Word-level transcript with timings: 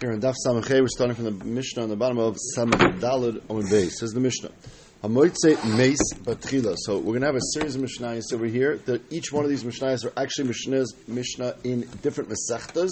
Here 0.00 0.12
in 0.12 0.20
Daf 0.20 0.34
Samachay, 0.46 0.82
we're 0.82 0.88
starting 0.88 1.16
from 1.16 1.24
the 1.24 1.30
Mishnah 1.30 1.84
on 1.84 1.88
the 1.88 1.96
bottom 1.96 2.18
of 2.18 2.36
Samach 2.54 3.00
Dalad 3.00 3.40
on 3.48 3.62
Beis. 3.62 3.92
Says 3.92 4.12
the 4.12 4.20
Mishnah. 4.20 4.50
So 5.02 5.10
we're 6.98 7.12
going 7.12 7.20
to 7.20 7.26
have 7.26 7.36
a 7.36 7.40
series 7.52 7.76
of 7.76 7.82
Mishnayos 7.82 8.32
over 8.32 8.46
here. 8.46 8.78
That 8.86 9.02
each 9.12 9.30
one 9.30 9.44
of 9.44 9.50
these 9.50 9.62
Mishnayos 9.62 10.06
are 10.06 10.12
actually 10.16 10.48
Mishnahs, 10.48 10.86
Mishnah 11.06 11.56
in 11.64 11.82
different 12.02 12.30
Masechtas. 12.30 12.88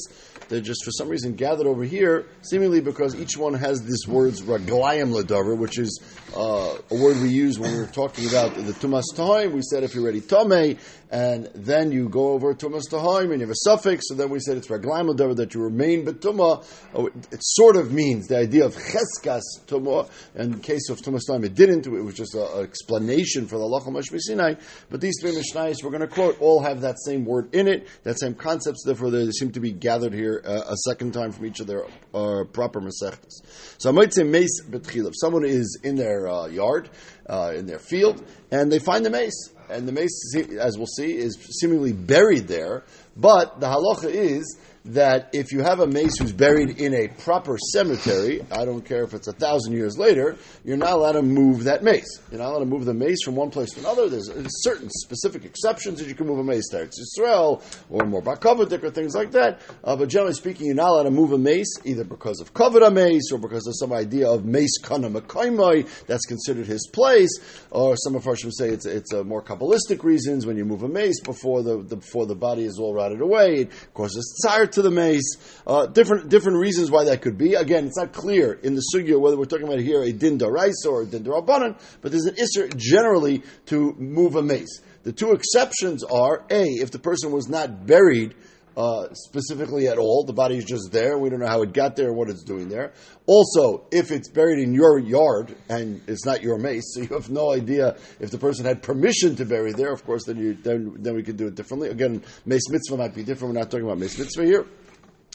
They're 0.48 0.60
just 0.60 0.84
for 0.84 0.90
some 0.90 1.08
reason 1.08 1.34
gathered 1.34 1.66
over 1.66 1.82
here, 1.82 2.26
seemingly 2.42 2.82
because 2.82 3.16
each 3.16 3.38
one 3.38 3.54
has 3.54 3.82
this 3.82 4.06
words 4.06 4.42
Raglayim 4.42 5.18
Ladavar, 5.18 5.56
which 5.56 5.78
is 5.78 6.02
uh, 6.36 6.76
a 6.90 6.94
word 6.94 7.20
we 7.22 7.30
use 7.30 7.58
when 7.58 7.72
we 7.72 7.78
were 7.78 7.86
talking 7.86 8.28
about 8.28 8.54
the 8.54 8.72
Tumas 8.72 9.04
Tahim. 9.14 9.52
We 9.52 9.62
said 9.62 9.82
if 9.82 9.94
you're 9.94 10.04
ready 10.04 10.20
Tomei, 10.20 10.78
and 11.10 11.48
then 11.54 11.92
you 11.92 12.08
go 12.08 12.32
over 12.32 12.54
Tumas 12.54 12.90
Tahim 12.90 13.30
and 13.30 13.40
you 13.40 13.46
have 13.46 13.50
a 13.50 13.54
suffix, 13.64 14.08
so 14.08 14.14
then 14.14 14.30
we 14.30 14.40
said 14.40 14.56
it's 14.58 14.68
Raglayim 14.68 15.14
Ladavar 15.14 15.36
that 15.36 15.54
you 15.54 15.62
remain 15.62 16.04
Betuma. 16.04 16.64
Oh, 16.94 17.06
it 17.06 17.40
sort 17.40 17.76
of 17.76 17.92
means 17.92 18.26
the 18.26 18.36
idea 18.36 18.66
of 18.66 18.74
Cheskas 18.74 19.42
Tumah. 19.66 20.10
In 20.34 20.58
case 20.60 20.90
of 20.90 21.00
Tumas 21.00 21.22
Tahim, 21.28 21.44
it 21.44 21.54
didn't. 21.54 21.86
It 21.96 22.04
was 22.04 22.14
just 22.14 22.34
an 22.34 22.62
explanation 22.62 23.46
for 23.46 23.58
the 23.58 23.64
Lachal 23.64 23.88
Mashmi 23.88 24.18
Sinai. 24.20 24.54
But 24.90 25.00
these 25.00 25.14
three 25.20 25.32
Mishnayos 25.32 25.82
we're 25.82 25.90
going 25.90 26.00
to 26.00 26.08
quote 26.08 26.40
all 26.40 26.62
have 26.62 26.80
that 26.82 26.96
same 27.04 27.24
word 27.24 27.54
in 27.54 27.68
it, 27.68 27.88
that 28.02 28.18
same 28.18 28.34
concepts. 28.34 28.82
Therefore, 28.84 29.10
they 29.10 29.30
seem 29.30 29.52
to 29.52 29.60
be 29.60 29.72
gathered 29.72 30.12
here 30.12 30.42
uh, 30.44 30.62
a 30.68 30.76
second 30.88 31.12
time 31.12 31.32
from 31.32 31.46
each 31.46 31.60
of 31.60 31.66
their 31.66 31.84
uh, 32.12 32.44
proper 32.52 32.80
Masechtas. 32.80 33.42
So 33.78 33.88
I 33.88 33.92
might 33.92 34.12
say 34.12 34.22
mace 34.22 34.62
betchil. 34.64 35.06
If 35.06 35.14
someone 35.16 35.44
is 35.44 35.80
in 35.82 35.96
their 35.96 36.28
uh, 36.28 36.46
yard, 36.46 36.90
uh, 37.28 37.52
in 37.54 37.66
their 37.66 37.78
field, 37.78 38.24
and 38.50 38.70
they 38.70 38.78
find 38.78 39.04
the 39.04 39.10
mace, 39.10 39.50
and 39.70 39.88
the 39.88 39.92
mace, 39.92 40.34
as 40.58 40.76
we'll 40.76 40.86
see, 40.86 41.16
is 41.16 41.36
seemingly 41.60 41.92
buried 41.92 42.48
there, 42.48 42.84
but 43.16 43.60
the 43.60 43.66
halacha 43.66 44.10
is 44.10 44.58
that 44.86 45.30
if 45.32 45.50
you 45.50 45.62
have 45.62 45.80
a 45.80 45.86
mace 45.86 46.18
who's 46.18 46.32
buried 46.32 46.78
in 46.78 46.92
a 46.92 47.08
proper 47.08 47.56
cemetery, 47.72 48.42
I 48.50 48.66
don't 48.66 48.84
care 48.84 49.02
if 49.02 49.14
it's 49.14 49.28
a 49.28 49.32
thousand 49.32 49.72
years 49.72 49.96
later, 49.96 50.36
you're 50.62 50.76
not 50.76 50.92
allowed 50.92 51.12
to 51.12 51.22
move 51.22 51.64
that 51.64 51.82
mace. 51.82 52.20
You're 52.30 52.40
not 52.40 52.50
allowed 52.50 52.58
to 52.60 52.66
move 52.66 52.84
the 52.84 52.92
mace 52.92 53.24
from 53.24 53.34
one 53.34 53.50
place 53.50 53.70
to 53.72 53.80
another. 53.80 54.10
There's 54.10 54.30
certain 54.62 54.90
specific 54.90 55.46
exceptions 55.46 56.00
that 56.00 56.08
you 56.08 56.14
can 56.14 56.26
move 56.26 56.38
a 56.38 56.44
mace 56.44 56.68
there. 56.70 56.82
It's 56.82 57.00
Israel 57.00 57.62
or 57.88 58.04
more 58.04 58.20
Bakavadik 58.20 58.82
or 58.82 58.90
things 58.90 59.14
like 59.14 59.30
that. 59.32 59.62
Uh, 59.82 59.96
but 59.96 60.10
generally 60.10 60.34
speaking, 60.34 60.66
you're 60.66 60.74
not 60.74 60.90
allowed 60.90 61.04
to 61.04 61.10
move 61.10 61.32
a 61.32 61.38
mace 61.38 61.78
either 61.84 62.04
because 62.04 62.40
of 62.40 62.52
Kavod 62.52 62.92
mace 62.92 63.32
or 63.32 63.38
because 63.38 63.66
of 63.66 63.74
some 63.78 63.92
idea 63.92 64.28
of 64.28 64.44
mace 64.44 64.76
kana 64.82 65.08
makaimai 65.08 65.88
that's 66.06 66.26
considered 66.26 66.66
his 66.66 66.86
place, 66.92 67.30
or 67.70 67.96
some 67.96 68.14
of 68.14 68.26
would 68.26 68.56
say 68.56 68.68
it's 68.70 68.86
it's 68.86 69.12
a 69.12 69.22
more 69.22 69.42
kabbalistic 69.42 70.02
reasons 70.02 70.44
when 70.46 70.56
you 70.56 70.64
move 70.64 70.82
a 70.82 70.88
mace 70.88 71.20
before 71.20 71.62
the, 71.62 71.82
the 71.82 71.96
before 71.96 72.26
the 72.26 72.34
body 72.34 72.64
is 72.64 72.78
all 72.78 72.94
rotted 72.94 73.20
away, 73.20 73.54
it 73.60 73.70
causes 73.94 74.34
tsar 74.42 74.66
to 74.74 74.82
the 74.82 74.90
mace. 74.90 75.36
Uh, 75.66 75.86
different 75.86 76.28
different 76.28 76.58
reasons 76.58 76.90
why 76.90 77.04
that 77.04 77.22
could 77.22 77.38
be. 77.38 77.54
Again, 77.54 77.86
it's 77.86 77.96
not 77.96 78.12
clear 78.12 78.52
in 78.52 78.74
the 78.74 78.82
sugya 78.94 79.18
whether 79.18 79.36
we're 79.36 79.44
talking 79.44 79.66
about 79.66 79.80
here 79.80 80.02
a 80.02 80.12
din 80.12 80.38
daraisa 80.38 80.86
or 80.86 81.02
a 81.02 81.06
din 81.06 81.24
darabanan, 81.24 81.78
but 82.00 82.12
there's 82.12 82.26
an 82.26 82.36
isser 82.36 82.74
generally 82.76 83.42
to 83.66 83.94
move 83.98 84.36
a 84.36 84.42
mace. 84.42 84.80
The 85.04 85.12
two 85.12 85.32
exceptions 85.32 86.02
are 86.04 86.44
a 86.50 86.64
if 86.64 86.90
the 86.90 86.98
person 86.98 87.30
was 87.30 87.48
not 87.48 87.86
buried. 87.86 88.34
Uh, 88.76 89.06
specifically 89.14 89.86
at 89.86 89.98
all. 89.98 90.24
The 90.24 90.32
body 90.32 90.56
is 90.56 90.64
just 90.64 90.90
there. 90.90 91.16
We 91.16 91.30
don't 91.30 91.38
know 91.38 91.46
how 91.46 91.62
it 91.62 91.72
got 91.72 91.94
there, 91.94 92.12
what 92.12 92.28
it's 92.28 92.42
doing 92.42 92.68
there. 92.68 92.92
Also, 93.24 93.86
if 93.92 94.10
it's 94.10 94.28
buried 94.28 94.58
in 94.58 94.74
your 94.74 94.98
yard 94.98 95.54
and 95.68 96.02
it's 96.08 96.26
not 96.26 96.42
your 96.42 96.58
mace, 96.58 96.82
so 96.94 97.02
you 97.02 97.08
have 97.08 97.30
no 97.30 97.52
idea 97.52 97.96
if 98.18 98.32
the 98.32 98.38
person 98.38 98.64
had 98.64 98.82
permission 98.82 99.36
to 99.36 99.44
bury 99.44 99.72
there. 99.72 99.92
Of 99.92 100.04
course, 100.04 100.24
then 100.24 100.38
you 100.38 100.54
then 100.54 100.96
then 100.98 101.14
we 101.14 101.22
could 101.22 101.36
do 101.36 101.46
it 101.46 101.54
differently. 101.54 101.90
Again, 101.90 102.24
mace 102.46 102.68
mitzvah 102.68 102.96
might 102.96 103.14
be 103.14 103.22
different. 103.22 103.54
We're 103.54 103.60
not 103.60 103.70
talking 103.70 103.86
about 103.86 103.98
mace 103.98 104.18
mitzvah 104.18 104.44
here. 104.44 104.66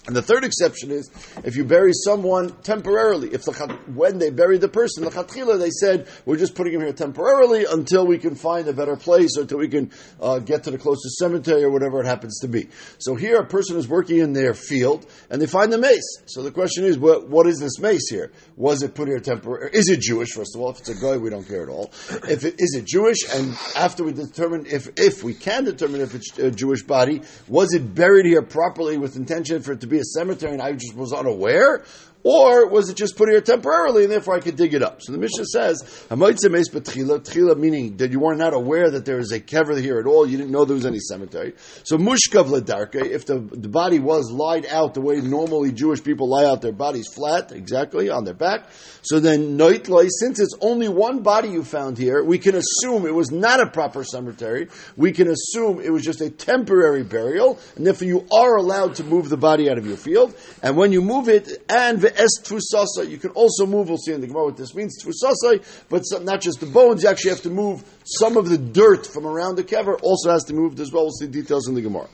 And 0.10 0.16
the 0.16 0.24
third 0.24 0.44
exception 0.44 0.90
is 0.90 1.08
if 1.44 1.56
you 1.56 1.64
bury 1.64 1.92
someone 1.94 2.50
temporarily. 2.64 3.30
If 3.32 3.44
the, 3.44 3.54
when 3.94 4.18
they 4.18 4.32
buried 4.32 4.60
the 4.60 4.68
person, 4.68 5.04
the 5.04 5.12
chatchila, 5.12 5.60
they 5.60 5.70
said 5.70 6.08
we're 6.26 6.36
just 6.36 6.56
putting 6.56 6.74
him 6.74 6.82
here 6.82 6.94
temporarily 6.94 7.66
until 7.70 8.08
we 8.08 8.18
can 8.18 8.34
find 8.34 8.68
a 8.68 8.74
better 8.74 8.96
place, 8.96 9.38
or 9.38 9.42
until 9.42 9.60
we 9.60 9.68
can 9.68 9.92
uh, 10.20 10.40
get 10.40 10.64
to 10.64 10.72
the 10.72 10.80
closest 10.80 11.18
cemetery 11.18 11.64
or 11.64 11.70
whatever 11.70 12.02
it 12.02 12.08
happens 12.08 12.40
to 12.40 12.48
be. 12.48 12.70
So 12.98 13.14
here, 13.14 13.38
a 13.38 13.46
person 13.46 13.78
is 13.78 13.88
working 13.88 14.18
in 14.18 14.34
their 14.34 14.56
field 14.56 15.06
and 15.30 15.40
they 15.40 15.46
find 15.46 15.72
the 15.72 15.78
mace. 15.78 16.24
So 16.26 16.42
the 16.42 16.50
question 16.50 16.86
is, 16.86 16.98
what, 16.98 17.30
what 17.30 17.46
is 17.46 17.60
this 17.60 17.78
mace 17.78 18.10
here? 18.10 18.32
Was 18.58 18.82
it 18.82 18.96
put 18.96 19.10
here 19.10 19.20
temporarily? 19.20 19.78
Is 19.78 19.90
it 19.90 20.02
Jewish? 20.02 20.30
First 20.32 20.56
of 20.56 20.62
all, 20.62 20.72
if 20.72 20.80
it's 20.80 20.90
a 20.90 20.96
guy, 20.96 21.18
we 21.18 21.30
don't 21.30 21.48
care 21.48 21.62
at 21.62 21.70
all. 21.70 21.92
If 22.28 22.46
it 22.46 22.56
is 22.58 22.74
it 22.76 22.86
Jewish, 22.86 23.32
and 23.32 23.56
after 23.78 24.04
we 24.04 24.14
determine 24.14 24.66
if 24.66 24.90
if 24.98 25.24
we 25.24 25.36
can 25.36 25.66
determine 25.66 26.02
if 26.02 26.16
it's 26.16 26.36
a 26.40 26.50
Jewish 26.50 26.82
body, 26.82 27.22
was 27.48 27.76
it 27.76 27.94
buried 27.94 28.26
here 28.26 28.42
properly 28.42 28.98
with 28.98 29.16
intention 29.16 29.62
for 29.62 29.74
it 29.74 29.82
to 29.82 29.88
be 29.88 29.99
a 30.00 30.04
cemetery 30.04 30.54
and 30.54 30.62
I 30.62 30.74
just 30.74 30.96
was 30.96 31.14
unaware? 31.14 31.84
Or 32.24 32.68
was 32.68 32.90
it 32.90 32.98
just 32.98 33.16
put 33.16 33.30
here 33.30 33.40
temporarily 33.40 34.04
and 34.04 34.12
therefore 34.12 34.36
I 34.36 34.42
could 34.42 34.58
dig 34.58 34.74
it 34.74 34.84
up? 34.84 35.02
So 35.02 35.14
the 35.14 35.18
Mishnah 35.18 35.46
says, 35.46 35.82
Tchila, 36.10 37.58
meaning 37.58 37.96
that 37.98 38.12
you 38.12 38.20
were 38.20 38.36
not 38.36 38.54
aware 38.54 38.92
that 38.92 39.06
there 39.06 39.20
is 39.20 39.32
a 39.32 39.40
kever 39.40 39.80
here 39.80 40.00
at 40.00 40.06
all, 40.06 40.28
you 40.28 40.38
didn't 40.38 40.52
know 40.52 40.66
there 40.66 40.76
was 40.76 40.86
any 40.86 41.00
cemetery. 41.00 41.54
So 41.84 41.98
Mushkav 41.98 42.50
Ladarke, 42.50 43.06
if 43.06 43.26
the, 43.26 43.40
the 43.40 43.70
body 43.70 44.00
was 44.00 44.30
lied 44.32 44.66
out 44.66 44.96
the 44.96 45.02
way 45.02 45.22
normally 45.22 45.72
Jewish 45.72 46.04
people 46.04 46.28
lie 46.28 46.44
out 46.44 46.62
their 46.62 46.74
bodies 46.74 47.08
flat, 47.14 47.54
exactly, 47.54 48.10
on 48.10 48.26
their 48.26 48.34
back, 48.34 48.70
so 49.02 49.22
then 49.22 49.58
Noitloi, 49.58 50.10
since 50.20 50.42
it's 50.42 50.56
only 50.60 50.90
one 50.90 51.22
body 51.22 51.50
you 51.50 51.64
found 51.64 51.98
here, 51.98 52.22
we 52.22 52.38
can 52.38 52.56
assume 52.56 53.06
it 53.06 53.14
was 53.14 53.32
not 53.32 53.62
a 53.62 53.70
proper 53.70 54.04
cemetery, 54.04 54.68
we 54.98 55.14
can 55.14 55.30
assume 55.30 55.80
it 55.80 55.92
was 55.92 56.04
just 56.04 56.20
a 56.20 56.30
temporary 56.30 57.04
burial, 57.04 57.60
and 57.78 57.88
therefore 57.88 58.08
you 58.08 58.28
are 58.32 58.58
allowed 58.58 58.96
to 58.96 59.06
move 59.06 59.30
the 59.30 59.38
body 59.38 59.70
out 59.70 59.78
of 59.78 59.88
your 59.88 59.98
field, 59.98 60.36
and 60.62 60.76
when 60.76 60.92
you 60.92 61.02
move 61.02 61.30
it, 61.30 61.64
and 61.70 62.09
es 62.16 62.40
tfusasa. 62.44 63.10
You 63.10 63.18
can 63.18 63.32
also 63.32 63.66
move. 63.66 63.90
We'll 63.90 63.98
see 63.98 64.14
in 64.14 64.22
the 64.22 64.28
Gemara 64.28 64.46
what 64.46 64.58
this 64.58 64.74
means. 64.76 65.04
Tfusasa, 65.04 65.64
but 65.90 66.04
not 66.24 66.42
just 66.42 66.60
the 66.60 66.66
bones. 66.66 67.04
You 67.04 67.10
actually 67.10 67.32
have 67.32 67.42
to 67.44 67.50
move 67.50 67.84
some 68.04 68.38
of 68.38 68.50
the 68.50 68.58
dirt 68.58 69.06
from 69.06 69.26
around 69.26 69.56
the 69.56 69.64
kever. 69.64 70.00
Also 70.02 70.32
has 70.32 70.44
to 70.46 70.54
move 70.54 70.80
as 70.80 70.92
well. 70.92 71.04
We'll 71.04 71.12
see 71.12 71.28
details 71.28 71.68
in 71.68 71.76
the 71.76 71.82
Gemara. 71.82 72.08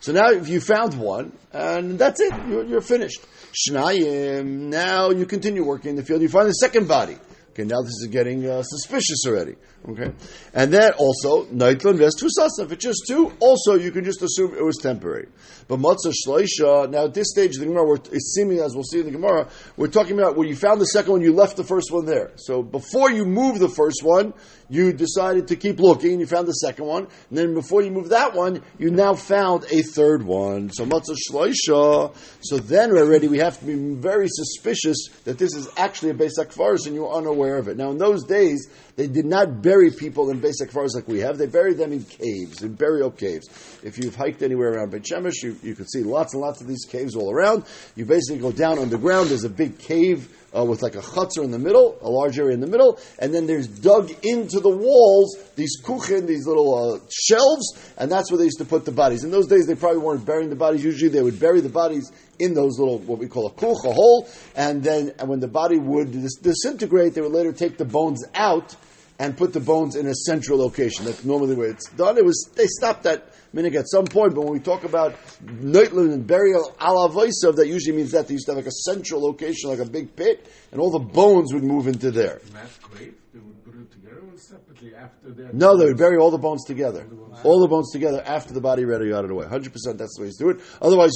So 0.00 0.12
now, 0.12 0.30
if 0.30 0.48
you 0.48 0.60
found 0.60 0.94
one, 0.98 1.32
and 1.52 1.98
that's 1.98 2.20
it, 2.20 2.32
you're, 2.48 2.64
you're 2.64 2.80
finished. 2.80 3.20
Shnayim. 3.68 4.46
Now 4.46 5.10
you 5.10 5.26
continue 5.26 5.64
working 5.64 5.90
in 5.90 5.96
the 5.96 6.04
field. 6.04 6.22
You 6.22 6.28
find 6.28 6.48
the 6.48 6.52
second 6.52 6.86
body. 6.86 7.16
Okay, 7.58 7.66
now 7.66 7.82
this 7.82 7.90
is 8.00 8.06
getting 8.08 8.46
uh, 8.46 8.62
suspicious 8.62 9.24
already. 9.26 9.56
Okay, 9.88 10.12
and 10.54 10.72
that 10.74 10.94
also 10.96 11.46
Nightland 11.46 11.98
Vest 11.98 12.22
Tusasa. 12.22 12.64
If 12.64 12.72
it's 12.72 12.84
just 12.84 13.02
two, 13.08 13.32
also 13.40 13.74
you 13.74 13.90
can 13.90 14.04
just 14.04 14.22
assume 14.22 14.54
it 14.54 14.64
was 14.64 14.76
temporary. 14.76 15.26
But 15.66 15.80
Matzah 15.80 16.12
Shloisha. 16.24 16.88
Now 16.88 17.06
at 17.06 17.14
this 17.14 17.30
stage, 17.30 17.56
of 17.56 17.60
the 17.60 17.66
Gemara 17.66 17.98
is 18.12 18.32
seeming 18.32 18.60
as 18.60 18.74
we'll 18.74 18.84
see 18.84 19.00
in 19.00 19.06
the 19.06 19.12
Gemara, 19.12 19.48
we're 19.76 19.88
talking 19.88 20.16
about 20.16 20.36
when 20.36 20.46
you 20.46 20.54
found 20.54 20.80
the 20.80 20.86
second 20.86 21.12
one, 21.12 21.20
you 21.20 21.32
left 21.32 21.56
the 21.56 21.64
first 21.64 21.90
one 21.90 22.06
there. 22.06 22.30
So 22.36 22.62
before 22.62 23.10
you 23.10 23.24
move 23.24 23.58
the 23.58 23.68
first 23.68 24.04
one, 24.04 24.34
you 24.70 24.92
decided 24.92 25.48
to 25.48 25.56
keep 25.56 25.80
looking, 25.80 26.12
and 26.12 26.20
you 26.20 26.26
found 26.26 26.46
the 26.46 26.52
second 26.52 26.84
one, 26.84 27.08
and 27.30 27.38
then 27.38 27.54
before 27.54 27.82
you 27.82 27.90
move 27.90 28.10
that 28.10 28.34
one, 28.34 28.62
you 28.78 28.90
now 28.90 29.14
found 29.14 29.64
a 29.70 29.82
third 29.82 30.22
one. 30.22 30.70
So 30.70 30.84
Matzah 30.84 31.16
Shloisha. 31.28 32.14
So 32.40 32.58
then 32.58 32.92
already 32.92 33.26
we 33.26 33.38
have 33.38 33.58
to 33.58 33.64
be 33.64 33.74
very 33.74 34.28
suspicious 34.28 35.08
that 35.24 35.38
this 35.38 35.54
is 35.54 35.68
actually 35.76 36.10
a 36.10 36.14
Beis 36.14 36.38
Akvaris 36.38 36.86
and 36.86 36.94
you're 36.94 37.12
unaware 37.12 37.47
of 37.56 37.68
it. 37.68 37.76
Now 37.76 37.90
in 37.90 37.98
those 37.98 38.24
days 38.24 38.68
they 38.96 39.06
did 39.06 39.24
not 39.24 39.62
bury 39.62 39.90
people 39.90 40.30
in 40.30 40.40
basic 40.40 40.70
fars 40.70 40.94
like 40.94 41.08
we 41.08 41.20
have. 41.20 41.38
They 41.38 41.46
buried 41.46 41.78
them 41.78 41.92
in 41.92 42.04
caves, 42.04 42.62
in 42.62 42.74
burial 42.74 43.10
caves. 43.10 43.48
If 43.82 43.98
you've 43.98 44.14
hiked 44.14 44.42
anywhere 44.42 44.74
around 44.74 44.90
Beit 44.90 45.04
Shemesh, 45.04 45.42
you, 45.42 45.56
you 45.62 45.74
can 45.74 45.86
see 45.86 46.02
lots 46.02 46.34
and 46.34 46.42
lots 46.42 46.60
of 46.60 46.66
these 46.66 46.84
caves 46.84 47.16
all 47.16 47.32
around. 47.32 47.64
You 47.96 48.04
basically 48.04 48.40
go 48.40 48.52
down 48.52 48.78
underground. 48.78 49.30
There's 49.30 49.44
a 49.44 49.50
big 49.50 49.78
cave 49.78 50.28
uh, 50.56 50.64
with 50.64 50.82
like 50.82 50.94
a 50.94 51.00
chutzner 51.00 51.44
in 51.44 51.50
the 51.50 51.58
middle, 51.58 51.98
a 52.00 52.08
large 52.08 52.38
area 52.38 52.54
in 52.54 52.60
the 52.60 52.66
middle, 52.66 52.98
and 53.18 53.34
then 53.34 53.46
there's 53.46 53.66
dug 53.66 54.10
into 54.22 54.60
the 54.60 54.68
walls 54.68 55.36
these 55.56 55.80
kuchen, 55.82 56.26
these 56.26 56.46
little 56.46 56.94
uh, 56.94 56.98
shelves, 57.10 57.92
and 57.98 58.10
that's 58.10 58.30
where 58.30 58.38
they 58.38 58.44
used 58.44 58.58
to 58.58 58.64
put 58.64 58.84
the 58.84 58.92
bodies. 58.92 59.24
In 59.24 59.30
those 59.30 59.46
days, 59.46 59.66
they 59.66 59.74
probably 59.74 59.98
weren't 59.98 60.24
burying 60.24 60.50
the 60.50 60.56
bodies. 60.56 60.84
Usually, 60.84 61.10
they 61.10 61.22
would 61.22 61.40
bury 61.40 61.60
the 61.60 61.68
bodies 61.68 62.10
in 62.38 62.54
those 62.54 62.78
little 62.78 62.98
what 63.00 63.18
we 63.18 63.26
call 63.26 63.46
a 63.46 63.52
kuch, 63.52 63.84
a 63.84 63.92
hole, 63.92 64.28
and 64.54 64.82
then 64.82 65.12
and 65.18 65.28
when 65.28 65.40
the 65.40 65.48
body 65.48 65.78
would 65.78 66.12
dis- 66.12 66.36
disintegrate, 66.36 67.14
they 67.14 67.20
would 67.20 67.32
later 67.32 67.52
take 67.52 67.76
the 67.76 67.84
bones 67.84 68.24
out 68.34 68.74
and 69.18 69.36
put 69.36 69.52
the 69.52 69.60
bones 69.60 69.96
in 69.96 70.06
a 70.06 70.14
central 70.14 70.58
location. 70.58 71.04
That's 71.04 71.24
normally 71.24 71.56
where 71.56 71.70
it's 71.70 71.90
done. 71.90 72.16
It 72.16 72.24
was 72.24 72.48
they 72.54 72.66
stopped 72.66 73.02
that 73.02 73.28
minig 73.54 73.74
at 73.74 73.88
some 73.88 74.04
point, 74.04 74.34
but 74.34 74.42
when 74.42 74.52
we 74.52 74.60
talk 74.60 74.84
about 74.84 75.14
noitlin 75.44 76.12
and 76.12 76.26
burial 76.26 76.74
ala 76.80 77.08
voisav, 77.08 77.56
that 77.56 77.66
usually 77.66 77.96
means 77.96 78.12
that 78.12 78.28
they 78.28 78.34
used 78.34 78.46
to 78.46 78.52
have 78.52 78.56
like 78.56 78.66
a 78.66 78.70
central 78.70 79.22
location, 79.22 79.70
like 79.70 79.78
a 79.78 79.90
big 79.90 80.14
pit, 80.14 80.46
and 80.72 80.80
all 80.80 80.90
the 80.90 80.98
bones 80.98 81.52
would 81.52 81.64
move 81.64 81.86
into 81.86 82.10
there. 82.10 82.40
Mass 82.52 82.78
grave, 82.78 83.14
they 83.32 83.40
would 83.40 83.64
put 83.64 83.74
it 83.74 83.90
together 83.90 84.22
separately 84.36 84.94
after 84.94 85.30
that? 85.30 85.54
No, 85.54 85.76
they 85.76 85.86
would 85.86 85.98
bury 85.98 86.16
all 86.16 86.30
the 86.30 86.38
bones 86.38 86.64
together. 86.64 87.06
All 87.44 87.60
the 87.60 87.68
bones 87.68 87.90
together 87.92 88.22
after 88.24 88.52
the 88.52 88.60
body 88.60 88.84
ready 88.84 89.12
out 89.12 89.24
of 89.24 89.28
the 89.28 89.34
way. 89.34 89.46
100% 89.46 89.72
that's 89.96 90.16
the 90.16 90.22
way 90.22 90.30
to 90.30 90.36
do 90.36 90.50
it. 90.50 90.60
Otherwise, 90.82 91.12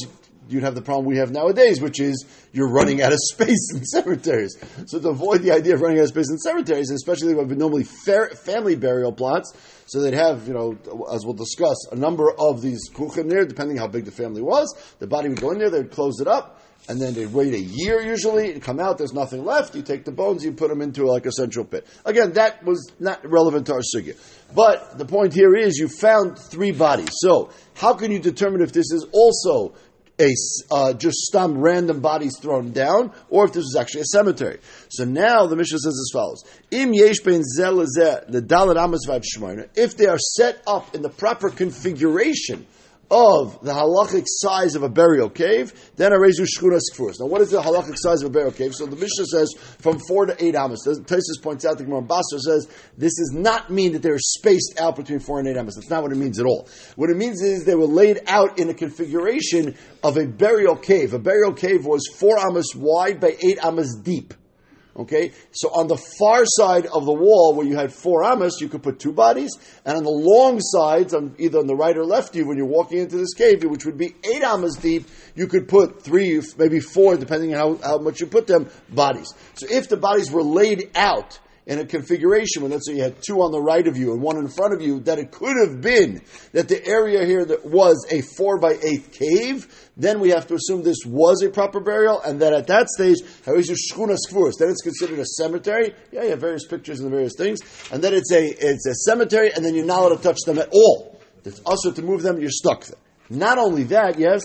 you'd 0.48 0.62
have 0.62 0.74
the 0.74 0.82
problem 0.82 1.06
we 1.06 1.16
have 1.18 1.30
nowadays, 1.30 1.80
which 1.80 2.00
is 2.00 2.24
you're 2.52 2.70
running 2.70 3.02
out 3.02 3.12
of 3.12 3.18
space 3.32 3.72
in 3.74 3.84
cemeteries. 3.84 4.56
So 4.86 4.98
to 4.98 5.08
avoid 5.08 5.42
the 5.42 5.52
idea 5.52 5.74
of 5.74 5.80
running 5.80 5.98
out 5.98 6.04
of 6.04 6.08
space 6.10 6.30
in 6.30 6.38
cemeteries, 6.38 6.90
especially 6.90 7.34
what 7.34 7.48
would 7.48 7.58
normally 7.58 7.84
family 7.84 8.76
burial 8.76 9.12
plots, 9.12 9.52
so 9.92 10.00
they'd 10.00 10.14
have, 10.14 10.48
you 10.48 10.54
know, 10.54 11.06
as 11.12 11.26
we'll 11.26 11.34
discuss, 11.34 11.76
a 11.92 11.96
number 11.96 12.32
of 12.38 12.62
these 12.62 12.88
kuchen 12.94 13.28
there, 13.28 13.44
depending 13.44 13.76
how 13.76 13.86
big 13.86 14.06
the 14.06 14.10
family 14.10 14.40
was. 14.40 14.74
The 15.00 15.06
body 15.06 15.28
would 15.28 15.38
go 15.38 15.50
in 15.50 15.58
there, 15.58 15.68
they'd 15.68 15.90
close 15.90 16.18
it 16.18 16.26
up, 16.26 16.62
and 16.88 16.98
then 16.98 17.12
they'd 17.12 17.30
wait 17.30 17.52
a 17.52 17.60
year 17.60 18.00
usually 18.00 18.52
and 18.52 18.62
come 18.62 18.80
out. 18.80 18.96
There's 18.96 19.12
nothing 19.12 19.44
left. 19.44 19.74
You 19.74 19.82
take 19.82 20.06
the 20.06 20.10
bones, 20.10 20.46
you 20.46 20.52
put 20.52 20.70
them 20.70 20.80
into 20.80 21.04
like 21.04 21.26
a 21.26 21.32
central 21.32 21.66
pit. 21.66 21.86
Again, 22.06 22.32
that 22.32 22.64
was 22.64 22.90
not 23.00 23.20
relevant 23.30 23.66
to 23.66 23.74
our 23.74 23.82
sugya. 23.82 24.16
But 24.54 24.96
the 24.96 25.04
point 25.04 25.34
here 25.34 25.54
is 25.54 25.76
you 25.76 25.88
found 25.88 26.38
three 26.38 26.72
bodies. 26.72 27.10
So 27.12 27.50
how 27.74 27.92
can 27.92 28.10
you 28.10 28.18
determine 28.18 28.62
if 28.62 28.72
this 28.72 28.90
is 28.92 29.06
also 29.12 29.74
a 30.18 30.34
uh, 30.70 30.92
just 30.92 31.32
some 31.32 31.58
random 31.58 32.00
bodies 32.00 32.38
thrown 32.40 32.72
down, 32.72 33.12
or 33.28 33.44
if 33.44 33.52
this 33.52 33.64
was 33.64 33.76
actually 33.78 34.02
a 34.02 34.06
cemetery. 34.06 34.58
So 34.88 35.04
now 35.04 35.46
the 35.46 35.56
Mishnah 35.56 35.78
says 35.78 35.98
as 35.98 36.10
follows: 36.12 36.44
Im 36.70 36.92
yesh 36.92 37.20
ben 37.20 37.40
the 37.40 38.44
dalet 38.46 39.68
If 39.74 39.96
they 39.96 40.06
are 40.06 40.18
set 40.18 40.62
up 40.66 40.94
in 40.94 41.02
the 41.02 41.10
proper 41.10 41.50
configuration 41.50 42.66
of 43.12 43.62
the 43.62 43.72
halachic 43.72 44.24
size 44.26 44.74
of 44.74 44.82
a 44.82 44.88
burial 44.88 45.28
cave, 45.28 45.72
then 45.96 46.12
a 46.12 46.16
rezu 46.16 46.46
shchunas 46.46 46.80
kfuras. 46.94 47.20
Now, 47.20 47.26
what 47.26 47.42
is 47.42 47.50
the 47.50 47.60
halachic 47.60 47.96
size 47.96 48.22
of 48.22 48.30
a 48.30 48.32
burial 48.32 48.52
cave? 48.52 48.74
So 48.74 48.86
the 48.86 48.96
Mishnah 48.96 49.26
says 49.26 49.52
from 49.80 50.00
four 50.08 50.24
to 50.24 50.44
eight 50.44 50.54
amos. 50.54 50.86
Taisus 50.86 51.42
points 51.42 51.66
out 51.66 51.76
the 51.76 51.84
Gemara 51.84 52.00
Basra 52.00 52.40
says 52.40 52.66
this 52.96 53.14
does 53.18 53.32
not 53.34 53.70
mean 53.70 53.92
that 53.92 54.02
they're 54.02 54.18
spaced 54.18 54.80
out 54.80 54.96
between 54.96 55.20
four 55.20 55.38
and 55.38 55.46
eight 55.46 55.58
amos. 55.58 55.74
That's 55.74 55.90
not 55.90 56.02
what 56.02 56.12
it 56.12 56.16
means 56.16 56.40
at 56.40 56.46
all. 56.46 56.68
What 56.96 57.10
it 57.10 57.16
means 57.16 57.42
is 57.42 57.64
they 57.64 57.74
were 57.74 57.84
laid 57.84 58.22
out 58.26 58.58
in 58.58 58.70
a 58.70 58.74
configuration 58.74 59.76
of 60.02 60.16
a 60.16 60.26
burial 60.26 60.76
cave. 60.76 61.12
A 61.12 61.18
burial 61.18 61.52
cave 61.52 61.84
was 61.84 62.08
four 62.16 62.38
amos 62.38 62.74
wide 62.74 63.20
by 63.20 63.36
eight 63.42 63.58
amos 63.62 63.94
deep. 64.02 64.32
Okay, 64.94 65.32
so 65.52 65.70
on 65.70 65.86
the 65.86 65.96
far 65.96 66.42
side 66.44 66.84
of 66.84 67.06
the 67.06 67.14
wall 67.14 67.54
where 67.54 67.66
you 67.66 67.76
had 67.76 67.94
four 67.94 68.24
amos, 68.24 68.60
you 68.60 68.68
could 68.68 68.82
put 68.82 68.98
two 68.98 69.12
bodies, 69.12 69.50
and 69.86 69.96
on 69.96 70.04
the 70.04 70.10
long 70.10 70.60
sides, 70.60 71.14
on 71.14 71.34
either 71.38 71.58
on 71.58 71.66
the 71.66 71.74
right 71.74 71.96
or 71.96 72.04
left 72.04 72.36
you, 72.36 72.46
when 72.46 72.58
you're 72.58 72.66
walking 72.66 72.98
into 72.98 73.16
this 73.16 73.32
cave, 73.32 73.64
which 73.64 73.86
would 73.86 73.96
be 73.96 74.14
eight 74.22 74.42
amos 74.42 74.76
deep, 74.76 75.06
you 75.34 75.46
could 75.46 75.66
put 75.66 76.02
three, 76.02 76.42
maybe 76.58 76.78
four, 76.78 77.16
depending 77.16 77.54
on 77.54 77.78
how, 77.78 77.88
how 77.88 77.98
much 77.98 78.20
you 78.20 78.26
put 78.26 78.46
them, 78.46 78.68
bodies. 78.90 79.32
So 79.54 79.66
if 79.70 79.88
the 79.88 79.96
bodies 79.96 80.30
were 80.30 80.42
laid 80.42 80.90
out 80.94 81.38
in 81.66 81.78
a 81.78 81.86
configuration, 81.86 82.62
when 82.62 82.72
let's 82.72 82.86
say 82.86 82.96
you 82.96 83.02
had 83.02 83.22
two 83.22 83.40
on 83.40 83.52
the 83.52 83.60
right 83.60 83.86
of 83.86 83.96
you 83.96 84.12
and 84.12 84.20
one 84.20 84.36
in 84.36 84.48
front 84.48 84.74
of 84.74 84.82
you, 84.82 85.00
that 85.00 85.18
it 85.18 85.30
could 85.30 85.56
have 85.64 85.80
been 85.80 86.20
that 86.52 86.68
the 86.68 86.84
area 86.84 87.24
here 87.24 87.44
that 87.44 87.64
was 87.64 88.04
a 88.10 88.20
four 88.36 88.58
by 88.58 88.76
eight 88.82 89.12
cave, 89.12 89.90
then 89.96 90.18
we 90.18 90.30
have 90.30 90.46
to 90.48 90.54
assume 90.54 90.82
this 90.82 91.04
was 91.06 91.42
a 91.42 91.50
proper 91.50 91.78
burial, 91.78 92.20
and 92.22 92.40
that 92.40 92.52
at 92.52 92.66
that 92.66 92.88
stage, 92.88 93.18
then 93.44 93.58
it's 94.70 94.82
considered 94.82 95.18
a 95.18 95.24
cemetery. 95.24 95.94
Yeah, 96.10 96.24
you 96.24 96.30
have 96.30 96.40
various 96.40 96.66
pictures 96.66 97.00
and 97.00 97.10
various 97.10 97.34
things, 97.36 97.60
and 97.92 98.02
then 98.02 98.12
it's 98.14 98.32
a 98.32 98.44
it's 98.44 98.86
a 98.86 98.94
cemetery, 98.94 99.52
and 99.54 99.64
then 99.64 99.74
you're 99.74 99.84
not 99.84 100.00
allowed 100.00 100.16
to 100.16 100.22
touch 100.22 100.40
them 100.44 100.58
at 100.58 100.68
all. 100.72 101.20
It's 101.44 101.60
also 101.60 101.92
to 101.92 102.02
move 102.02 102.22
them, 102.22 102.40
you're 102.40 102.50
stuck. 102.50 102.86
Not 103.30 103.58
only 103.58 103.84
that, 103.84 104.18
yes. 104.18 104.42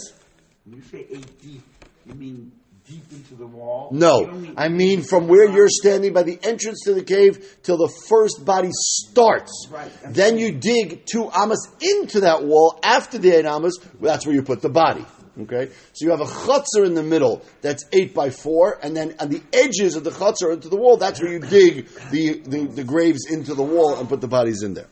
When 0.65 0.77
you 0.77 0.83
say 0.83 1.07
eight 1.09 1.41
deep, 1.41 1.63
you 2.05 2.13
mean 2.13 2.51
deep 2.87 3.03
into 3.11 3.35
the 3.35 3.45
wall? 3.45 3.89
No, 3.91 4.53
I 4.55 4.69
mean 4.69 5.03
from 5.03 5.27
where 5.27 5.49
you're 5.49 5.69
standing 5.69 6.13
by 6.13 6.23
the 6.23 6.39
entrance 6.41 6.83
to 6.85 6.93
the 6.93 7.03
cave 7.03 7.57
till 7.63 7.77
the 7.77 7.91
first 8.07 8.45
body 8.45 8.69
starts. 8.71 9.67
Right. 9.69 9.91
Then 10.07 10.37
you 10.37 10.53
dig 10.53 11.05
two 11.05 11.29
amas 11.29 11.67
into 11.81 12.21
that 12.21 12.43
wall 12.43 12.79
after 12.83 13.17
the 13.17 13.31
eight 13.31 13.45
amas. 13.45 13.77
That's 13.99 14.25
where 14.25 14.33
you 14.33 14.41
put 14.41 14.61
the 14.61 14.69
body. 14.69 15.05
Okay, 15.39 15.69
so 15.93 16.05
you 16.05 16.09
have 16.11 16.21
a 16.21 16.25
chutzner 16.25 16.85
in 16.85 16.95
the 16.95 17.03
middle 17.03 17.43
that's 17.61 17.85
eight 17.93 18.15
by 18.15 18.31
four, 18.31 18.79
and 18.81 18.97
then 18.97 19.15
on 19.19 19.29
the 19.29 19.41
edges 19.53 19.95
of 19.95 20.03
the 20.03 20.09
chutzner 20.09 20.51
into 20.51 20.67
the 20.67 20.77
wall, 20.77 20.97
that's 20.97 21.21
where 21.21 21.31
you 21.31 21.39
dig 21.39 21.87
the, 22.09 22.39
the, 22.39 22.65
the 22.65 22.83
graves 22.83 23.27
into 23.29 23.53
the 23.53 23.61
wall 23.61 23.99
and 23.99 24.09
put 24.09 24.19
the 24.19 24.27
bodies 24.27 24.63
in 24.63 24.73
there. 24.73 24.87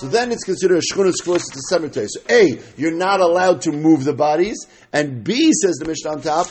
So 0.00 0.08
then 0.08 0.32
it's 0.32 0.44
considered 0.44 0.78
a 0.78 0.80
shchunas 0.80 1.12
it's 1.26 1.56
a 1.56 1.60
cemetery. 1.68 2.06
So 2.08 2.20
A, 2.30 2.58
you're 2.78 2.96
not 2.96 3.20
allowed 3.20 3.60
to 3.62 3.70
move 3.70 4.04
the 4.04 4.14
bodies, 4.14 4.56
and 4.94 5.22
B, 5.22 5.52
says 5.52 5.76
the 5.76 5.84
Mishnah 5.84 6.12
on 6.12 6.22
top, 6.22 6.48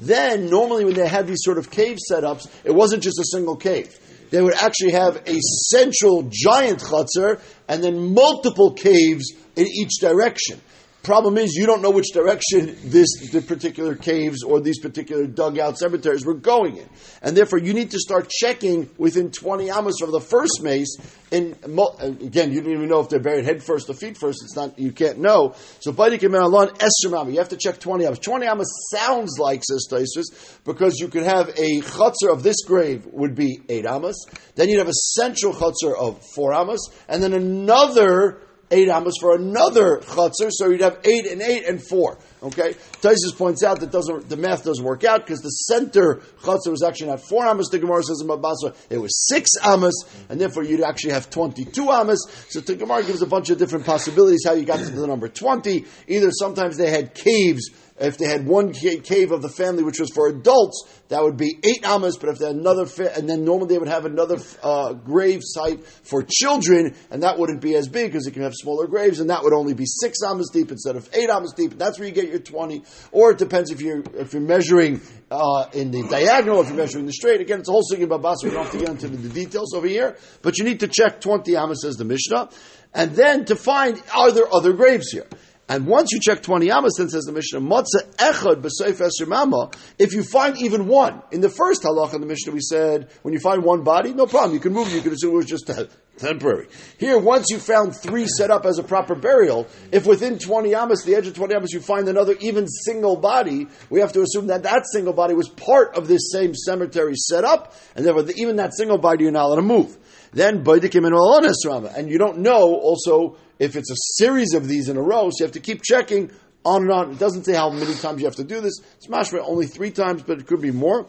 then 0.00 0.48
normally 0.48 0.86
when 0.86 0.94
they 0.94 1.06
had 1.06 1.26
these 1.26 1.40
sort 1.42 1.58
of 1.58 1.70
cave 1.70 1.98
setups, 2.10 2.48
it 2.64 2.74
wasn't 2.74 3.02
just 3.02 3.18
a 3.18 3.24
single 3.24 3.56
cave. 3.56 3.94
They 4.30 4.40
would 4.40 4.54
actually 4.54 4.92
have 4.92 5.16
a 5.26 5.38
central 5.68 6.30
giant 6.30 6.80
chutzner 6.80 7.42
and 7.68 7.84
then 7.84 8.14
multiple 8.14 8.72
caves 8.72 9.30
in 9.54 9.66
each 9.66 9.98
direction. 10.00 10.62
Problem 11.08 11.38
is, 11.38 11.54
you 11.54 11.64
don't 11.64 11.80
know 11.80 11.88
which 11.88 12.12
direction 12.12 12.76
this 12.84 13.08
the 13.32 13.40
particular 13.40 13.94
caves 13.94 14.42
or 14.42 14.60
these 14.60 14.78
particular 14.78 15.26
dugout 15.26 15.78
cemeteries 15.78 16.26
were 16.26 16.34
going 16.34 16.76
in, 16.76 16.86
and 17.22 17.34
therefore 17.34 17.58
you 17.60 17.72
need 17.72 17.92
to 17.92 17.98
start 17.98 18.28
checking 18.28 18.90
within 18.98 19.30
twenty 19.30 19.70
amos 19.70 20.02
of 20.02 20.12
the 20.12 20.20
first 20.20 20.60
mace. 20.62 20.98
And 21.32 21.56
again, 21.64 22.52
you 22.52 22.60
don't 22.60 22.72
even 22.72 22.90
know 22.90 23.00
if 23.00 23.08
they're 23.08 23.20
buried 23.20 23.46
head 23.46 23.62
first 23.62 23.88
or 23.88 23.94
feet 23.94 24.18
first. 24.18 24.42
It's 24.42 24.54
not 24.54 24.78
you 24.78 24.92
can't 24.92 25.16
know. 25.16 25.54
So 25.80 25.92
you 25.92 27.38
have 27.38 27.48
to 27.48 27.56
check 27.58 27.80
twenty 27.80 28.04
amos. 28.04 28.18
Twenty 28.18 28.44
amos 28.44 28.68
sounds 28.94 29.38
like 29.38 29.62
says 29.64 29.88
Taisus 29.90 30.26
because 30.66 30.98
you 30.98 31.08
could 31.08 31.22
have 31.22 31.48
a 31.48 31.80
chutzner 31.80 32.30
of 32.30 32.42
this 32.42 32.62
grave 32.66 33.06
would 33.06 33.34
be 33.34 33.62
eight 33.70 33.86
amos. 33.86 34.26
Then 34.56 34.68
you'd 34.68 34.76
have 34.76 34.88
a 34.88 35.14
central 35.14 35.54
chutzner 35.54 35.96
of 35.98 36.22
four 36.34 36.52
amos, 36.52 36.80
and 37.08 37.22
then 37.22 37.32
another 37.32 38.42
eight 38.70 38.88
amos 38.88 39.14
for 39.20 39.34
another 39.34 39.98
chutzner, 39.98 40.50
so 40.50 40.68
you'd 40.68 40.80
have 40.80 40.98
eight 41.04 41.26
and 41.26 41.40
eight 41.42 41.64
and 41.66 41.82
four. 41.82 42.18
Okay, 42.42 42.74
Taisus 43.00 43.36
points 43.36 43.64
out 43.64 43.80
that 43.80 43.90
doesn't 43.90 44.28
the 44.28 44.36
math 44.36 44.64
doesn't 44.64 44.84
work 44.84 45.02
out 45.04 45.26
because 45.26 45.40
the 45.40 45.48
center 45.48 46.22
chutzner 46.40 46.70
was 46.70 46.84
actually 46.84 47.08
not 47.08 47.20
four 47.20 47.44
amos. 47.44 47.68
The 47.68 47.80
Gemara 47.80 48.02
says 48.02 48.20
in 48.20 48.28
Mabasa 48.28 48.76
it 48.90 48.98
was 48.98 49.26
six 49.26 49.50
amos, 49.64 49.94
and 50.28 50.40
therefore 50.40 50.62
you'd 50.62 50.82
actually 50.82 51.12
have 51.12 51.30
twenty-two 51.30 51.90
amos. 51.90 52.20
So 52.50 52.60
the 52.60 52.76
Gemara 52.76 53.02
gives 53.02 53.22
a 53.22 53.26
bunch 53.26 53.50
of 53.50 53.58
different 53.58 53.86
possibilities 53.86 54.42
how 54.46 54.52
you 54.52 54.64
got 54.64 54.78
to 54.78 54.90
the 54.90 55.06
number 55.06 55.28
twenty. 55.28 55.86
Either 56.06 56.30
sometimes 56.30 56.76
they 56.76 56.90
had 56.90 57.14
caves 57.14 57.70
if 58.00 58.16
they 58.16 58.26
had 58.26 58.46
one 58.46 58.72
cave 58.72 59.32
of 59.32 59.42
the 59.42 59.48
family 59.48 59.82
which 59.82 59.98
was 59.98 60.10
for 60.14 60.28
adults, 60.28 60.84
that 61.08 61.22
would 61.22 61.36
be 61.36 61.58
eight 61.64 61.84
amas. 61.84 62.16
But 62.16 62.30
if 62.30 62.38
they 62.38 62.46
had 62.46 62.56
another, 62.56 62.86
fa- 62.86 63.16
and 63.16 63.28
then 63.28 63.44
normally 63.44 63.74
they 63.74 63.78
would 63.78 63.88
have 63.88 64.04
another 64.04 64.38
uh, 64.62 64.92
grave 64.92 65.40
site 65.42 65.84
for 65.84 66.22
children, 66.22 66.94
and 67.10 67.22
that 67.22 67.38
wouldn't 67.38 67.60
be 67.60 67.74
as 67.74 67.88
big 67.88 68.12
because 68.12 68.26
you 68.26 68.32
can 68.32 68.42
have 68.42 68.54
smaller 68.54 68.86
graves, 68.86 69.20
and 69.20 69.30
that 69.30 69.42
would 69.42 69.52
only 69.52 69.74
be 69.74 69.84
six 69.86 70.18
amas 70.24 70.50
deep 70.52 70.70
instead 70.70 70.96
of 70.96 71.08
eight 71.12 71.28
amas 71.28 71.52
deep. 71.56 71.76
That's 71.76 71.98
where 71.98 72.06
you 72.08 72.14
get 72.14 72.27
your 72.30 72.40
twenty. 72.40 72.82
Or 73.12 73.32
it 73.32 73.38
depends 73.38 73.70
if 73.70 73.80
you're 73.80 74.02
if 74.14 74.32
you're 74.32 74.42
measuring 74.42 75.00
uh, 75.30 75.66
in 75.72 75.90
the 75.90 76.06
diagonal, 76.08 76.60
if 76.60 76.68
you're 76.68 76.76
measuring 76.76 77.06
the 77.06 77.12
straight. 77.12 77.40
Again, 77.40 77.60
it's 77.60 77.68
a 77.68 77.72
whole 77.72 77.86
thing 77.90 78.02
about 78.02 78.22
bas. 78.22 78.38
We 78.42 78.50
don't 78.50 78.62
have 78.64 78.72
to 78.72 78.78
get 78.78 78.88
into 78.88 79.08
the 79.08 79.28
details 79.28 79.74
over 79.74 79.86
here, 79.86 80.16
but 80.42 80.58
you 80.58 80.64
need 80.64 80.80
to 80.80 80.88
check 80.88 81.20
twenty 81.20 81.56
amas, 81.56 81.82
says 81.82 81.96
the 81.96 82.04
Mishnah, 82.04 82.50
and 82.94 83.12
then 83.12 83.44
to 83.46 83.56
find 83.56 84.02
are 84.14 84.32
there 84.32 84.52
other 84.52 84.72
graves 84.72 85.10
here. 85.10 85.26
And 85.70 85.86
once 85.86 86.12
you 86.12 86.20
check 86.20 86.42
20 86.42 86.70
amas, 86.70 86.94
then 86.96 87.10
says 87.10 87.24
the 87.24 87.32
Mishnah, 87.32 87.60
Matzah 87.60 88.16
echad 88.16 88.62
b'seif 88.62 89.06
esrimama, 89.06 89.74
if 89.98 90.14
you 90.14 90.22
find 90.22 90.56
even 90.56 90.86
one. 90.86 91.22
In 91.30 91.42
the 91.42 91.50
first 91.50 91.82
halach 91.82 92.14
in 92.14 92.22
the 92.22 92.26
Mishnah, 92.26 92.52
we 92.52 92.60
said, 92.62 93.10
when 93.20 93.34
you 93.34 93.40
find 93.40 93.62
one 93.62 93.82
body, 93.82 94.14
no 94.14 94.26
problem, 94.26 94.54
you 94.54 94.60
can 94.60 94.72
move, 94.72 94.90
you 94.90 95.02
can 95.02 95.12
assume 95.12 95.34
it 95.34 95.36
was 95.36 95.46
just 95.46 95.70
temporary. 96.18 96.68
Here, 96.98 97.18
once 97.18 97.46
you 97.50 97.58
found 97.58 97.96
three 97.96 98.26
set 98.26 98.50
up 98.50 98.66
as 98.66 98.78
a 98.78 98.82
proper 98.82 99.14
burial, 99.14 99.66
if 99.92 100.06
within 100.06 100.38
20 100.38 100.74
amas, 100.74 101.04
the 101.04 101.14
edge 101.14 101.26
of 101.26 101.34
20 101.34 101.54
amas, 101.54 101.72
you 101.72 101.80
find 101.80 102.08
another 102.08 102.34
even 102.40 102.66
single 102.66 103.16
body, 103.16 103.66
we 103.90 104.00
have 104.00 104.12
to 104.12 104.22
assume 104.22 104.48
that 104.48 104.64
that 104.64 104.84
single 104.92 105.12
body 105.12 105.34
was 105.34 105.48
part 105.48 105.96
of 105.96 106.08
this 106.08 106.30
same 106.32 106.54
cemetery 106.54 107.14
set 107.16 107.44
up, 107.44 107.74
and 107.94 108.04
therefore 108.04 108.24
even 108.36 108.56
that 108.56 108.74
single 108.76 108.98
body 108.98 109.24
you're 109.24 109.32
not 109.32 109.46
allowed 109.46 109.56
to 109.56 109.62
move. 109.62 109.96
Then, 110.32 110.62
and 110.66 112.10
you 112.10 112.18
don't 112.18 112.38
know 112.38 112.74
also 112.74 113.36
if 113.58 113.76
it's 113.76 113.90
a 113.90 113.96
series 114.16 114.54
of 114.54 114.68
these 114.68 114.88
in 114.88 114.96
a 114.96 115.02
row, 115.02 115.30
so 115.30 115.36
you 115.40 115.46
have 115.46 115.52
to 115.52 115.60
keep 115.60 115.82
checking 115.82 116.30
on 116.64 116.82
and 116.82 116.90
on. 116.92 117.10
It 117.12 117.18
doesn't 117.18 117.44
say 117.44 117.54
how 117.54 117.70
many 117.70 117.94
times 117.94 118.20
you 118.20 118.26
have 118.26 118.36
to 118.36 118.44
do 118.44 118.60
this. 118.60 118.80
It's 118.96 119.06
mashma 119.06 119.40
only 119.42 119.66
three 119.66 119.90
times, 119.90 120.22
but 120.22 120.38
it 120.38 120.46
could 120.46 120.60
be 120.60 120.70
more. 120.70 121.06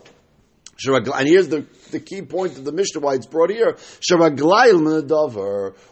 And 0.88 1.28
here's 1.28 1.50
the 1.50 1.66
the 1.92 2.00
key 2.00 2.22
point 2.22 2.58
of 2.58 2.66
the 2.66 2.72
Mishnah, 2.72 3.02
why 3.02 3.16
it's 3.16 3.26
brought 3.26 3.50
here. 3.50 3.78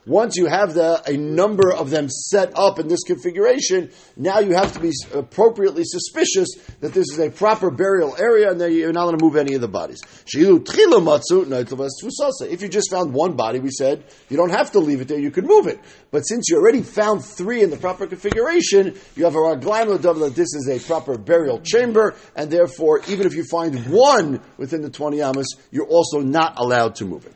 Once 0.06 0.36
you 0.36 0.46
have 0.48 0.74
the, 0.74 1.02
a 1.06 1.18
number 1.18 1.74
of 1.74 1.90
them 1.90 2.10
set 2.10 2.52
up 2.56 2.80
in 2.80 2.88
this 2.88 3.04
configuration, 3.04 3.92
now 4.16 4.40
you 4.40 4.54
have 4.54 4.74
to 4.74 4.80
be 4.80 4.92
appropriately 5.14 5.84
suspicious 5.86 6.48
that 6.80 6.94
this 6.94 7.12
is 7.12 7.20
a 7.20 7.30
proper 7.30 7.70
burial 7.72 8.16
area 8.18 8.52
and 8.52 8.62
that 8.62 8.72
you're 8.72 8.94
not 8.94 9.06
going 9.06 9.18
to 9.18 9.24
move 9.24 9.36
any 9.36 9.56
of 9.56 9.62
the 9.62 9.68
bodies. 9.68 10.02
If 10.34 10.36
you 12.62 12.70
just 12.70 12.92
found 12.92 13.14
one 13.14 13.36
body, 13.36 13.60
we 13.60 13.72
said 13.72 14.04
you 14.30 14.38
don't 14.38 14.52
have 14.52 14.72
to 14.72 14.80
leave 14.80 15.02
it 15.02 15.08
there, 15.08 15.20
you 15.20 15.32
can 15.32 15.46
move 15.46 15.68
it. 15.68 15.80
But 16.12 16.22
since 16.22 16.50
you 16.50 16.58
already 16.58 16.82
found 16.82 17.24
three 17.24 17.64
in 17.64 17.70
the 17.70 17.78
proper 17.78 18.08
configuration, 18.08 18.96
you 19.16 19.26
have 19.26 19.36
a 19.36 19.40
raglaim 19.40 19.88
that 19.88 20.34
this 20.36 20.54
is 20.54 20.70
a 20.70 20.80
proper 20.86 21.18
burial 21.18 21.60
chamber, 21.62 22.16
and 22.36 22.52
therefore, 22.52 23.02
even 23.08 23.28
if 23.28 23.34
you 23.34 23.44
find 23.44 23.86
one 23.88 24.42
within 24.58 24.82
the 24.82 24.90
20 24.90 25.22
amas, 25.22 25.48
you're 25.72 25.87
also 25.90 26.20
not 26.20 26.60
allowed 26.60 26.96
to 26.96 27.06
move 27.06 27.26
it. 27.26 27.34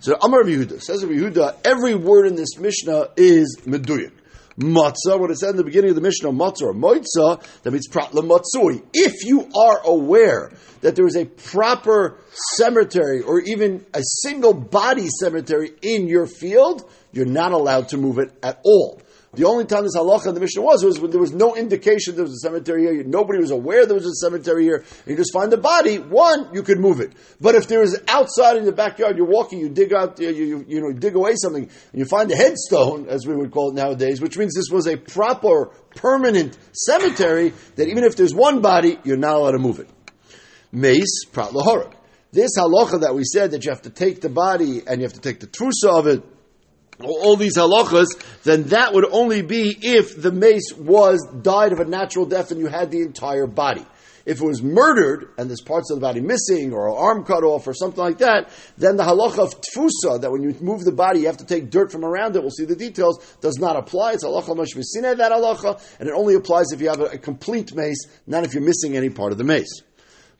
So 0.00 0.16
Amar 0.22 0.44
Yehuda 0.44 0.80
says 0.80 1.02
of 1.02 1.10
Yehuda, 1.10 1.58
every 1.64 1.94
word 1.94 2.26
in 2.26 2.36
this 2.36 2.56
Mishnah 2.58 3.08
is 3.16 3.58
meduyik. 3.64 4.12
Matzah, 4.58 5.18
what 5.18 5.30
it 5.30 5.38
said 5.38 5.50
in 5.50 5.56
the 5.56 5.64
beginning 5.64 5.90
of 5.90 5.96
the 5.96 6.02
Mishnah, 6.02 6.30
matzah 6.30 6.62
or 6.62 6.74
moitza, 6.74 7.40
that 7.62 7.70
means 7.70 7.88
pratla 7.88 8.22
matzui. 8.22 8.82
If 8.92 9.24
you 9.24 9.48
are 9.56 9.80
aware 9.84 10.52
that 10.80 10.96
there 10.96 11.06
is 11.06 11.16
a 11.16 11.26
proper 11.26 12.18
cemetery 12.56 13.22
or 13.22 13.40
even 13.40 13.86
a 13.94 14.02
single 14.02 14.54
body 14.54 15.08
cemetery 15.20 15.72
in 15.82 16.08
your 16.08 16.26
field, 16.26 16.90
you're 17.12 17.26
not 17.26 17.52
allowed 17.52 17.88
to 17.90 17.96
move 17.96 18.18
it 18.18 18.32
at 18.42 18.60
all. 18.64 19.00
The 19.34 19.44
only 19.44 19.66
time 19.66 19.84
this 19.84 19.94
halacha 19.94 20.28
in 20.28 20.34
the 20.34 20.40
Mishnah 20.40 20.62
was 20.62 20.82
was 20.82 20.98
when 21.00 21.10
there 21.10 21.20
was 21.20 21.34
no 21.34 21.54
indication 21.54 22.14
there 22.14 22.24
was 22.24 22.32
a 22.32 22.48
cemetery 22.48 22.82
here. 22.82 23.04
Nobody 23.04 23.38
was 23.38 23.50
aware 23.50 23.84
there 23.84 23.94
was 23.94 24.06
a 24.06 24.14
cemetery 24.14 24.64
here. 24.64 24.84
You 25.06 25.16
just 25.16 25.34
find 25.34 25.52
the 25.52 25.58
body. 25.58 25.98
One, 25.98 26.48
you 26.54 26.62
could 26.62 26.78
move 26.78 27.00
it. 27.00 27.12
But 27.38 27.54
if 27.54 27.68
there 27.68 27.82
is 27.82 28.00
outside 28.08 28.56
in 28.56 28.64
the 28.64 28.72
backyard, 28.72 29.18
you're 29.18 29.26
walking, 29.26 29.60
you 29.60 29.68
dig 29.68 29.92
out, 29.92 30.18
you, 30.18 30.30
you, 30.30 30.64
you 30.66 30.80
know, 30.80 30.92
dig 30.92 31.14
away 31.14 31.34
something, 31.36 31.64
and 31.64 31.98
you 31.98 32.06
find 32.06 32.30
a 32.32 32.36
headstone, 32.36 33.06
as 33.08 33.26
we 33.26 33.36
would 33.36 33.50
call 33.50 33.70
it 33.70 33.74
nowadays, 33.74 34.20
which 34.20 34.38
means 34.38 34.54
this 34.54 34.70
was 34.70 34.86
a 34.86 34.96
proper, 34.96 35.66
permanent 35.94 36.56
cemetery. 36.72 37.52
That 37.76 37.88
even 37.88 38.04
if 38.04 38.16
there's 38.16 38.34
one 38.34 38.62
body, 38.62 38.98
you're 39.04 39.18
not 39.18 39.36
allowed 39.36 39.52
to 39.52 39.58
move 39.58 39.78
it. 39.78 39.90
Mace 40.72 41.26
prat 41.30 41.50
lahorek. 41.50 41.92
This 42.32 42.52
halacha 42.58 43.02
that 43.02 43.14
we 43.14 43.24
said 43.24 43.50
that 43.50 43.64
you 43.64 43.70
have 43.70 43.82
to 43.82 43.90
take 43.90 44.22
the 44.22 44.28
body 44.30 44.82
and 44.86 45.00
you 45.00 45.06
have 45.06 45.14
to 45.14 45.20
take 45.20 45.40
the 45.40 45.46
trusa 45.46 45.98
of 45.98 46.06
it 46.06 46.22
all 47.02 47.36
these 47.36 47.56
halachas, 47.56 48.08
then 48.44 48.64
that 48.64 48.92
would 48.92 49.06
only 49.10 49.42
be 49.42 49.76
if 49.80 50.20
the 50.20 50.32
mace 50.32 50.72
was 50.76 51.26
died 51.42 51.72
of 51.72 51.80
a 51.80 51.84
natural 51.84 52.26
death 52.26 52.50
and 52.50 52.60
you 52.60 52.66
had 52.66 52.90
the 52.90 53.02
entire 53.02 53.46
body. 53.46 53.84
If 54.26 54.42
it 54.42 54.46
was 54.46 54.62
murdered 54.62 55.30
and 55.38 55.48
there's 55.48 55.62
parts 55.62 55.90
of 55.90 55.96
the 55.96 56.02
body 56.02 56.20
missing 56.20 56.74
or 56.74 56.94
arm 56.94 57.24
cut 57.24 57.44
off 57.44 57.66
or 57.66 57.72
something 57.72 57.98
like 57.98 58.18
that, 58.18 58.50
then 58.76 58.96
the 58.96 59.02
halacha 59.02 59.38
of 59.38 59.58
tfusa, 59.62 60.20
that 60.20 60.30
when 60.30 60.42
you 60.42 60.54
move 60.60 60.84
the 60.84 60.92
body, 60.92 61.20
you 61.20 61.26
have 61.26 61.38
to 61.38 61.46
take 61.46 61.70
dirt 61.70 61.90
from 61.90 62.04
around 62.04 62.36
it, 62.36 62.42
we'll 62.42 62.50
see 62.50 62.66
the 62.66 62.76
details, 62.76 63.18
does 63.40 63.56
not 63.58 63.76
apply. 63.76 64.12
It's 64.12 64.24
halacha 64.24 64.54
mashvisine, 64.54 65.16
that 65.16 65.32
halacha, 65.32 65.80
and 65.98 66.10
it 66.10 66.12
only 66.12 66.34
applies 66.34 66.66
if 66.72 66.82
you 66.82 66.88
have 66.88 67.00
a, 67.00 67.04
a 67.04 67.18
complete 67.18 67.74
mace, 67.74 68.06
not 68.26 68.44
if 68.44 68.52
you're 68.52 68.62
missing 68.62 68.98
any 68.98 69.08
part 69.08 69.32
of 69.32 69.38
the 69.38 69.44
mace. 69.44 69.82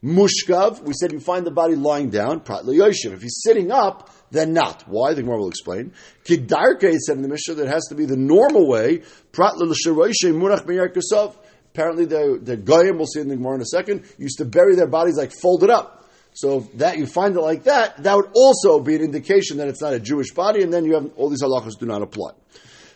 Mushkav, 0.04 0.82
we 0.82 0.92
said 0.92 1.10
you 1.10 1.18
find 1.18 1.46
the 1.46 1.50
body 1.50 1.74
lying 1.74 2.10
down, 2.10 2.40
prat 2.40 2.64
yoshev. 2.64 3.14
If 3.14 3.22
he's 3.22 3.40
sitting 3.42 3.72
up, 3.72 4.10
then 4.30 4.52
not. 4.52 4.84
Why? 4.86 5.14
The 5.14 5.22
Gemara 5.22 5.38
will 5.38 5.48
explain. 5.48 5.92
Kidarke 6.24 6.96
said 6.98 7.16
in 7.16 7.22
the 7.22 7.28
Mishnah 7.28 7.54
that 7.54 7.68
has 7.68 7.86
to 7.88 7.94
be 7.94 8.04
the 8.04 8.16
normal 8.16 8.68
way. 8.68 9.02
Apparently, 11.74 12.04
the 12.06 12.40
the 12.42 12.56
goyim 12.56 12.96
we'll 12.96 13.06
see 13.06 13.20
in 13.20 13.28
the 13.28 13.36
Gemara 13.36 13.56
in 13.56 13.60
a 13.60 13.66
second 13.66 14.04
used 14.18 14.38
to 14.38 14.44
bury 14.44 14.74
their 14.74 14.86
bodies 14.88 15.16
like 15.16 15.32
folded 15.32 15.70
up. 15.70 15.94
So 16.34 16.68
that 16.74 16.98
you 16.98 17.06
find 17.06 17.36
it 17.36 17.40
like 17.40 17.64
that, 17.64 18.02
that 18.02 18.14
would 18.14 18.30
also 18.34 18.80
be 18.80 18.94
an 18.94 19.02
indication 19.02 19.56
that 19.56 19.68
it's 19.68 19.82
not 19.82 19.92
a 19.92 19.98
Jewish 19.98 20.32
body, 20.32 20.62
and 20.62 20.72
then 20.72 20.84
you 20.84 20.94
have 20.94 21.10
all 21.16 21.28
these 21.30 21.42
halachas 21.42 21.78
do 21.78 21.86
not 21.86 22.02
apply. 22.02 22.30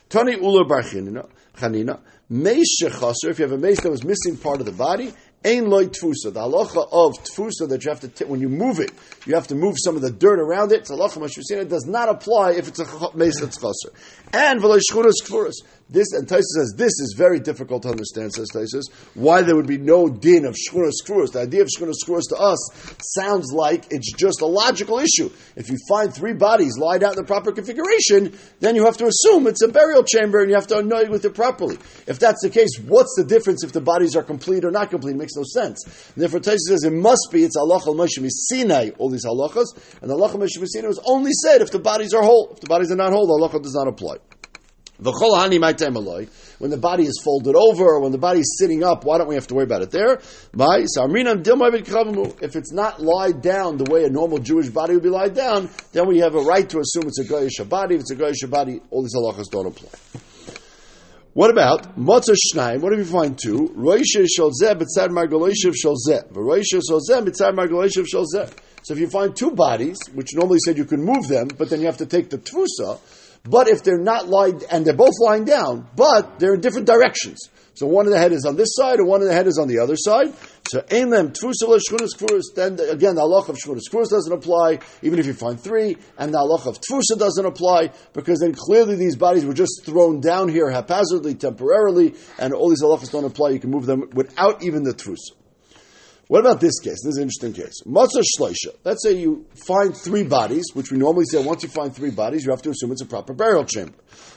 Tani 0.08 0.36
ula 0.36 0.64
barchinina 0.64 1.28
chanina 1.56 2.00
meis 2.32 2.80
if 2.82 3.38
you 3.38 3.44
have 3.44 3.52
a 3.52 3.58
mace 3.58 3.80
that 3.80 3.90
was 3.90 4.04
missing 4.04 4.36
part 4.36 4.60
of 4.60 4.66
the 4.66 4.72
body, 4.72 5.12
Ein 5.44 5.68
loy 5.68 5.86
tfusa. 5.86 6.32
The 6.32 6.40
halacha 6.40 6.86
of 6.92 7.14
tfusa 7.24 7.68
that 7.68 7.84
you 7.84 7.90
have 7.90 8.00
to, 8.00 8.08
t- 8.08 8.24
when 8.24 8.40
you 8.40 8.48
move 8.48 8.78
it, 8.78 8.92
you 9.26 9.34
have 9.34 9.48
to 9.48 9.56
move 9.56 9.76
some 9.78 9.96
of 9.96 10.02
the 10.02 10.10
dirt 10.10 10.38
around 10.38 10.70
it. 10.70 10.84
Halacha 10.84 11.18
mashusina. 11.18 11.62
It 11.62 11.68
does 11.68 11.86
not 11.86 12.08
apply 12.08 12.52
if 12.52 12.68
it's 12.68 12.78
a 12.78 13.16
mace 13.16 13.40
that's 13.40 13.56
chaser. 13.56 13.92
And 14.32 14.60
v'loy 14.60 14.80
shchuras 14.88 15.14
kfuras. 15.24 15.54
This, 15.88 16.12
and 16.12 16.26
Taisa 16.26 16.40
says, 16.40 16.74
this 16.76 16.92
is 17.00 17.14
very 17.16 17.38
difficult 17.38 17.82
to 17.82 17.90
understand, 17.90 18.32
says 18.32 18.48
Taisa, 18.50 18.82
why 19.14 19.42
there 19.42 19.54
would 19.54 19.66
be 19.66 19.76
no 19.76 20.08
din 20.08 20.46
of 20.46 20.54
shchuras 20.54 20.94
kfuras. 21.04 21.32
The 21.32 21.40
idea 21.40 21.62
of 21.62 21.68
shchuras 21.68 21.96
kfuras 22.06 22.28
to 22.30 22.36
us 22.36 22.96
sounds 23.14 23.52
like 23.52 23.86
it's 23.90 24.12
just 24.14 24.40
a 24.40 24.46
logical 24.46 24.98
issue. 24.98 25.30
If 25.54 25.68
you 25.68 25.76
find 25.88 26.12
three 26.12 26.32
bodies 26.32 26.78
lied 26.78 27.02
out 27.02 27.12
in 27.12 27.16
the 27.16 27.26
proper 27.26 27.52
configuration, 27.52 28.36
then 28.60 28.74
you 28.74 28.86
have 28.86 28.96
to 28.98 29.06
assume 29.06 29.46
it's 29.46 29.62
a 29.62 29.68
burial 29.68 30.02
chamber 30.02 30.40
and 30.40 30.48
you 30.48 30.54
have 30.54 30.66
to 30.68 30.78
anoint 30.78 31.10
with 31.10 31.24
it 31.24 31.34
properly. 31.34 31.76
If 32.06 32.18
that's 32.18 32.42
the 32.42 32.50
case, 32.50 32.78
what's 32.86 33.14
the 33.16 33.24
difference 33.24 33.62
if 33.62 33.72
the 33.72 33.80
bodies 33.80 34.16
are 34.16 34.22
complete 34.22 34.64
or 34.64 34.70
not 34.70 34.90
complete? 34.90 35.12
It 35.12 35.18
makes 35.18 35.36
no 35.36 35.44
sense. 35.44 35.84
And 36.14 36.22
therefore, 36.22 36.40
Taisa 36.40 36.58
says 36.68 36.84
it 36.84 36.92
must 36.92 37.28
be, 37.30 37.44
it's 37.44 37.56
Allah 37.56 37.82
al 37.86 38.06
Sinai, 38.08 38.90
all 38.98 39.10
these 39.10 39.26
halachas, 39.26 39.66
and 40.00 40.10
Allah 40.10 40.30
al 40.30 40.48
Sinai 40.48 40.88
was 40.88 41.00
only 41.04 41.32
said 41.32 41.60
if 41.60 41.70
the 41.70 41.78
bodies 41.78 42.14
are 42.14 42.22
whole. 42.22 42.50
If 42.52 42.60
the 42.60 42.66
bodies 42.66 42.90
are 42.90 42.96
not 42.96 43.12
whole, 43.12 43.26
the 43.26 43.46
halacha 43.46 43.62
does 43.62 43.74
not 43.74 43.88
apply. 43.88 44.16
When 45.02 46.70
the 46.70 46.78
body 46.80 47.04
is 47.04 47.20
folded 47.24 47.56
over, 47.56 47.84
or 47.84 48.00
when 48.00 48.12
the 48.12 48.18
body 48.18 48.40
is 48.40 48.56
sitting 48.58 48.84
up, 48.84 49.04
why 49.04 49.18
don't 49.18 49.26
we 49.26 49.34
have 49.34 49.48
to 49.48 49.54
worry 49.54 49.64
about 49.64 49.82
it 49.82 49.90
there? 49.90 50.20
If 52.42 52.56
it's 52.56 52.72
not 52.72 53.02
lied 53.02 53.42
down 53.42 53.78
the 53.78 53.90
way 53.90 54.04
a 54.04 54.10
normal 54.10 54.38
Jewish 54.38 54.68
body 54.68 54.94
would 54.94 55.02
be 55.02 55.08
lied 55.08 55.34
down, 55.34 55.70
then 55.92 56.06
we 56.06 56.18
have 56.18 56.36
a 56.36 56.40
right 56.40 56.68
to 56.70 56.78
assume 56.78 57.08
it's 57.08 57.18
a 57.18 57.24
Goyish 57.24 57.68
body. 57.68 57.96
If 57.96 58.02
it's 58.02 58.12
a 58.12 58.16
Goyish 58.16 58.48
body, 58.48 58.80
all 58.90 59.02
these 59.02 59.16
halachas 59.16 59.50
don't 59.50 59.66
apply. 59.66 59.90
What 61.34 61.50
about 61.50 61.98
Matzah 61.98 62.36
Shnaim? 62.54 62.82
What 62.82 62.92
if 62.92 62.98
you 62.98 63.06
find 63.06 63.38
two? 63.38 63.72
Roisha 63.74 64.26
Sholzeh 64.38 64.74
b'tzad 64.78 65.08
Margoleshev 65.08 65.74
Sholzeh. 65.82 66.28
Roisha. 66.32 66.80
So 68.84 68.94
if 68.94 68.98
you 69.00 69.08
find 69.08 69.34
two 69.34 69.52
bodies, 69.52 69.96
which 70.12 70.34
normally 70.34 70.58
said 70.64 70.76
you 70.76 70.84
can 70.84 71.02
move 71.02 71.28
them, 71.28 71.48
but 71.56 71.70
then 71.70 71.80
you 71.80 71.86
have 71.86 71.96
to 71.98 72.06
take 72.06 72.28
the 72.28 72.36
tfusa, 72.36 72.98
but 73.44 73.68
if 73.68 73.82
they're 73.82 73.98
not 73.98 74.28
lying, 74.28 74.62
and 74.70 74.86
they're 74.86 74.94
both 74.94 75.14
lying 75.20 75.44
down, 75.44 75.88
but 75.96 76.38
they're 76.38 76.54
in 76.54 76.60
different 76.60 76.86
directions. 76.86 77.48
So 77.74 77.86
one 77.86 78.06
of 78.06 78.12
the 78.12 78.18
head 78.18 78.32
is 78.32 78.44
on 78.44 78.56
this 78.56 78.74
side, 78.74 78.98
and 78.98 79.08
one 79.08 79.22
of 79.22 79.28
the 79.28 79.34
head 79.34 79.46
is 79.46 79.58
on 79.58 79.66
the 79.66 79.78
other 79.78 79.96
side. 79.96 80.32
So 80.68 80.80
them 80.80 81.32
tfusala 81.32 81.80
shchunas 81.80 82.14
kfuras. 82.16 82.42
Then 82.54 82.78
again, 82.78 83.14
the 83.14 83.22
halach 83.22 83.48
of 83.48 83.56
shchunas 83.56 83.90
kfuras 83.90 84.10
doesn't 84.10 84.32
apply, 84.32 84.80
even 85.02 85.18
if 85.18 85.26
you 85.26 85.32
find 85.32 85.58
three, 85.58 85.96
and 86.18 86.32
the 86.32 86.38
halach 86.38 86.66
of 86.66 86.80
tfusa 86.80 87.18
doesn't 87.18 87.44
apply 87.44 87.90
because 88.12 88.40
then 88.40 88.54
clearly 88.54 88.96
these 88.96 89.16
bodies 89.16 89.44
were 89.44 89.54
just 89.54 89.84
thrown 89.84 90.20
down 90.20 90.48
here 90.48 90.70
haphazardly, 90.70 91.34
temporarily, 91.34 92.14
and 92.38 92.52
all 92.52 92.68
these 92.68 92.82
halachas 92.82 93.10
don't 93.10 93.24
apply. 93.24 93.50
You 93.50 93.60
can 93.60 93.70
move 93.70 93.86
them 93.86 94.10
without 94.12 94.62
even 94.62 94.82
the 94.82 94.92
tfusa. 94.92 95.41
What 96.32 96.40
about 96.40 96.62
this 96.62 96.80
case? 96.80 97.02
This 97.04 97.12
is 97.12 97.16
an 97.18 97.24
interesting 97.24 97.52
case. 97.52 97.82
Matzah 97.86 98.22
shleisha. 98.40 98.74
Let's 98.84 99.02
say 99.02 99.12
you 99.12 99.44
find 99.54 99.94
three 99.94 100.22
bodies, 100.22 100.64
which 100.72 100.90
we 100.90 100.96
normally 100.96 101.26
say 101.26 101.44
once 101.44 101.62
you 101.62 101.68
find 101.68 101.94
three 101.94 102.10
bodies, 102.10 102.46
you 102.46 102.52
have 102.52 102.62
to 102.62 102.70
assume 102.70 102.90
it's 102.90 103.02
a 103.02 103.06
proper 103.06 103.34
burial 103.34 103.66
chamber. 103.66 103.92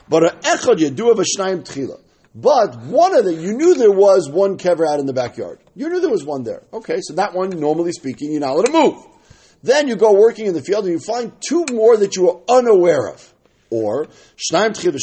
But 0.09 0.23
a 0.23 0.35
echad 0.39 0.79
yedu 0.79 1.09
of 1.09 1.19
a 1.19 1.23
shnayim 1.23 1.63
tchila. 1.63 2.01
But 2.35 2.81
one 2.81 3.15
of 3.15 3.23
them, 3.23 3.39
you 3.39 3.53
knew 3.53 3.75
there 3.75 3.93
was 3.93 4.29
one 4.29 4.57
kever 4.57 4.85
out 4.85 4.99
in 4.99 5.05
the 5.05 5.13
backyard. 5.13 5.59
You 5.73 5.89
knew 5.89 6.01
there 6.01 6.09
was 6.09 6.25
one 6.25 6.43
there. 6.43 6.63
Okay, 6.73 6.97
so 6.99 7.13
that 7.13 7.33
one, 7.33 7.51
normally 7.51 7.93
speaking, 7.93 8.33
you're 8.33 8.41
not 8.41 8.55
allowed 8.55 8.65
to 8.65 8.71
move. 8.73 9.05
Then 9.63 9.87
you 9.87 9.95
go 9.95 10.11
working 10.11 10.47
in 10.47 10.53
the 10.53 10.61
field 10.61 10.83
and 10.83 10.91
you 10.91 10.99
find 10.99 11.31
two 11.39 11.63
more 11.71 11.95
that 11.95 12.17
you 12.17 12.23
were 12.23 12.41
unaware 12.49 13.07
of 13.07 13.33
or 13.75 14.05
shnaim 14.37 14.71
tchil 14.71 14.93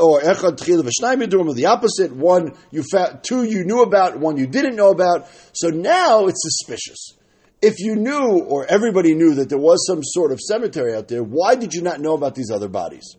or 0.00 0.20
echad 0.20 0.58
tchil 0.58 0.82
v'shnaim 0.82 1.24
yidurim, 1.24 1.54
the 1.54 1.66
opposite. 1.66 2.12
One 2.12 2.54
you 2.70 2.82
found, 2.92 3.22
two 3.22 3.44
you 3.44 3.64
knew 3.64 3.82
about, 3.82 4.18
one 4.18 4.36
you 4.36 4.46
didn't 4.46 4.76
know 4.76 4.90
about. 4.90 5.28
So 5.52 5.68
now 5.70 6.26
it's 6.26 6.42
suspicious. 6.42 7.14
If 7.60 7.80
you 7.80 7.96
knew, 7.96 8.44
or 8.46 8.66
everybody 8.66 9.14
knew 9.14 9.34
that 9.34 9.48
there 9.48 9.58
was 9.58 9.84
some 9.86 10.00
sort 10.02 10.30
of 10.30 10.40
cemetery 10.40 10.94
out 10.94 11.08
there, 11.08 11.24
why 11.24 11.56
did 11.56 11.74
you 11.74 11.82
not 11.82 12.00
know 12.00 12.14
about 12.14 12.34
these 12.34 12.50
other 12.50 12.68
bodies? 12.68 13.16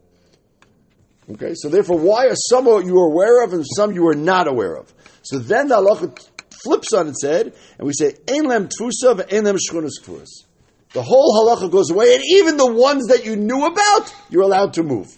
Okay, 1.32 1.54
so 1.56 1.70
therefore, 1.70 2.00
why 2.00 2.28
are 2.28 2.36
some 2.36 2.66
you 2.66 2.96
were 2.96 3.06
aware 3.06 3.44
of 3.44 3.54
and 3.54 3.66
some 3.76 3.94
you 3.94 4.04
were 4.04 4.16
not 4.16 4.48
aware 4.48 4.76
of? 4.76 4.94
So 5.24 5.38
then 5.38 5.68
the 5.68 5.76
halacha 5.76 6.28
flips 6.64 6.94
on 6.94 7.10
its 7.10 7.24
head, 7.24 7.54
and 7.78 7.86
we 7.86 7.94
say, 7.94 8.16
"Ein 8.28 8.46
lem 8.46 8.68
tfusa 8.68 9.32
ein 9.32 9.44
lem 9.44 9.58
shchunas 9.58 10.00
kfuras." 10.02 10.46
The 10.94 11.04
whole 11.04 11.34
halacha 11.38 11.72
goes 11.72 11.92
away, 11.92 12.16
and 12.16 12.24
even 12.26 12.58
the 12.58 12.72
ones 12.72 13.08
that 13.08 13.26
you 13.26 13.36
knew 13.36 13.66
about, 13.66 14.14
you're 14.30 14.44
allowed 14.44 14.74
to 14.74 14.84
move. 14.84 15.18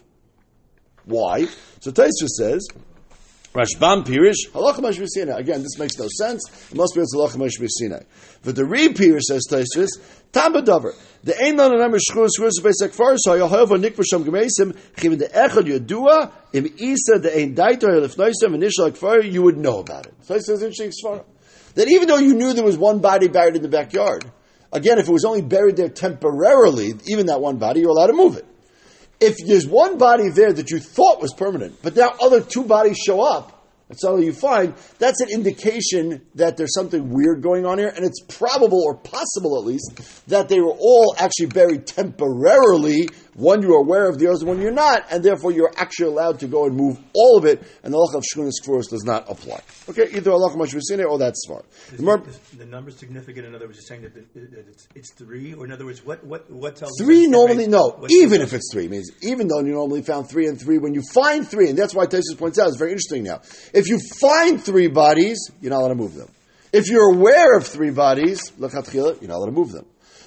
Why? 1.05 1.47
So 1.79 1.91
Taisha 1.91 2.27
says, 2.27 2.67
Rashbam 3.53 4.05
Pirish, 4.05 4.51
halacha 4.51 4.79
mashvisina. 4.79 5.37
Again, 5.37 5.61
this 5.61 5.77
makes 5.79 5.97
no 5.97 6.07
sense. 6.19 6.41
It 6.71 6.75
must 6.75 6.93
be 6.93 7.01
it's 7.01 7.15
halacha 7.15 7.37
mashvisina. 7.37 8.05
But 8.43 8.55
the 8.55 8.65
re 8.65 8.89
Pirish 8.89 9.21
says 9.21 9.47
Taisha, 9.49 9.87
Tambadavar. 10.33 10.93
The 11.23 11.39
ein 11.39 11.57
lan 11.57 11.73
anam 11.73 11.91
shchur 11.93 12.27
shchur 12.27 12.49
besek 12.61 12.93
far 12.93 13.15
so 13.17 13.35
you 13.35 13.47
have 13.47 13.71
a 13.71 13.75
nikvasham 13.75 14.23
gemeisim 14.23 14.75
chivin 14.95 15.19
the 15.19 15.27
echad 15.27 15.67
yodua 15.67 16.31
im 16.53 16.65
isa 16.65 17.19
the 17.19 17.37
ein 17.37 17.53
daito 17.53 17.83
lefnoisem 17.83 18.55
initial 18.55 18.91
far 18.91 19.21
you 19.21 19.43
would 19.43 19.57
know 19.57 19.79
about 19.79 20.07
it. 20.07 20.13
So 20.21 20.35
it 20.35 20.43
says 20.43 20.63
interesting 20.63 21.21
that 21.75 21.87
even 21.89 22.07
though 22.07 22.17
you 22.17 22.33
knew 22.33 22.53
there 22.53 22.63
was 22.63 22.77
one 22.77 22.99
body 22.99 23.27
buried 23.27 23.55
in 23.55 23.61
the 23.61 23.69
backyard, 23.69 24.25
Again, 24.71 24.99
if 24.99 25.07
it 25.07 25.11
was 25.11 25.25
only 25.25 25.41
buried 25.41 25.75
there 25.75 25.89
temporarily, 25.89 26.93
even 27.07 27.25
that 27.27 27.41
one 27.41 27.57
body, 27.57 27.81
you're 27.81 27.89
allowed 27.89 28.07
to 28.07 28.13
move 28.13 28.37
it. 28.37 28.45
If 29.19 29.35
there's 29.45 29.67
one 29.67 29.97
body 29.97 30.29
there 30.29 30.51
that 30.51 30.71
you 30.71 30.79
thought 30.79 31.21
was 31.21 31.33
permanent, 31.33 31.77
but 31.83 31.95
now 31.95 32.13
other 32.21 32.41
two 32.41 32.63
bodies 32.63 32.97
show 32.97 33.21
up, 33.21 33.61
that's 33.87 34.05
all 34.05 34.23
you 34.23 34.31
find, 34.31 34.73
that's 34.99 35.19
an 35.19 35.27
indication 35.29 36.25
that 36.35 36.55
there's 36.55 36.73
something 36.73 37.09
weird 37.09 37.43
going 37.43 37.65
on 37.65 37.77
here, 37.77 37.91
and 37.93 38.05
it's 38.05 38.21
probable 38.21 38.81
or 38.85 38.95
possible 38.95 39.59
at 39.59 39.65
least 39.65 40.23
that 40.27 40.47
they 40.47 40.61
were 40.61 40.71
all 40.71 41.13
actually 41.19 41.47
buried 41.47 41.85
temporarily 41.85 43.09
one 43.35 43.61
you're 43.61 43.77
aware 43.77 44.09
of, 44.09 44.19
the 44.19 44.27
other 44.27 44.45
one 44.45 44.61
you're 44.61 44.71
not, 44.71 45.05
and 45.09 45.23
therefore 45.23 45.51
you're 45.51 45.71
actually 45.77 46.07
allowed 46.07 46.39
to 46.41 46.47
go 46.47 46.65
and 46.65 46.75
move 46.75 46.99
all 47.13 47.37
of 47.37 47.45
it, 47.45 47.63
and 47.83 47.93
the 47.93 47.97
halacha 47.97 48.17
of 48.17 48.23
shkunas 48.23 48.53
kfuros 48.63 48.89
does 48.89 49.03
not 49.03 49.29
apply. 49.29 49.61
Okay, 49.89 50.07
either 50.13 50.31
halacha 50.31 50.55
mashvisine 50.55 51.07
or 51.07 51.17
that's 51.17 51.41
smart. 51.45 51.65
Is 51.91 51.97
the, 51.97 52.03
more, 52.03 52.23
the 52.57 52.65
number 52.65 52.91
significant? 52.91 53.47
In 53.47 53.55
other 53.55 53.67
words, 53.67 53.77
you're 53.77 53.87
saying 53.87 54.01
that, 54.01 54.13
that 54.13 54.67
it's, 54.67 54.87
it's, 54.95 55.13
three, 55.13 55.53
or 55.53 55.65
in 55.65 55.71
other 55.71 55.85
words, 55.85 56.05
what 56.05 56.23
what 56.25 56.49
what 56.51 56.75
tells 56.75 56.91
three? 56.99 57.27
Normally, 57.27 57.67
no. 57.67 58.05
Even 58.09 58.41
if 58.41 58.53
it's 58.53 58.71
three, 58.71 58.87
means 58.87 59.11
even 59.21 59.47
though 59.47 59.59
you 59.59 59.73
normally 59.73 60.01
found 60.01 60.29
three 60.29 60.47
and 60.47 60.59
three, 60.59 60.77
when 60.77 60.93
you 60.93 61.01
find 61.13 61.47
three, 61.47 61.69
and 61.69 61.77
that's 61.77 61.95
why 61.95 62.05
Tesis 62.05 62.37
points 62.37 62.59
out, 62.59 62.67
it's 62.67 62.77
very 62.77 62.91
interesting 62.91 63.23
now. 63.23 63.41
If 63.73 63.87
you 63.87 63.99
find 64.19 64.61
three 64.61 64.87
bodies, 64.87 65.49
you're 65.61 65.71
not 65.71 65.79
allowed 65.79 65.89
to 65.89 65.95
move 65.95 66.15
them. 66.15 66.29
If 66.73 66.89
you're 66.89 67.13
aware 67.13 67.57
of 67.57 67.67
three 67.67 67.91
bodies, 67.91 68.51
you're 68.57 68.69
not 68.69 68.89
allowed 68.89 69.45
to 69.45 69.51
move 69.51 69.71
them. 69.71 69.85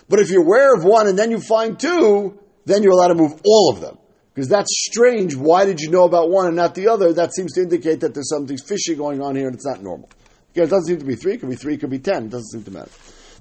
But 0.08 0.20
if 0.20 0.30
you're 0.30 0.42
aware 0.42 0.74
of 0.74 0.84
one 0.84 1.06
and 1.06 1.18
then 1.18 1.30
you 1.30 1.40
find 1.40 1.78
two, 1.80 2.38
then 2.66 2.82
you're 2.82 2.92
allowed 2.92 3.08
to 3.08 3.14
move 3.14 3.40
all 3.44 3.70
of 3.70 3.80
them. 3.80 3.98
Because 4.34 4.48
that's 4.48 4.70
strange. 4.88 5.36
Why 5.36 5.64
did 5.64 5.80
you 5.80 5.90
know 5.90 6.04
about 6.04 6.28
one 6.28 6.46
and 6.46 6.56
not 6.56 6.74
the 6.74 6.88
other? 6.88 7.12
That 7.12 7.32
seems 7.32 7.52
to 7.52 7.62
indicate 7.62 8.00
that 8.00 8.14
there's 8.14 8.28
something 8.28 8.56
fishy 8.58 8.96
going 8.96 9.22
on 9.22 9.36
here 9.36 9.46
and 9.46 9.54
it's 9.54 9.66
not 9.66 9.80
normal. 9.80 10.10
Again, 10.52 10.64
it 10.64 10.70
doesn't 10.70 10.86
seem 10.86 10.98
to 10.98 11.04
be 11.04 11.14
three. 11.14 11.34
It 11.34 11.38
could 11.38 11.50
be 11.50 11.56
three. 11.56 11.74
It 11.74 11.80
could 11.80 11.90
be 11.90 12.00
ten. 12.00 12.26
It 12.26 12.30
doesn't 12.30 12.50
seem 12.50 12.64
to 12.64 12.70
matter. 12.70 12.90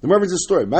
The 0.03 0.07
Gemara 0.07 0.19
brings 0.19 0.33
a 0.33 0.37
story. 0.37 0.65
There 0.65 0.79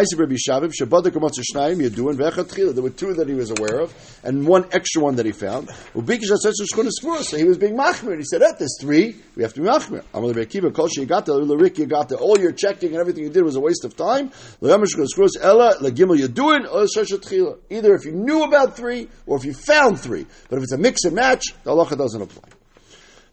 were 2.83 2.89
two 2.89 3.13
that 3.13 3.25
he 3.25 3.33
was 3.33 3.51
aware 3.51 3.79
of, 3.79 4.19
and 4.21 4.45
one 4.45 4.65
extra 4.73 5.01
one 5.01 5.15
that 5.15 5.25
he 5.25 5.31
found. 5.31 5.69
So 5.69 6.01
he 6.01 7.45
was 7.45 7.57
being 7.57 7.77
machmir. 7.77 8.17
He 8.17 8.25
said, 8.25 8.41
eh, 8.41 8.51
there's 8.59 8.77
three. 8.81 9.15
We 9.37 9.43
have 9.43 9.53
to 9.53 9.61
be 9.61 9.67
machmir. 9.69 10.03
Amal 10.13 10.33
Rabbi 10.33 10.41
Akiva, 10.41 10.75
Kol 10.75 10.89
Sheyagata, 10.89 11.27
Lurik 11.27 11.75
Yagata. 11.75 12.19
All 12.19 12.37
your 12.37 12.51
checking 12.51 12.89
and 12.89 12.99
everything 12.99 13.23
you 13.23 13.29
did 13.29 13.45
was 13.45 13.55
a 13.55 13.61
waste 13.61 13.85
of 13.85 13.95
time. 13.95 14.29
Ella, 14.61 15.73
or. 15.79 17.55
Either 17.69 17.95
if 17.95 18.03
you 18.03 18.11
knew 18.11 18.43
about 18.43 18.75
three, 18.75 19.07
or 19.25 19.37
if 19.37 19.45
you 19.45 19.53
found 19.53 20.01
three. 20.01 20.25
But 20.49 20.57
if 20.57 20.63
it's 20.63 20.73
a 20.73 20.77
mix 20.77 21.05
and 21.05 21.15
match, 21.15 21.45
the 21.63 21.71
halacha 21.71 21.97
doesn't 21.97 22.21
apply. 22.21 22.49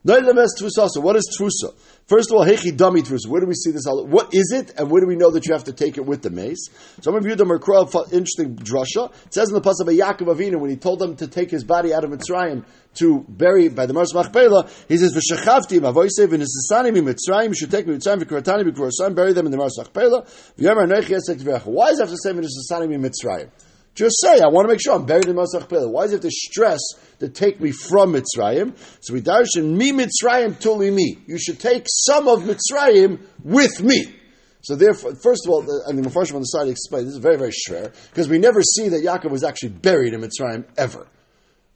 What 0.02 1.16
is 1.16 1.36
tfusa? 1.36 1.74
First 2.10 2.32
of 2.32 2.38
all, 2.38 2.44
hechi 2.44 2.76
dummy 2.76 3.02
tfusa. 3.02 3.28
Where 3.28 3.40
do 3.40 3.46
we 3.46 3.54
see 3.54 3.70
this? 3.70 3.86
All 3.86 4.04
what 4.04 4.34
is 4.34 4.50
it, 4.50 4.72
and 4.76 4.90
where 4.90 5.00
do 5.00 5.06
we 5.06 5.14
know 5.14 5.30
that 5.30 5.46
you 5.46 5.52
have 5.52 5.62
to 5.64 5.72
take 5.72 5.96
it 5.96 6.04
with 6.04 6.22
the 6.22 6.30
mace? 6.30 6.68
Some 7.02 7.14
of 7.14 7.24
you 7.24 7.36
them 7.36 7.52
are 7.52 7.60
interesting 8.10 8.56
drasha. 8.56 9.12
It 9.26 9.34
says 9.34 9.48
in 9.48 9.54
the 9.54 9.60
pasuk 9.60 9.82
of 9.82 9.86
Yaakov 9.86 10.34
Avinu 10.34 10.58
when 10.58 10.70
he 10.70 10.76
told 10.76 10.98
them 10.98 11.14
to 11.14 11.28
take 11.28 11.52
his 11.52 11.62
body 11.62 11.94
out 11.94 12.02
of 12.02 12.10
Mitzrayim 12.10 12.64
to 12.94 13.24
bury 13.28 13.68
by 13.68 13.86
the 13.86 13.92
Mars 13.92 14.12
Machpelah, 14.12 14.68
he 14.88 14.96
says 14.96 15.14
v'shechavti 15.14 15.78
mavoisev 15.78 16.26
v'nisasani 16.26 16.92
mi 16.92 17.00
Mitzrayim 17.00 17.50
me 17.86 17.96
Mitzrayim 17.96 18.24
v'kuratani 18.24 18.68
v'kurasam 18.68 19.14
bury 19.14 19.32
them 19.32 19.46
in 19.46 19.52
the 19.52 19.58
Mars 19.58 19.78
Machpelah. 19.78 20.26
Why 21.64 21.90
does 21.90 22.00
it 22.00 22.02
have 22.02 22.10
to 22.10 22.16
say 22.16 22.32
v'nisasani 22.32 22.88
mi 22.88 22.96
Mitzrayim? 22.96 23.50
Just 23.94 24.16
say, 24.22 24.40
I 24.40 24.46
want 24.48 24.66
to 24.66 24.72
make 24.72 24.80
sure 24.80 24.94
I'm 24.94 25.04
buried 25.04 25.26
in 25.26 25.36
Masach 25.36 25.68
Pele. 25.68 25.86
Why 25.86 26.04
does 26.04 26.12
it 26.12 26.16
have 26.16 26.22
to 26.22 26.30
stress 26.30 26.80
to 27.18 27.28
take 27.28 27.60
me 27.60 27.72
from 27.72 28.12
Mitzrayim? 28.12 28.76
So 29.00 29.14
we 29.14 29.20
darshan 29.20 29.76
me 29.76 29.92
Mitzrayim 29.92 30.60
tuli 30.60 30.90
me. 30.90 31.18
You 31.26 31.38
should 31.38 31.58
take 31.58 31.86
some 31.86 32.28
of 32.28 32.42
Mitzrayim 32.42 33.20
with 33.42 33.82
me. 33.82 34.14
So 34.62 34.76
therefore, 34.76 35.14
first 35.16 35.46
of 35.46 35.50
all, 35.50 35.60
and 35.86 35.98
the 35.98 36.08
Mepharshim 36.08 36.34
on 36.34 36.40
the 36.40 36.46
side 36.46 36.68
explain 36.68 37.06
this 37.06 37.14
is 37.14 37.20
very, 37.20 37.36
very 37.36 37.50
shver 37.50 37.94
because 38.10 38.28
we 38.28 38.38
never 38.38 38.62
see 38.62 38.88
that 38.90 39.02
Yaakov 39.02 39.30
was 39.30 39.42
actually 39.42 39.70
buried 39.70 40.14
in 40.14 40.20
Mitzrayim 40.20 40.64
ever. 40.76 41.06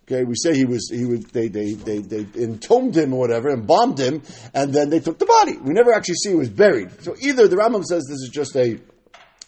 Okay, 0.07 0.25
we 0.25 0.35
say 0.37 0.55
he 0.55 0.67
was, 0.67 0.91
he 0.93 1.07
was, 1.07 1.25
they, 1.33 1.49
they, 1.49 1.73
they, 1.73 2.01
they 2.01 2.27
entombed 2.43 2.95
him 2.95 3.15
or 3.15 3.21
whatever 3.21 3.49
and 3.49 3.67
bombed 3.67 3.99
him, 3.99 4.23
and 4.53 4.71
then 4.71 4.91
they 4.91 5.01
took 5.01 5.19
the 5.19 5.25
body. 5.25 5.57
We 5.57 5.73
never 5.73 5.95
actually 5.95 6.17
see 6.17 6.31
he 6.31 6.37
was 6.37 6.51
buried. 6.51 7.03
So 7.03 7.17
either 7.23 7.49
the 7.49 7.57
Rambam 7.57 7.83
says 7.85 8.05
this 8.05 8.21
is 8.21 8.31
just 8.31 8.55
a 8.55 8.79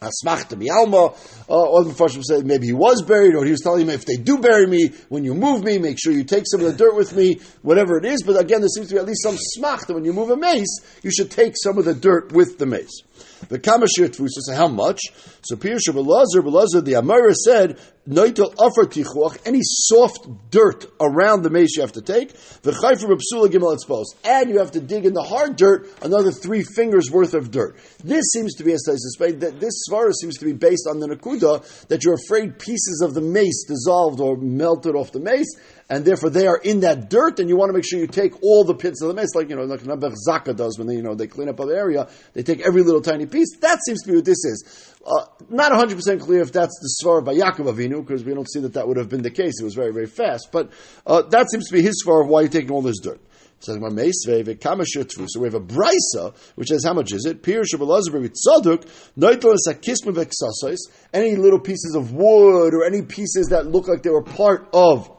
Asmachta 0.00 0.57
Mialma, 0.57 1.17
uh, 1.49 1.71
or 1.71 1.85
the 1.85 1.91
Mepharshim 1.91 2.23
said 2.23 2.47
maybe 2.47 2.67
he 2.67 2.73
was 2.73 3.03
buried, 3.03 3.35
or 3.35 3.45
he 3.45 3.50
was 3.50 3.61
telling 3.61 3.83
him 3.83 3.91
if 3.91 4.05
they 4.05 4.17
do 4.17 4.38
bury 4.38 4.67
me, 4.67 4.93
when 5.09 5.25
you 5.25 5.35
move 5.35 5.65
me, 5.65 5.79
make 5.79 5.99
sure 5.99 6.12
you 6.12 6.25
take 6.25 6.45
some 6.47 6.61
of 6.61 6.67
the 6.67 6.73
dirt 6.73 6.95
with 6.95 7.17
me, 7.17 7.41
whatever 7.62 7.97
it 7.97 8.05
is. 8.05 8.23
But 8.23 8.38
again, 8.38 8.61
there 8.61 8.69
seems 8.69 8.88
to 8.88 8.95
be 8.95 8.99
at 8.99 9.07
least 9.07 9.23
some 9.23 9.37
smach 9.57 9.87
that 9.87 9.95
when 9.95 10.05
you 10.05 10.12
move 10.12 10.31
a 10.31 10.37
mace, 10.37 10.81
you 11.03 11.11
should 11.11 11.31
take 11.31 11.55
some 11.57 11.79
of 11.79 11.85
the 11.85 11.95
dirt 11.95 12.33
with 12.33 12.59
the 12.59 12.67
mace. 12.67 13.03
The 13.49 13.59
Kamashir 13.59 14.09
Tfusa, 14.09 14.41
so 14.41 14.55
how 14.55 14.69
much? 14.69 15.00
So 15.43 15.57
Pirsha 15.57 15.91
Belazar, 15.91 16.43
Belazar, 16.43 16.85
the 16.85 16.97
Amara 16.97 17.35
said, 17.35 17.79
Noitel 18.09 18.53
Afar 18.53 18.85
Tichuach, 18.85 19.39
any 19.45 19.61
soft 19.63 20.29
dirt 20.51 20.87
around 21.01 21.43
the 21.43 21.51
mace 21.51 21.75
you 21.75 21.83
have 21.83 21.93
to 21.93 22.03
take, 22.03 22.33
the 22.63 22.71
Chayfer 22.71 23.11
Bapsula 23.11 23.49
Gimel 23.49 23.77
Etzpos, 23.77 24.05
and 24.25 24.49
you 24.49 24.59
have 24.59 24.71
to 24.73 24.81
dig 24.81 25.07
in 25.07 25.13
the 25.13 25.25
hard 25.25 25.57
dirt 25.57 25.89
another 26.03 26.31
three 26.31 26.63
fingers 26.63 27.11
worth 27.11 27.35
of 27.35 27.51
dirt. 27.51 27.77
This 28.05 28.27
seems 28.33 28.55
to 28.55 28.65
be, 28.65 28.73
as 28.73 28.87
I 28.89 28.95
suspect, 28.95 29.41
that 29.41 29.59
this 29.59 29.83
svara 29.91 30.13
seems 30.13 30.37
to 30.39 30.45
be 30.45 30.53
based 30.53 30.87
on 30.89 31.01
the 31.01 31.09
Nakuda 31.09 31.87
that 31.89 32.05
you're 32.05 32.15
afraid 32.15 32.61
pieces 32.61 33.03
of 33.05 33.15
the 33.15 33.21
mace 33.21 33.65
dissolved 33.67 34.21
or 34.21 34.37
melted 34.37 34.95
off 34.95 35.11
the 35.11 35.19
mace, 35.19 35.53
and 35.89 36.05
therefore 36.05 36.31
they 36.31 36.47
are 36.47 36.59
in 36.59 36.81
that 36.81 37.11
dirt, 37.11 37.41
and 37.41 37.49
you 37.49 37.57
want 37.57 37.71
to 37.71 37.73
make 37.73 37.85
sure 37.85 37.99
you 37.99 38.07
take 38.07 38.41
all 38.43 38.63
the 38.63 38.75
pits 38.75 39.03
of 39.03 39.09
the 39.09 39.15
mace, 39.15 39.35
like 39.35 39.51
you 39.51 39.57
know, 39.57 39.65
like 39.65 39.81
Nabech 39.81 40.15
Zaka 40.29 40.55
does 40.55 40.79
when 40.79 40.87
they 40.87 40.95
you 40.95 41.03
know 41.03 41.17
they 41.17 41.27
clean 41.27 41.49
up 41.49 41.59
an 41.59 41.71
area, 41.71 42.09
they 42.35 42.45
take 42.45 42.61
every 42.61 42.83
little 42.83 43.03
tiny 43.03 43.27
piece. 43.27 43.57
That 43.61 43.81
seems 43.85 44.03
to 44.03 44.11
be 44.11 44.17
what 44.17 44.25
this 44.25 44.45
is. 44.45 44.95
Uh, 45.07 45.25
not 45.49 45.71
100% 45.71 46.21
clear 46.21 46.41
if 46.41 46.53
that's 46.53 46.77
the 46.81 46.91
svar 47.01 47.25
by 47.25 47.33
Yaakov 47.33 47.73
Avinu, 47.73 48.05
because 48.05 48.25
we 48.25 48.35
don't 48.35 48.51
see 48.51 48.59
that 48.61 48.73
that 48.73 48.88
would 48.88 48.97
have 48.97 49.09
been 49.09 49.23
the 49.23 49.31
case. 49.31 49.61
It 49.61 49.64
was 49.64 49.75
very, 49.75 49.92
very 49.92 50.07
fast. 50.07 50.49
But 50.51 50.73
uh, 51.07 51.23
that 51.23 51.49
seems 51.49 51.69
to 51.69 51.75
be 51.75 51.83
his 51.83 52.05
svar 52.05 52.25
of 52.25 52.29
why 52.29 52.40
you're 52.40 52.51
taking 52.51 52.73
all 52.73 52.83
this 52.83 52.99
dirt. 52.99 53.21
So 53.61 53.73
we 53.75 53.81
have 53.81 53.95
a 53.95 55.61
brisa 55.61 56.35
which 56.57 56.69
says 56.69 56.85
how 56.85 56.92
much 56.92 57.12
is 57.12 57.25
it? 57.25 57.49
Any 61.14 61.37
little 61.37 61.61
pieces 61.61 61.95
of 61.95 62.12
wood 62.12 62.75
or 62.75 62.85
any 62.85 63.03
pieces 63.03 63.47
that 63.49 63.66
look 63.66 63.88
like 63.88 64.03
they 64.03 64.11
were 64.11 64.23
part 64.23 64.69
of 64.75 65.11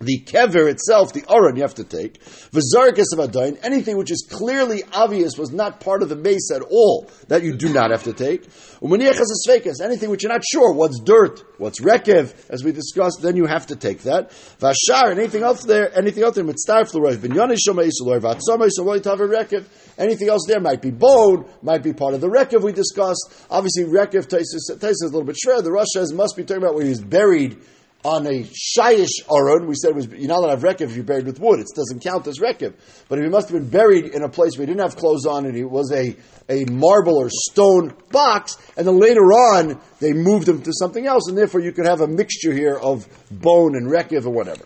the 0.00 0.20
kever 0.20 0.68
itself, 0.68 1.12
the 1.12 1.24
aron, 1.30 1.56
you 1.56 1.62
have 1.62 1.74
to 1.74 1.84
take. 1.84 2.20
V'zarkas 2.22 3.06
of 3.12 3.30
adain, 3.30 3.58
anything 3.62 3.96
which 3.96 4.10
is 4.10 4.26
clearly 4.28 4.82
obvious 4.92 5.38
was 5.38 5.52
not 5.52 5.80
part 5.80 6.02
of 6.02 6.08
the 6.08 6.16
mace 6.16 6.50
at 6.52 6.62
all, 6.62 7.10
that 7.28 7.42
you 7.42 7.54
do 7.54 7.72
not 7.72 7.90
have 7.90 8.02
to 8.04 8.12
take. 8.12 8.46
Umaniachas 8.80 9.26
asvekas, 9.48 9.80
anything 9.80 10.10
which 10.10 10.22
you're 10.22 10.32
not 10.32 10.42
sure 10.44 10.72
what's 10.72 11.00
dirt, 11.00 11.42
what's 11.58 11.80
rekev, 11.80 12.34
as 12.50 12.64
we 12.64 12.72
discussed, 12.72 13.22
then 13.22 13.36
you 13.36 13.46
have 13.46 13.66
to 13.68 13.76
take 13.76 14.02
that. 14.02 14.30
Vashar, 14.60 15.10
anything 15.10 15.42
else 15.42 15.62
there, 15.64 15.96
anything 15.96 16.24
else 16.24 16.34
there, 16.34 16.44
mitztar 16.44 16.82
fluorov, 16.90 17.16
binyanis 17.16 17.58
shomay 17.66 17.88
isolor, 17.88 18.20
vatzomay 18.20 18.70
soloi 18.76 19.00
taver 19.00 19.28
rekev. 19.28 19.64
Anything 19.96 20.28
else 20.28 20.44
there 20.48 20.60
might 20.60 20.82
be 20.82 20.90
bone, 20.90 21.46
might 21.62 21.82
be 21.82 21.92
part 21.92 22.14
of 22.14 22.20
the 22.20 22.28
rekev 22.28 22.62
we 22.62 22.72
discussed. 22.72 23.32
Obviously, 23.48 23.84
rekev 23.84 24.28
tastes 24.28 24.70
a 24.70 25.04
little 25.04 25.22
bit 25.22 25.36
shred. 25.36 25.64
The 25.64 25.70
Rosh 25.70 25.86
must 26.12 26.36
be 26.36 26.42
talking 26.42 26.62
about 26.62 26.74
where 26.74 26.84
he's 26.84 27.00
buried 27.00 27.62
on 28.04 28.26
a 28.26 28.44
shayish 28.44 29.22
aron, 29.34 29.66
we 29.66 29.74
said 29.74 29.94
was 29.94 30.06
you're 30.08 30.28
not 30.28 30.40
allowed 30.40 30.60
to 30.60 30.68
have 30.68 30.76
rekev 30.76 30.90
if 30.90 30.96
you're 30.96 31.04
buried 31.04 31.24
with 31.24 31.40
wood. 31.40 31.58
It 31.58 31.66
doesn't 31.74 32.02
count 32.02 32.26
as 32.26 32.38
rekev. 32.38 32.74
But 33.08 33.18
if 33.18 33.24
he 33.24 33.30
must 33.30 33.48
have 33.48 33.58
been 33.58 33.70
buried 33.70 34.06
in 34.06 34.22
a 34.22 34.28
place 34.28 34.58
where 34.58 34.66
he 34.66 34.72
didn't 34.72 34.82
have 34.82 34.96
clothes 34.96 35.24
on 35.24 35.46
and 35.46 35.56
it 35.56 35.64
was 35.64 35.90
a, 35.90 36.14
a 36.48 36.66
marble 36.66 37.16
or 37.16 37.30
stone 37.30 37.94
box, 38.10 38.58
and 38.76 38.86
then 38.86 38.98
later 38.98 39.22
on 39.22 39.80
they 40.00 40.12
moved 40.12 40.48
him 40.48 40.62
to 40.62 40.72
something 40.74 41.06
else, 41.06 41.28
and 41.28 41.38
therefore 41.38 41.60
you 41.60 41.72
could 41.72 41.86
have 41.86 42.02
a 42.02 42.06
mixture 42.06 42.52
here 42.52 42.76
of 42.76 43.08
bone 43.30 43.74
and 43.74 43.90
rekev 43.90 44.26
or 44.26 44.30
whatever. 44.30 44.64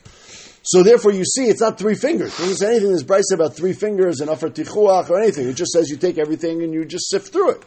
So 0.64 0.82
therefore, 0.82 1.12
you 1.12 1.24
see, 1.24 1.44
it's 1.48 1.62
not 1.62 1.78
three 1.78 1.94
fingers. 1.94 2.34
It 2.34 2.42
doesn't 2.42 2.56
say 2.56 2.66
anything 2.66 2.88
in 2.88 2.92
this 2.92 3.02
Bryce 3.02 3.30
about 3.32 3.56
three 3.56 3.72
fingers 3.72 4.20
and 4.20 4.28
afar 4.28 4.50
tichuach 4.50 5.08
or 5.08 5.18
anything. 5.18 5.48
It 5.48 5.54
just 5.54 5.72
says 5.72 5.88
you 5.88 5.96
take 5.96 6.18
everything 6.18 6.62
and 6.62 6.74
you 6.74 6.84
just 6.84 7.08
sift 7.08 7.32
through 7.32 7.52
it. 7.52 7.62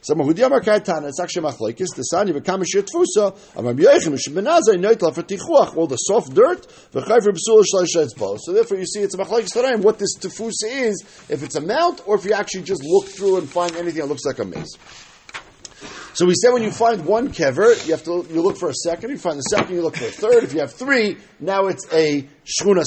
So 0.00 0.14
Mahudi 0.14 0.46
Amar 0.46 0.60
Kaitana, 0.60 1.08
it's 1.08 1.20
actually 1.20 1.48
machlekes. 1.48 1.94
The 1.96 2.02
sani 2.02 2.32
v'kam 2.32 2.62
tfusa. 2.62 3.36
Amar 3.56 3.74
Yoichem 3.74 4.16
Shembenazai 4.16 4.76
noitel 4.76 5.12
for 5.12 5.22
tichuach. 5.22 5.76
All 5.76 5.86
the 5.86 5.96
soft 5.96 6.34
dirt 6.34 6.66
v'chayv 6.92 7.24
for 7.24 7.32
b'sul 7.32 7.64
shlosh 7.64 7.96
etzbo. 7.96 8.38
So 8.40 8.52
therefore, 8.52 8.78
you 8.78 8.86
see, 8.86 9.00
it's 9.00 9.14
a 9.14 9.18
machlekes 9.18 9.54
taraim. 9.56 9.82
What 9.82 9.98
this 9.98 10.16
tefusa 10.18 10.66
is, 10.66 11.02
if 11.28 11.42
it's 11.42 11.56
a 11.56 11.60
mount, 11.60 12.02
or 12.06 12.16
if 12.16 12.24
you 12.24 12.32
actually 12.32 12.62
just 12.62 12.84
look 12.84 13.06
through 13.06 13.38
and 13.38 13.48
find 13.48 13.74
anything 13.74 14.00
that 14.00 14.06
looks 14.06 14.24
like 14.24 14.38
a 14.38 14.44
mace. 14.44 14.76
So 16.14 16.26
we 16.26 16.34
said 16.34 16.52
when 16.52 16.62
you 16.62 16.70
find 16.70 17.04
one 17.04 17.28
kever, 17.28 17.86
you 17.86 17.92
have 17.92 18.04
to 18.04 18.26
you 18.30 18.42
look 18.42 18.56
for 18.56 18.68
a 18.68 18.74
second. 18.74 19.10
You 19.10 19.18
find 19.18 19.38
the 19.38 19.42
second, 19.42 19.74
you 19.74 19.82
look 19.82 19.96
for 19.96 20.06
a 20.06 20.10
third. 20.10 20.44
If 20.44 20.52
you 20.52 20.60
have 20.60 20.72
three, 20.72 21.16
now 21.40 21.66
it's 21.66 21.86
a 21.92 22.28
shchuna 22.44 22.84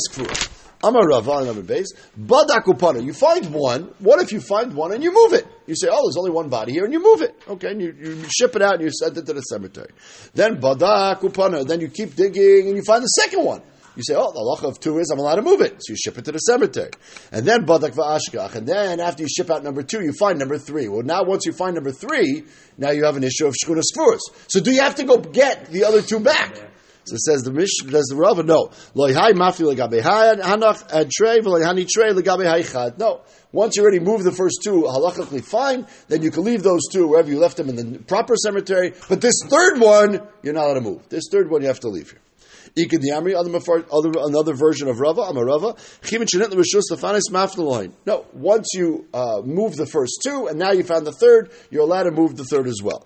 skfura. 0.82 0.90
Amar 0.90 1.08
Rava 1.08 1.32
on 1.32 1.46
number 1.46 1.62
base. 1.62 1.94
Badakupana. 2.20 3.04
You 3.04 3.14
find 3.14 3.54
one. 3.54 3.94
What 4.00 4.22
if 4.22 4.32
you 4.32 4.42
find 4.42 4.74
one 4.74 4.92
and 4.92 5.04
you 5.04 5.14
move 5.14 5.34
it? 5.34 5.48
You 5.68 5.76
say, 5.76 5.88
oh, 5.92 6.08
there's 6.08 6.18
only 6.18 6.32
one 6.32 6.50
body 6.50 6.74
here, 6.74 6.84
and 6.84 6.94
you 6.94 7.02
move 7.02 7.22
it. 7.22 7.36
Okay, 7.48 7.72
and 7.72 7.82
you, 7.82 7.96
you 8.00 8.26
ship 8.30 8.56
it 8.56 8.62
out 8.62 8.76
and 8.76 8.84
you 8.84 8.92
send 8.92 9.18
it 9.18 9.26
to 9.26 9.34
the 9.34 9.42
cemetery. 9.42 9.92
Then 10.34 10.60
badakupana. 10.60 11.68
Then 11.68 11.82
you 11.82 11.88
keep 11.88 12.16
digging 12.16 12.68
and 12.68 12.76
you 12.76 12.84
find 12.84 13.04
the 13.04 13.08
second 13.08 13.44
one. 13.46 13.62
You 13.94 14.04
say, 14.04 14.16
oh, 14.16 14.32
the 14.32 14.40
halacha 14.40 14.70
of 14.70 14.80
two 14.80 15.00
is 15.00 15.10
I'm 15.12 15.20
allowed 15.20 15.36
to 15.36 15.42
move 15.42 15.60
it. 15.60 15.74
So 15.80 15.92
you 15.92 15.98
ship 15.98 16.18
it 16.18 16.24
to 16.26 16.32
the 16.32 16.40
cemetery. 16.40 16.92
And 17.34 17.46
then 17.46 17.66
badak 17.66 17.94
va'ashkach. 17.94 18.56
And 18.56 18.66
then 18.66 19.02
after 19.02 19.24
you 19.24 19.30
ship 19.30 19.52
out 19.52 19.66
number 19.66 19.84
two, 19.84 20.02
you 20.02 20.14
find 20.14 20.40
number 20.40 20.58
three. 20.58 20.88
Well, 20.88 21.04
now 21.04 21.24
once 21.26 21.46
you 21.46 21.52
find 21.52 21.76
number 21.76 21.92
three, 21.92 22.46
now 22.78 22.92
you 22.92 23.04
have 23.04 23.18
an 23.18 23.24
issue 23.26 23.48
of 23.48 23.54
shkunas 23.54 23.92
furas. 23.94 24.20
So 24.48 24.62
do 24.62 24.72
you 24.72 24.80
have 24.80 24.96
to 24.96 25.04
go 25.04 25.18
get 25.18 25.66
the 25.68 25.84
other 25.84 26.02
two 26.02 26.22
back? 26.22 26.58
So 27.04 27.16
it 27.16 27.22
says 27.22 27.44
the 27.44 27.52
Mish, 27.52 27.72
says 27.80 28.06
the 28.10 28.16
Rava, 28.16 28.44
no. 28.44 28.70
Mafi 28.96 29.66
legabe 29.66 30.02
hanach 30.02 30.88
and 30.94 31.12
legabe. 31.80 32.98
No. 33.00 33.22
Once 33.52 33.76
you 33.76 33.82
already 33.84 34.00
moved 34.00 34.24
the 34.24 34.32
first 34.32 34.62
two 34.64 34.84
halachically 34.84 35.44
fine, 35.44 35.86
then 36.08 36.22
you 36.22 36.32
can 36.32 36.44
leave 36.44 36.64
those 36.64 36.82
two 36.92 37.08
wherever 37.08 37.30
you 37.30 37.40
left 37.40 37.58
them 37.58 37.70
in 37.70 37.76
the 37.76 38.00
proper 38.00 38.36
cemetery. 38.36 38.94
But 39.10 39.20
this 39.20 39.42
third 39.48 39.80
one, 39.80 40.22
you're 40.42 40.54
not 40.54 40.66
allowed 40.66 40.76
to 40.76 40.82
move. 40.82 41.10
This 41.10 41.26
third 41.32 41.50
one 41.50 41.62
you 41.62 41.68
have 41.68 41.82
to 41.82 41.90
leave 41.90 42.12
here. 42.12 42.22
Ikin 42.78 43.02
the 43.02 43.10
Amri, 43.10 43.36
other, 43.92 44.12
another 44.18 44.54
version 44.54 44.88
of 44.88 45.02
Rava, 45.02 45.24
I'm 45.24 45.36
a 45.36 45.44
Rava. 45.44 45.76
No, 48.06 48.26
once 48.34 48.68
you 48.74 49.08
uh, 49.14 49.42
move 49.44 49.76
the 49.76 49.86
first 49.86 50.22
two, 50.24 50.48
and 50.48 50.58
now 50.58 50.72
you 50.72 50.84
found 50.84 51.06
the 51.06 51.12
third, 51.12 51.52
you're 51.70 51.84
allowed 51.84 52.04
to 52.04 52.12
move 52.12 52.38
the 52.38 52.46
third 52.46 52.68
as 52.68 52.82
well. 52.82 53.06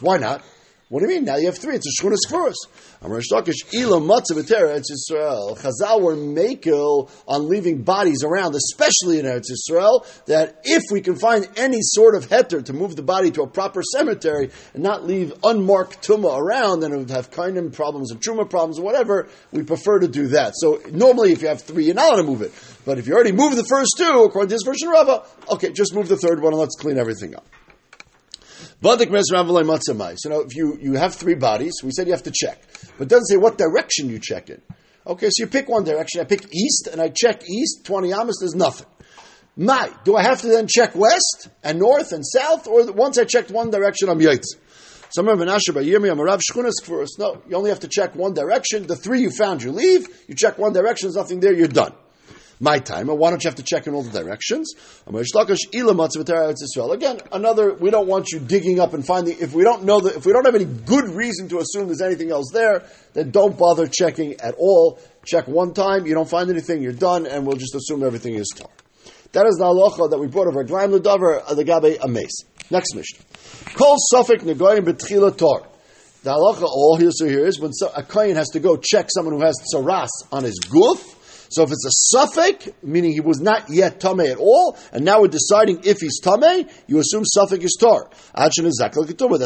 Why 0.00 0.16
not? 0.16 0.42
What 0.88 1.00
do 1.00 1.08
you 1.08 1.16
mean? 1.16 1.24
Now 1.24 1.34
you 1.34 1.46
have 1.46 1.58
three. 1.58 1.74
It's 1.74 1.84
a 1.84 2.00
shchunas 2.00 2.18
kfuros. 2.28 2.54
Amar 3.02 3.20
Shtakish, 3.20 3.74
ila 3.74 4.00
matzah 4.00 4.40
Eretz 4.40 4.84
Yisrael. 4.92 5.58
Chazal 5.58 6.00
were 6.00 6.14
makel 6.14 7.10
on 7.26 7.48
leaving 7.48 7.82
bodies 7.82 8.22
around, 8.22 8.54
especially 8.54 9.18
in 9.18 9.26
Eretz 9.26 9.46
Yisrael, 9.50 10.06
that 10.26 10.60
if 10.62 10.84
we 10.92 11.00
can 11.00 11.16
find 11.16 11.48
any 11.56 11.78
sort 11.80 12.14
of 12.14 12.28
heter 12.28 12.64
to 12.64 12.72
move 12.72 12.94
the 12.94 13.02
body 13.02 13.32
to 13.32 13.42
a 13.42 13.48
proper 13.48 13.82
cemetery 13.82 14.52
and 14.74 14.82
not 14.84 15.04
leave 15.04 15.32
unmarked 15.42 16.06
tumah 16.06 16.38
around, 16.38 16.80
then 16.80 16.92
it 16.92 16.98
would 16.98 17.10
have 17.10 17.32
kainim 17.32 17.72
problems 17.72 18.12
and 18.12 18.20
truma 18.20 18.48
problems 18.48 18.78
or 18.78 18.84
whatever, 18.84 19.28
we 19.50 19.64
prefer 19.64 19.98
to 19.98 20.06
do 20.06 20.28
that. 20.28 20.52
So 20.54 20.80
normally 20.92 21.32
if 21.32 21.42
you 21.42 21.48
have 21.48 21.62
three, 21.62 21.86
you're 21.86 21.96
not 21.96 22.12
going 22.12 22.24
to 22.24 22.30
move 22.30 22.42
it. 22.42 22.52
But 22.84 22.98
if 22.98 23.08
you 23.08 23.14
already 23.14 23.32
moved 23.32 23.56
the 23.56 23.64
first 23.64 23.94
two, 23.98 24.22
according 24.22 24.50
to 24.50 24.54
this 24.54 24.62
version 24.62 24.86
of 24.86 24.94
Rava, 24.94 25.24
okay, 25.50 25.72
just 25.72 25.96
move 25.96 26.06
the 26.06 26.16
third 26.16 26.40
one 26.40 26.52
and 26.52 26.60
let's 26.60 26.76
clean 26.76 26.96
everything 26.96 27.34
up. 27.34 27.44
So 28.82 30.28
now, 30.28 30.40
if 30.40 30.54
you, 30.54 30.78
you 30.80 30.94
have 30.94 31.14
three 31.14 31.34
bodies, 31.34 31.74
we 31.82 31.90
said 31.92 32.06
you 32.06 32.12
have 32.12 32.22
to 32.24 32.32
check, 32.34 32.62
but 32.98 33.08
doesn't 33.08 33.26
say 33.26 33.36
what 33.36 33.58
direction 33.58 34.08
you 34.08 34.18
check 34.18 34.50
in. 34.50 34.60
Okay, 35.06 35.28
so 35.30 35.44
you 35.44 35.46
pick 35.46 35.68
one 35.68 35.84
direction. 35.84 36.20
I 36.20 36.24
pick 36.24 36.52
east, 36.54 36.88
and 36.90 37.00
I 37.00 37.08
check 37.08 37.42
east. 37.48 37.84
Twenty 37.84 38.12
amas, 38.12 38.38
there's 38.40 38.54
nothing. 38.54 38.86
My, 39.56 39.90
do 40.04 40.16
I 40.16 40.22
have 40.22 40.42
to 40.42 40.48
then 40.48 40.66
check 40.68 40.94
west 40.94 41.48
and 41.62 41.78
north 41.78 42.12
and 42.12 42.24
south, 42.26 42.66
or 42.66 42.92
once 42.92 43.16
I 43.16 43.24
checked 43.24 43.50
one 43.50 43.70
direction, 43.70 44.08
I'm 44.08 44.18
yaitz? 44.18 44.44
Some 45.10 45.28
of 45.28 45.38
Kfuros. 45.38 47.08
No, 47.18 47.42
you 47.48 47.56
only 47.56 47.70
have 47.70 47.80
to 47.80 47.88
check 47.88 48.14
one 48.14 48.34
direction. 48.34 48.86
The 48.86 48.96
three 48.96 49.22
you 49.22 49.30
found, 49.30 49.62
you 49.62 49.72
leave. 49.72 50.08
You 50.28 50.34
check 50.34 50.58
one 50.58 50.72
direction, 50.72 51.06
there's 51.06 51.16
nothing 51.16 51.40
there, 51.40 51.54
you're 51.54 51.68
done 51.68 51.94
my 52.60 52.78
time. 52.78 53.08
Why 53.08 53.30
don't 53.30 53.42
you 53.42 53.48
have 53.48 53.56
to 53.56 53.62
check 53.62 53.86
in 53.86 53.94
all 53.94 54.02
the 54.02 54.10
directions? 54.10 54.72
Again, 55.06 57.20
another. 57.32 57.74
We 57.74 57.90
don't 57.90 58.06
want 58.06 58.32
you 58.32 58.38
digging 58.38 58.80
up 58.80 58.94
and 58.94 59.04
finding. 59.04 59.36
If 59.38 59.52
we 59.52 59.62
don't 59.62 59.84
know 59.84 60.00
that, 60.00 60.16
if 60.16 60.26
we 60.26 60.32
don't 60.32 60.44
have 60.44 60.54
any 60.54 60.64
good 60.64 61.10
reason 61.10 61.48
to 61.50 61.58
assume 61.58 61.86
there's 61.86 62.00
anything 62.00 62.30
else 62.30 62.50
there, 62.52 62.84
then 63.12 63.30
don't 63.30 63.58
bother 63.58 63.86
checking 63.86 64.40
at 64.40 64.54
all. 64.58 64.98
Check 65.24 65.48
one 65.48 65.74
time. 65.74 66.06
You 66.06 66.14
don't 66.14 66.28
find 66.28 66.50
anything, 66.50 66.82
you're 66.82 66.92
done, 66.92 67.26
and 67.26 67.46
we'll 67.46 67.56
just 67.56 67.74
assume 67.74 68.02
everything 68.02 68.34
is 68.34 68.48
tar. 68.56 68.68
That 69.32 69.46
is 69.46 69.56
the 69.56 69.64
halacha 69.64 70.10
that 70.10 70.18
we 70.18 70.28
brought 70.28 70.46
over 70.46 70.64
Glaim 70.64 70.92
the 70.92 71.64
Gabe 71.64 71.98
Ames. 72.02 72.44
Next 72.70 72.94
mission. 72.94 73.18
Call 73.74 73.96
Suffik 74.12 74.40
Negoyim 74.40 74.84
Betchila 74.84 75.36
Tar. 75.36 75.68
The 76.22 76.30
halacha 76.30 76.62
all 76.62 76.96
here 76.96 77.10
so 77.12 77.26
here 77.26 77.46
is 77.46 77.60
when 77.60 77.72
a 77.94 78.02
kohen 78.02 78.36
has 78.36 78.48
to 78.48 78.60
go 78.60 78.76
check 78.76 79.08
someone 79.14 79.34
who 79.34 79.44
has 79.44 79.56
tsaras 79.72 80.08
on 80.32 80.42
his 80.42 80.58
goof 80.58 81.15
so 81.48 81.62
if 81.62 81.70
it's 81.70 81.86
a 81.86 81.90
suffix, 81.90 82.68
meaning 82.82 83.12
he 83.12 83.20
was 83.20 83.40
not 83.40 83.68
yet 83.68 84.00
tame 84.00 84.20
at 84.20 84.38
all, 84.38 84.76
and 84.92 85.04
now 85.04 85.20
we're 85.20 85.28
deciding 85.28 85.80
if 85.84 86.00
he's 86.00 86.20
tame, 86.20 86.68
you 86.86 86.98
assume 86.98 87.24
suffix 87.24 87.64
is 87.64 87.76
tar. 87.78 88.10
That's 88.34 88.58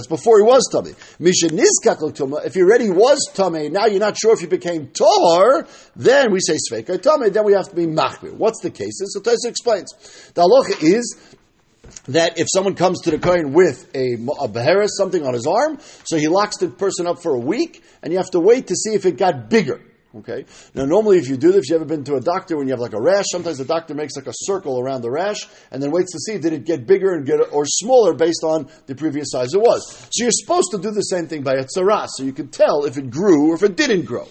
before 0.06 0.38
he 0.38 0.44
was 0.44 0.68
tame. 0.72 0.94
If 1.20 2.54
he 2.54 2.62
already 2.62 2.90
was 2.90 3.30
tame, 3.34 3.72
now 3.72 3.86
you're 3.86 4.00
not 4.00 4.18
sure 4.18 4.32
if 4.32 4.40
he 4.40 4.46
became 4.46 4.88
tar, 4.88 5.66
then 5.96 6.32
we 6.32 6.40
say 6.40 6.56
sveika 6.70 7.00
tame. 7.02 7.32
Then 7.32 7.44
we 7.44 7.52
have 7.52 7.68
to 7.68 7.76
be 7.76 7.86
machmir. 7.86 8.32
What's 8.34 8.60
the 8.60 8.70
case? 8.70 9.00
So 9.04 9.20
Taisa 9.20 9.48
explains. 9.48 9.92
The 10.34 10.42
halacha 10.42 10.82
is 10.82 11.16
that 12.08 12.38
if 12.38 12.46
someone 12.52 12.74
comes 12.74 13.00
to 13.02 13.10
the 13.10 13.18
kohen 13.18 13.52
with 13.52 13.90
a, 13.94 14.14
a 14.14 14.88
something 14.88 15.26
on 15.26 15.34
his 15.34 15.46
arm, 15.46 15.78
so 16.04 16.16
he 16.16 16.28
locks 16.28 16.58
the 16.58 16.68
person 16.68 17.06
up 17.06 17.22
for 17.22 17.34
a 17.34 17.38
week, 17.38 17.82
and 18.02 18.12
you 18.12 18.18
have 18.18 18.30
to 18.30 18.40
wait 18.40 18.68
to 18.68 18.74
see 18.74 18.94
if 18.94 19.06
it 19.06 19.16
got 19.16 19.50
bigger. 19.50 19.80
Okay. 20.12 20.44
Now, 20.74 20.86
normally, 20.86 21.18
if 21.18 21.28
you 21.28 21.36
do 21.36 21.52
this, 21.52 21.66
if 21.66 21.70
you 21.70 21.76
ever 21.76 21.84
been 21.84 22.02
to 22.04 22.16
a 22.16 22.20
doctor 22.20 22.56
when 22.56 22.66
you 22.66 22.72
have 22.72 22.80
like 22.80 22.94
a 22.94 23.00
rash, 23.00 23.26
sometimes 23.30 23.58
the 23.58 23.64
doctor 23.64 23.94
makes 23.94 24.16
like 24.16 24.26
a 24.26 24.32
circle 24.34 24.80
around 24.80 25.02
the 25.02 25.10
rash 25.10 25.46
and 25.70 25.80
then 25.80 25.92
waits 25.92 26.10
to 26.12 26.18
see 26.18 26.36
did 26.38 26.52
it 26.52 26.64
get 26.64 26.84
bigger 26.84 27.14
and 27.14 27.24
get 27.24 27.38
or 27.52 27.64
smaller 27.64 28.12
based 28.12 28.42
on 28.42 28.68
the 28.86 28.94
previous 28.96 29.30
size 29.30 29.54
it 29.54 29.60
was. 29.60 30.08
So 30.10 30.24
you're 30.24 30.32
supposed 30.32 30.72
to 30.72 30.78
do 30.78 30.90
the 30.90 31.02
same 31.02 31.28
thing 31.28 31.42
by 31.42 31.54
a 31.54 31.64
tzaras, 31.64 32.08
so 32.16 32.24
you 32.24 32.32
can 32.32 32.48
tell 32.48 32.86
if 32.86 32.98
it 32.98 33.08
grew 33.08 33.50
or 33.50 33.54
if 33.54 33.62
it 33.62 33.76
didn't 33.76 34.04
grow. 34.04 34.26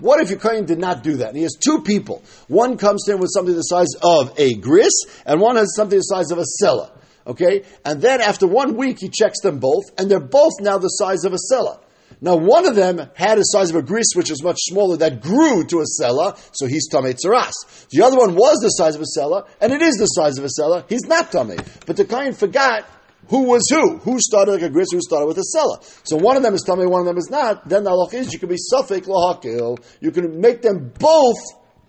What 0.00 0.20
if 0.20 0.30
your 0.30 0.62
did 0.62 0.78
not 0.78 1.02
do 1.02 1.16
that? 1.16 1.28
And 1.28 1.36
he 1.36 1.44
has 1.44 1.54
two 1.54 1.82
people. 1.82 2.22
One 2.48 2.76
comes 2.76 3.08
him 3.08 3.18
with 3.18 3.30
something 3.32 3.54
the 3.54 3.62
size 3.62 3.94
of 4.02 4.38
a 4.38 4.54
gris, 4.54 4.92
and 5.24 5.40
one 5.40 5.56
has 5.56 5.74
something 5.76 5.98
the 5.98 6.02
size 6.02 6.30
of 6.30 6.38
a 6.38 6.44
sella. 6.44 6.92
Okay, 7.24 7.62
and 7.84 8.02
then 8.02 8.20
after 8.20 8.48
one 8.48 8.76
week, 8.76 8.98
he 8.98 9.08
checks 9.08 9.40
them 9.42 9.60
both, 9.60 9.84
and 9.96 10.10
they're 10.10 10.18
both 10.18 10.54
now 10.60 10.78
the 10.78 10.88
size 10.88 11.24
of 11.24 11.32
a 11.32 11.38
sella. 11.38 11.78
Now, 12.24 12.36
one 12.36 12.66
of 12.66 12.76
them 12.76 13.10
had 13.14 13.38
a 13.38 13.42
size 13.44 13.70
of 13.70 13.76
a 13.76 13.82
gris, 13.82 14.06
which 14.14 14.30
is 14.30 14.44
much 14.44 14.58
smaller, 14.60 14.96
that 14.98 15.20
grew 15.20 15.64
to 15.64 15.80
a 15.80 15.86
sella, 15.86 16.36
so 16.52 16.66
he's 16.66 16.88
tamei 16.88 17.14
tzaras. 17.14 17.52
The 17.90 18.02
other 18.02 18.16
one 18.16 18.36
was 18.36 18.58
the 18.62 18.68
size 18.68 18.94
of 18.94 19.00
a 19.00 19.06
sella, 19.06 19.44
and 19.60 19.72
it 19.72 19.82
is 19.82 19.96
the 19.96 20.06
size 20.06 20.38
of 20.38 20.44
a 20.44 20.48
sella. 20.48 20.84
He's 20.88 21.02
not 21.02 21.32
tamei. 21.32 21.58
But 21.84 21.96
the 21.96 22.04
kain 22.04 22.32
forgot 22.32 22.86
who 23.28 23.42
was 23.42 23.62
who? 23.70 23.98
Who 23.98 24.20
started 24.20 24.52
like 24.52 24.62
a 24.62 24.70
gris? 24.70 24.88
Who 24.92 25.00
started 25.00 25.26
with 25.26 25.38
a 25.38 25.44
sella? 25.44 25.80
So 26.04 26.16
one 26.16 26.36
of 26.36 26.44
them 26.44 26.54
is 26.54 26.64
tamei, 26.64 26.88
one 26.88 27.00
of 27.00 27.06
them 27.06 27.18
is 27.18 27.28
not. 27.28 27.68
Then 27.68 27.82
the 27.82 27.90
halach 27.90 28.14
is 28.14 28.32
you 28.32 28.38
can 28.38 28.48
be 28.48 28.56
suffik 28.72 29.06
lahakil. 29.06 29.82
You 30.00 30.12
can 30.12 30.40
make 30.40 30.62
them 30.62 30.92
both 30.98 31.38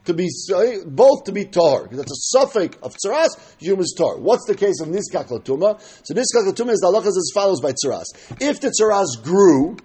to 0.05 0.13
be 0.13 0.27
both 0.85 1.23
to 1.25 1.31
be 1.31 1.45
tar 1.45 1.87
that's 1.91 2.11
a 2.11 2.37
suffix 2.37 2.77
of 2.81 2.95
tzaras. 2.95 3.29
Yom 3.59 3.79
is 3.79 3.93
tar. 3.97 4.17
What's 4.17 4.45
the 4.47 4.55
case 4.55 4.81
of 4.81 4.89
niskak 4.89 5.29
latuma? 5.29 5.79
So 6.03 6.13
niskak 6.13 6.51
latuma 6.51 6.71
is 6.71 6.79
the 6.79 6.87
halacha 6.87 7.07
as 7.07 7.31
follows 7.33 7.61
by 7.61 7.73
tzaras. 7.73 8.05
If 8.41 8.59
the 8.61 8.69
tzaras 8.69 9.23
grew 9.23 9.77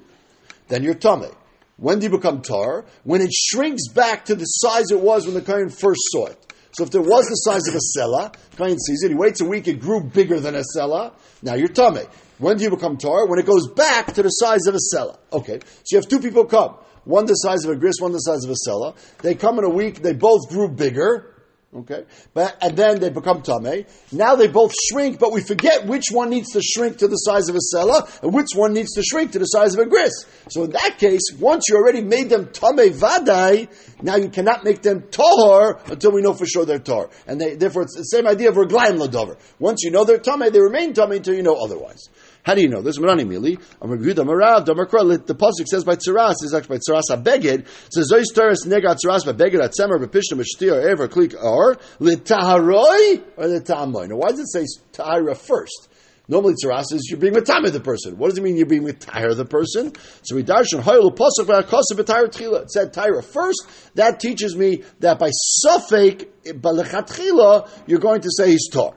then 0.68 0.82
you're 0.82 0.94
tummy. 0.94 1.30
When 1.76 1.98
do 1.98 2.04
you 2.04 2.10
become 2.10 2.42
tar? 2.42 2.84
When 3.04 3.20
it 3.20 3.32
shrinks 3.32 3.88
back 3.88 4.24
to 4.26 4.34
the 4.34 4.44
size 4.44 4.90
it 4.90 5.00
was 5.00 5.26
when 5.26 5.34
the 5.34 5.42
Kohen 5.42 5.70
first 5.70 6.00
saw 6.10 6.26
it. 6.26 6.44
So 6.72 6.84
if 6.84 6.90
there 6.90 7.02
was 7.02 7.26
the 7.26 7.34
size 7.34 7.66
of 7.68 7.74
a 7.74 7.80
sella, 7.80 8.32
Kohen 8.56 8.78
sees 8.78 9.02
it, 9.02 9.10
he 9.10 9.14
waits 9.14 9.40
a 9.40 9.44
week, 9.44 9.68
it 9.68 9.80
grew 9.80 10.02
bigger 10.02 10.38
than 10.38 10.54
a 10.54 10.62
sella, 10.62 11.12
now 11.42 11.54
you're 11.54 11.68
tummy. 11.68 12.02
When 12.38 12.56
do 12.56 12.64
you 12.64 12.70
become 12.70 12.98
tar? 12.98 13.26
When 13.26 13.38
it 13.38 13.46
goes 13.46 13.68
back 13.68 14.14
to 14.14 14.22
the 14.22 14.28
size 14.28 14.66
of 14.66 14.74
a 14.74 14.78
sella. 14.78 15.18
Okay, 15.32 15.60
so 15.60 15.84
you 15.90 15.98
have 15.98 16.08
two 16.08 16.20
people 16.20 16.44
come. 16.44 16.76
One 17.04 17.26
the 17.26 17.34
size 17.34 17.64
of 17.64 17.70
a 17.70 17.76
gris, 17.76 17.96
one 18.00 18.12
the 18.12 18.18
size 18.18 18.44
of 18.44 18.50
a 18.50 18.56
sella. 18.56 18.94
They 19.22 19.34
come 19.34 19.58
in 19.58 19.64
a 19.64 19.70
week, 19.70 20.02
they 20.02 20.12
both 20.12 20.48
grew 20.48 20.68
bigger. 20.68 21.34
Okay, 21.78 22.04
but 22.34 22.56
and 22.60 22.76
then 22.76 22.98
they 22.98 23.08
become 23.08 23.42
tame. 23.42 23.84
Now 24.10 24.34
they 24.34 24.48
both 24.48 24.72
shrink, 24.90 25.20
but 25.20 25.30
we 25.30 25.40
forget 25.42 25.86
which 25.86 26.06
one 26.10 26.30
needs 26.30 26.50
to 26.54 26.60
shrink 26.60 26.98
to 26.98 27.06
the 27.06 27.14
size 27.14 27.48
of 27.48 27.54
a 27.54 27.60
sella 27.60 28.08
and 28.20 28.34
which 28.34 28.48
one 28.56 28.72
needs 28.72 28.94
to 28.94 29.02
shrink 29.02 29.30
to 29.32 29.38
the 29.38 29.44
size 29.44 29.74
of 29.74 29.80
a 29.80 29.86
gris. 29.86 30.26
So 30.48 30.64
in 30.64 30.70
that 30.72 30.96
case, 30.98 31.22
once 31.38 31.68
you 31.68 31.76
already 31.76 32.00
made 32.00 32.30
them 32.30 32.46
tame 32.46 32.92
vadai, 32.92 33.68
now 34.02 34.16
you 34.16 34.28
cannot 34.28 34.64
make 34.64 34.82
them 34.82 35.02
tahor 35.02 35.88
until 35.88 36.10
we 36.10 36.20
know 36.20 36.34
for 36.34 36.46
sure 36.46 36.64
they're 36.64 36.80
tar. 36.80 37.10
And 37.28 37.40
they, 37.40 37.54
therefore, 37.54 37.82
it's 37.82 37.96
the 37.96 38.02
same 38.02 38.26
idea 38.26 38.48
of 38.48 38.56
reglaim 38.56 38.98
ladover. 38.98 39.38
Once 39.60 39.84
you 39.84 39.92
know 39.92 40.02
they're 40.04 40.18
tame, 40.18 40.50
they 40.50 40.60
remain 40.60 40.94
tame 40.94 41.12
until 41.12 41.34
you 41.34 41.44
know 41.44 41.54
otherwise. 41.54 42.08
How 42.48 42.54
do 42.54 42.62
you 42.62 42.68
know? 42.68 42.80
There's 42.80 42.96
Marani 42.96 43.26
Mili. 43.26 43.58
The 43.60 45.34
pasuk 45.34 45.66
says 45.66 45.84
by 45.84 45.96
tzaras 45.96 46.36
is 46.42 46.54
actually 46.54 46.78
by 46.78 46.80
tzaras 46.80 47.10
abeged. 47.10 47.58
It 47.58 47.92
says 47.92 48.10
zois 48.10 48.32
teres 48.34 48.64
nega 48.64 48.96
tzaras 48.96 49.26
babeged 49.26 49.60
atzemer 49.60 49.98
bepishna 50.02 50.38
mishtir 50.38 50.82
ever 50.82 51.08
klik 51.08 51.34
or 51.34 51.76
litaharoi 52.00 53.22
or 53.36 53.44
litahamoy. 53.44 54.08
Now, 54.08 54.16
why 54.16 54.30
does 54.30 54.40
it 54.40 54.48
say 54.50 54.64
tahira 54.94 55.36
first? 55.36 55.90
Normally, 56.26 56.54
tzaras 56.54 56.90
is 56.94 57.10
you're 57.10 57.20
being 57.20 57.34
matame 57.34 57.70
the 57.70 57.80
person. 57.80 58.16
What 58.16 58.30
does 58.30 58.38
it 58.38 58.42
mean 58.42 58.56
you're 58.56 58.64
being 58.64 58.84
matire 58.84 59.36
the 59.36 59.44
person? 59.44 59.92
So 60.22 60.34
we 60.34 60.42
darshan 60.42 60.80
hoyel 60.80 61.14
pasuk 61.14 61.44
v'akosav 61.44 61.98
v'tayra 61.98 62.30
tchila. 62.30 62.66
Said 62.70 62.94
tyra 62.94 63.22
first. 63.22 63.66
That 63.96 64.20
teaches 64.20 64.56
me 64.56 64.84
that 65.00 65.18
by 65.18 65.32
suffik 65.66 66.28
balechatchila 66.46 67.68
you're 67.86 67.98
going 68.00 68.22
to 68.22 68.30
say 68.34 68.52
he's 68.52 68.70
tar. 68.70 68.94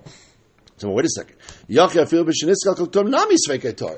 Wait 0.84 1.06
a 1.06 1.10
second. 1.10 1.36
If 1.67 1.94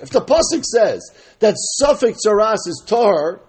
the 0.09 0.21
pasuk 0.21 0.63
says 0.65 1.11
that 1.39 1.55
suffix 1.57 2.19
tzaras 2.25 2.67
is 2.67 2.83
tar, 2.85 3.41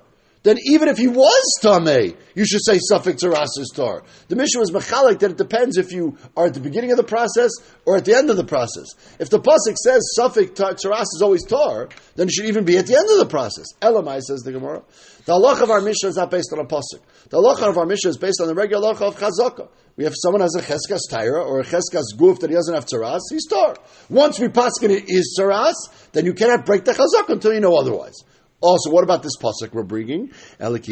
then 0.45 0.59
even 0.67 0.89
if 0.89 0.99
he 0.99 1.09
was 1.09 1.59
tamei, 1.63 2.15
you 2.35 2.45
should 2.47 2.61
say 2.63 2.79
suffix 2.79 3.25
tzaras 3.25 3.59
is 3.59 3.73
tar. 3.75 4.05
The 4.29 4.37
mission 4.37 4.61
was 4.61 4.71
mechalik 4.71 5.19
that 5.21 5.33
it 5.33 5.37
depends 5.39 5.79
if 5.79 5.91
you 5.91 6.19
are 6.37 6.47
at 6.47 6.55
the 6.55 6.61
beginning 6.61 6.91
of 6.91 6.99
the 6.99 7.03
process 7.03 7.51
or 7.87 7.97
at 7.97 8.05
the 8.05 8.15
end 8.15 8.29
of 8.29 8.37
the 8.37 8.45
process. 8.45 8.85
If 9.19 9.31
the 9.31 9.41
pasuk 9.41 9.77
says 9.83 10.03
suffix 10.15 10.51
tzaras 10.51 11.07
is 11.17 11.23
always 11.23 11.45
tar, 11.45 11.89
then 12.17 12.29
it 12.29 12.33
should 12.33 12.45
even 12.45 12.67
be 12.67 12.77
at 12.77 12.87
the 12.87 12.95
end 12.95 13.09
of 13.11 13.19
the 13.19 13.27
process. 13.27 13.65
Elamai 13.81 14.21
says 14.21 14.41
the 14.41 14.53
Gemara. 14.53 14.83
The 15.25 15.33
halach 15.33 15.63
of 15.63 15.71
our 15.71 15.81
mission 15.81 16.11
is 16.11 16.17
not 16.17 16.31
based 16.31 16.53
on 16.53 16.59
a 16.59 16.67
pasuk. 16.67 17.01
The 17.31 17.39
halach 17.39 17.67
of 17.67 17.79
our 17.79 17.87
mission 17.87 18.11
is 18.11 18.19
based 18.19 18.43
on 18.43 18.47
the 18.47 18.55
regular 18.55 18.93
halach 18.93 19.01
of 19.01 19.17
chazaka. 19.17 19.71
We 19.97 20.05
have 20.05 20.13
someone 20.15 20.43
has 20.43 20.55
a 20.57 20.61
cheskas 20.61 21.11
tyra 21.11 21.43
or 21.43 21.61
a 21.61 21.65
cheskas 21.65 22.13
guf 22.19 22.41
that 22.41 22.51
he 22.51 22.57
doesn't 22.57 22.75
have 22.75 22.85
tzaras, 22.85 23.21
he's 23.31 23.47
tar. 23.47 23.77
Once 24.11 24.39
we 24.39 24.49
paskin 24.49 24.91
it 24.91 25.05
is 25.09 25.39
tzaras, 25.41 25.73
then 26.13 26.27
you 26.27 26.35
cannot 26.35 26.67
break 26.67 26.85
the 26.85 26.93
chazaka 26.93 27.33
until 27.33 27.55
you 27.55 27.61
know 27.61 27.75
otherwise. 27.77 28.23
Also, 28.61 28.91
what 28.91 29.05
about 29.05 29.23
this 29.23 29.37
pasuk 29.37 29.75
we're 29.75 29.83
bringing? 29.83 30.33
There 30.59 30.71
was 30.71 30.87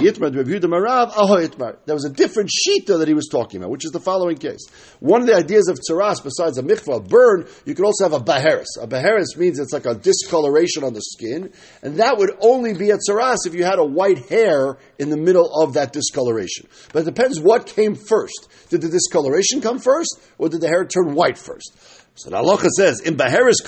a 2.05 2.11
different 2.11 2.51
shita 2.51 2.99
that 2.99 3.09
he 3.09 3.15
was 3.15 3.29
talking 3.29 3.61
about, 3.61 3.71
which 3.71 3.87
is 3.87 3.93
the 3.93 4.01
following 4.01 4.37
case. 4.37 4.69
One 5.01 5.23
of 5.23 5.27
the 5.27 5.35
ideas 5.35 5.69
of 5.69 5.79
tzaras, 5.79 6.23
besides 6.23 6.59
a 6.59 6.63
mikvah 6.63 7.09
burn, 7.09 7.47
you 7.65 7.75
could 7.75 7.87
also 7.87 8.05
have 8.05 8.13
a 8.13 8.21
baharis. 8.23 8.67
A 8.79 8.87
baharis 8.87 9.39
means 9.39 9.59
it's 9.59 9.73
like 9.73 9.87
a 9.87 9.95
discoloration 9.95 10.85
on 10.85 10.93
the 10.93 11.01
skin, 11.01 11.51
and 11.83 11.97
that 11.97 12.19
would 12.19 12.37
only 12.41 12.75
be 12.75 12.91
a 12.91 12.99
tzaras 12.99 13.47
if 13.47 13.55
you 13.55 13.65
had 13.65 13.79
a 13.79 13.85
white 13.85 14.29
hair 14.29 14.77
in 14.99 15.09
the 15.09 15.17
middle 15.17 15.51
of 15.51 15.73
that 15.73 15.95
discoloration. 15.95 16.67
But 16.93 17.03
it 17.03 17.15
depends 17.15 17.41
what 17.41 17.65
came 17.67 17.95
first. 17.95 18.49
Did 18.69 18.83
the 18.83 18.91
discoloration 18.91 19.63
come 19.63 19.79
first, 19.79 20.21
or 20.37 20.51
did 20.51 20.61
the 20.61 20.69
hair 20.69 20.85
turn 20.85 21.15
white 21.15 21.39
first? 21.39 21.73
So 22.15 22.29
the 22.29 22.37
halacha 22.37 22.69
says, 22.77 23.01
in 23.01 23.17
Baharis 23.17 23.63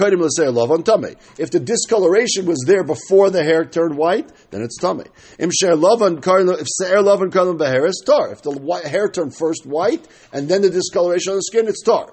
Tame. 0.85 1.17
If 1.39 1.51
the 1.51 1.61
discoloration 1.61 2.45
was 2.45 2.63
there 2.67 2.85
before 2.85 3.31
the 3.31 3.43
hair 3.43 3.65
turned 3.65 3.97
white, 3.97 4.31
then 4.51 4.61
it's 4.61 4.79
Tame. 4.79 5.05
Im 5.39 5.51
Sher 5.51 5.73
Lavan 5.73 6.19
if 6.61 6.67
Seir 6.69 6.99
Lavan 6.99 7.31
Kodim 7.31 7.59
Baharis, 7.59 8.05
Tar. 8.05 8.33
If 8.33 8.43
the 8.43 8.51
white, 8.51 8.85
hair 8.85 9.09
turned 9.09 9.35
first 9.35 9.65
white, 9.65 10.07
and 10.31 10.47
then 10.47 10.61
the 10.61 10.69
discoloration 10.69 11.33
on 11.33 11.39
the 11.39 11.43
skin, 11.43 11.67
it's 11.69 11.83
Tar. 11.83 12.13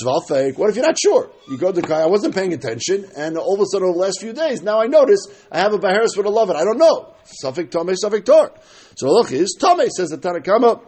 Svalfek, 0.00 0.56
what 0.56 0.70
if 0.70 0.76
you're 0.76 0.86
not 0.86 0.98
sure? 0.98 1.30
You 1.50 1.58
go 1.58 1.72
to 1.72 1.80
the 1.80 1.94
I 1.94 2.06
wasn't 2.06 2.36
paying 2.36 2.52
attention, 2.52 3.06
and 3.16 3.36
all 3.36 3.54
of 3.54 3.60
a 3.60 3.66
sudden 3.66 3.88
over 3.88 3.98
the 3.98 4.04
last 4.04 4.20
few 4.20 4.32
days, 4.32 4.62
now 4.62 4.80
I 4.80 4.86
notice 4.86 5.26
I 5.50 5.58
have 5.58 5.74
a 5.74 5.78
Baharis 5.78 6.16
with 6.16 6.24
a 6.24 6.30
Lavan. 6.30 6.54
I 6.54 6.64
don't 6.64 6.78
know. 6.78 7.14
Suffik 7.42 7.72
Tame, 7.72 7.94
Suffik 7.96 8.24
Tar. 8.24 8.52
So 8.96 9.06
the 9.06 9.12
halacha 9.12 9.32
is 9.32 9.56
Tame, 9.60 9.90
says 9.90 10.10
the 10.10 10.18
Tanakama. 10.18 10.80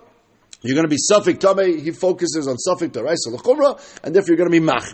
You're 0.67 0.75
going 0.75 0.89
to 0.89 0.89
be 0.89 0.97
Suffik 0.97 1.41
Tame. 1.41 1.79
He 1.79 1.93
focuses 1.93 2.49
on 2.49 2.57
Suffik 2.57 2.91
Taraisa 2.91 3.35
Lechumra, 3.35 3.81
and 4.03 4.15
therefore 4.15 4.29
you're 4.29 4.37
going 4.37 4.51
to 4.51 4.61
be 4.61 4.61
Mach. 4.61 4.87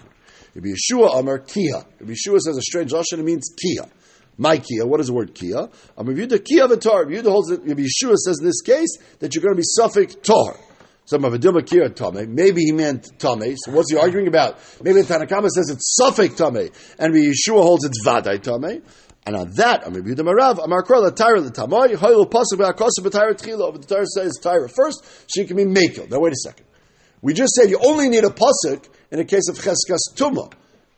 Rabbi 0.54 0.68
Yeshua 0.68 1.18
Amar 1.18 1.38
Kia. 1.38 1.84
Rabbi 2.00 2.12
Yeshua 2.12 2.38
says 2.40 2.56
a 2.56 2.62
strange 2.62 2.92
lashon. 2.92 3.18
It 3.18 3.24
means 3.24 3.48
Kia. 3.60 3.88
My 4.36 4.58
Kia. 4.58 4.86
What 4.86 5.00
is 5.00 5.06
the 5.06 5.14
word 5.14 5.34
Kia? 5.34 5.68
Amar 5.96 6.12
um, 6.12 6.18
Yehuda 6.18 6.44
Kia 6.44 6.68
V'Tar. 6.68 7.04
Rabbi 7.04 7.12
Yehuda 7.12 7.30
holds 7.30 7.48
that 7.48 7.60
Rabbi 7.60 7.82
Yeshua 7.82 8.16
says 8.16 8.38
in 8.40 8.46
this 8.46 8.60
case 8.60 8.98
that 9.20 9.34
you're 9.34 9.42
going 9.42 9.54
to 9.54 9.60
be 9.60 9.66
Suffik 9.78 10.22
Tar. 10.22 10.56
Some 11.04 11.24
of 11.24 11.32
Adilma 11.32 11.66
Kia 11.66 11.88
Tame. 11.88 12.34
Maybe 12.34 12.62
he 12.62 12.72
meant 12.72 13.18
Tame. 13.18 13.56
So 13.56 13.72
what's 13.72 13.90
he 13.90 13.98
arguing 13.98 14.28
about? 14.28 14.58
Maybe 14.82 15.02
the 15.02 15.14
Tanakama 15.14 15.48
says 15.48 15.70
it's 15.70 15.98
Suffik 16.00 16.36
Tame, 16.36 16.70
and 16.98 17.14
Rabbi 17.14 17.32
Yeshua 17.32 17.62
holds 17.62 17.84
it's 17.84 18.04
Vadai 18.04 18.40
Tame. 18.40 18.82
And 19.24 19.36
on 19.36 19.52
that, 19.52 19.86
I'm 19.86 19.94
Amar 19.94 20.08
Yehuda 20.08 20.20
Marav, 20.20 20.64
Amar 20.64 20.82
Krola 20.82 21.12
Tyra 21.12 21.40
L'Tamai, 21.40 21.94
Hoyel 21.94 22.28
Pasuk 22.28 22.58
B'Akosa 22.58 23.04
B'Tyra 23.04 23.34
Tchila. 23.34 23.72
But 23.72 23.86
the 23.86 23.94
Tyra 23.94 24.06
says 24.06 24.38
Tyra 24.42 24.68
first, 24.68 25.04
she 25.32 25.44
can 25.44 25.56
be 25.56 25.64
Mekel. 25.64 26.10
Now 26.10 26.18
wait 26.18 26.32
a 26.32 26.36
second. 26.36 26.66
We 27.20 27.34
just 27.34 27.52
said 27.52 27.70
you 27.70 27.78
only 27.78 28.08
need 28.08 28.24
a 28.24 28.30
pasuk 28.30 28.88
in 29.12 29.20
a 29.20 29.24
case 29.24 29.48
of 29.48 29.56
cheskas 29.56 30.00
tuma, 30.16 30.52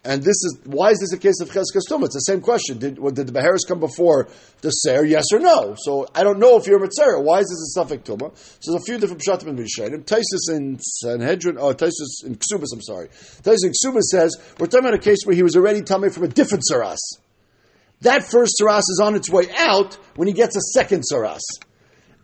and 0.05 0.23
this 0.23 0.37
is 0.37 0.59
why 0.65 0.91
is 0.91 1.01
this 1.01 1.13
a 1.13 1.19
case 1.19 1.39
of 1.43 1.51
cheskas 1.51 1.83
tuma? 1.87 2.07
It's 2.07 2.15
the 2.15 2.21
same 2.21 2.41
question. 2.41 2.79
Did, 2.79 2.95
did 2.95 3.27
the 3.27 3.33
beharis 3.33 3.69
come 3.69 3.79
before 3.79 4.29
the 4.63 4.71
ser? 4.71 5.05
Yes 5.05 5.27
or 5.35 5.39
no? 5.39 5.75
So 5.77 6.09
I 6.15 6.25
don't 6.25 6.39
know 6.39 6.57
if 6.57 6.67
you're 6.67 6.79
a 6.79 6.81
mitzvah. 6.81 7.21
Why 7.21 7.41
is 7.41 7.49
this 7.51 7.61
a 7.61 7.71
suffix 7.79 8.09
tuma? 8.09 8.35
So 8.61 8.73
there's 8.73 8.83
a 8.83 8.87
few 8.87 8.97
different 8.97 9.21
pshatim 9.21 9.49
in 9.49 9.57
Mishnayim. 9.57 10.05
Taisus 10.07 10.49
in 10.49 10.79
Sanhedrin, 10.79 11.59
oh 11.59 11.75
Taisus 11.75 12.25
in 12.25 12.37
Ksubas. 12.37 12.69
I'm 12.73 12.81
sorry. 12.81 13.09
Taisus 13.43 13.65
in 13.65 13.73
Ksubas 13.73 14.05
says 14.05 14.35
we're 14.59 14.67
talking 14.67 14.87
about 14.87 14.95
a 14.95 15.03
case 15.03 15.19
where 15.27 15.37
he 15.37 15.43
was 15.43 15.57
already 15.57 15.83
tummy 15.83 16.09
from 16.09 16.23
a 16.23 16.29
different 16.29 16.65
saras. 16.73 16.97
That 18.05 18.23
first 18.31 18.61
saras 18.61 18.81
is 18.81 19.01
on 19.03 19.15
its 19.15 19.31
way 19.31 19.49
out 19.57 19.95
when 20.17 20.29
he 20.29 20.35
gets 20.35 20.57
a 20.57 20.61
second 20.61 21.05
saras. 21.11 21.41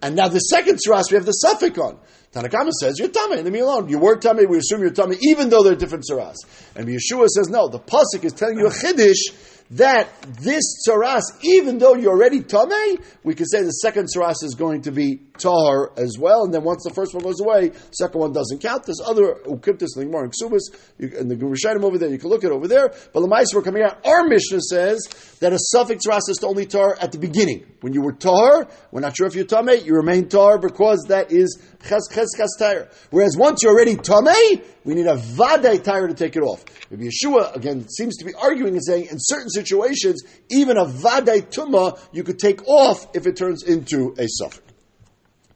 And 0.02 0.14
now 0.14 0.28
the 0.28 0.38
second 0.38 0.78
saras 0.86 1.10
we 1.10 1.16
have 1.16 1.24
the 1.24 1.32
suffix 1.32 1.78
on. 1.78 1.98
Tanakama 2.32 2.70
says 2.80 2.96
you're 2.98 3.08
tummy, 3.08 3.42
leave 3.42 3.52
me 3.52 3.58
alone. 3.58 3.88
You 3.88 3.98
were 3.98 4.16
tummy, 4.16 4.46
we 4.46 4.58
assume 4.58 4.82
you're 4.82 4.90
tummy, 4.90 5.16
even 5.20 5.48
though 5.48 5.64
they're 5.64 5.74
different 5.74 6.04
saras. 6.08 6.36
And 6.76 6.86
Yeshua 6.86 7.26
says 7.26 7.48
no. 7.48 7.68
The 7.68 7.80
pasuk 7.80 8.24
is 8.24 8.32
telling 8.32 8.56
you 8.56 8.66
a 8.66 8.70
chiddush 8.70 9.34
that 9.72 10.08
this 10.40 10.84
saras, 10.86 11.22
even 11.42 11.78
though 11.78 11.94
you're 11.94 12.12
already 12.12 12.42
tummy, 12.42 12.98
we 13.22 13.34
could 13.34 13.46
say 13.50 13.62
the 13.62 13.70
second 13.70 14.08
saras 14.14 14.42
is 14.42 14.54
going 14.56 14.82
to 14.82 14.90
be 14.90 15.20
tar 15.38 15.92
as 15.96 16.16
well. 16.18 16.42
And 16.42 16.52
then 16.52 16.64
once 16.64 16.82
the 16.84 16.92
first 16.92 17.14
one 17.14 17.22
goes 17.22 17.40
away, 17.40 17.70
second 17.92 18.20
one 18.20 18.32
doesn't 18.32 18.60
count. 18.60 18.84
There's 18.84 19.00
other 19.04 19.34
ukiptis, 19.46 19.96
like 19.96 20.08
more 20.08 20.24
in 20.24 20.30
Ksubas, 20.30 20.60
and 20.98 21.30
the 21.30 21.36
Gurushanim 21.36 21.84
over 21.84 21.98
there. 21.98 22.10
You 22.10 22.18
can 22.18 22.30
look 22.30 22.42
at 22.44 22.50
over 22.50 22.66
there. 22.66 22.92
But 23.12 23.20
the 23.20 23.28
mice 23.28 23.54
we're 23.54 23.62
coming 23.62 23.82
out. 23.82 24.04
Our 24.04 24.26
Mishnah 24.26 24.60
says 24.60 25.06
that 25.40 25.52
a 25.52 25.58
suffix 25.58 26.04
saras 26.06 26.28
is 26.28 26.42
only 26.42 26.66
tar 26.66 26.96
at 27.00 27.12
the 27.12 27.18
beginning. 27.18 27.66
When 27.80 27.92
you 27.92 28.02
were 28.02 28.12
tar, 28.12 28.68
we're 28.90 29.00
not 29.00 29.16
sure 29.16 29.26
if 29.26 29.34
you're 29.34 29.46
tummy, 29.46 29.76
you 29.76 29.94
remain 29.94 30.28
tar 30.28 30.58
because 30.58 31.06
that 31.08 31.30
is 31.30 31.62
ches 31.86 32.08
ches 32.20 32.36
ches 32.36 32.56
tar. 32.58 32.88
Whereas 33.10 33.36
once 33.36 33.62
you're 33.62 33.72
already 33.72 33.96
tummy, 33.96 34.62
we 34.84 34.94
need 34.94 35.06
a 35.06 35.16
vaday 35.16 35.82
tire 35.82 36.08
to 36.08 36.14
take 36.14 36.36
it 36.36 36.42
off. 36.42 36.64
Maybe 36.90 37.08
Yeshua 37.08 37.54
again 37.56 37.88
seems 37.88 38.16
to 38.18 38.24
be 38.24 38.34
arguing 38.34 38.74
and 38.74 38.84
saying 38.84 39.06
in 39.10 39.16
certain 39.18 39.50
situations, 39.50 40.22
even 40.50 40.76
a 40.76 40.84
vaday 40.84 41.42
tuma 41.42 41.98
you 42.12 42.22
could 42.22 42.38
take 42.38 42.66
off 42.68 43.06
if 43.14 43.26
it 43.26 43.36
turns 43.36 43.62
into 43.62 44.14
a 44.18 44.26
suffix. 44.28 44.62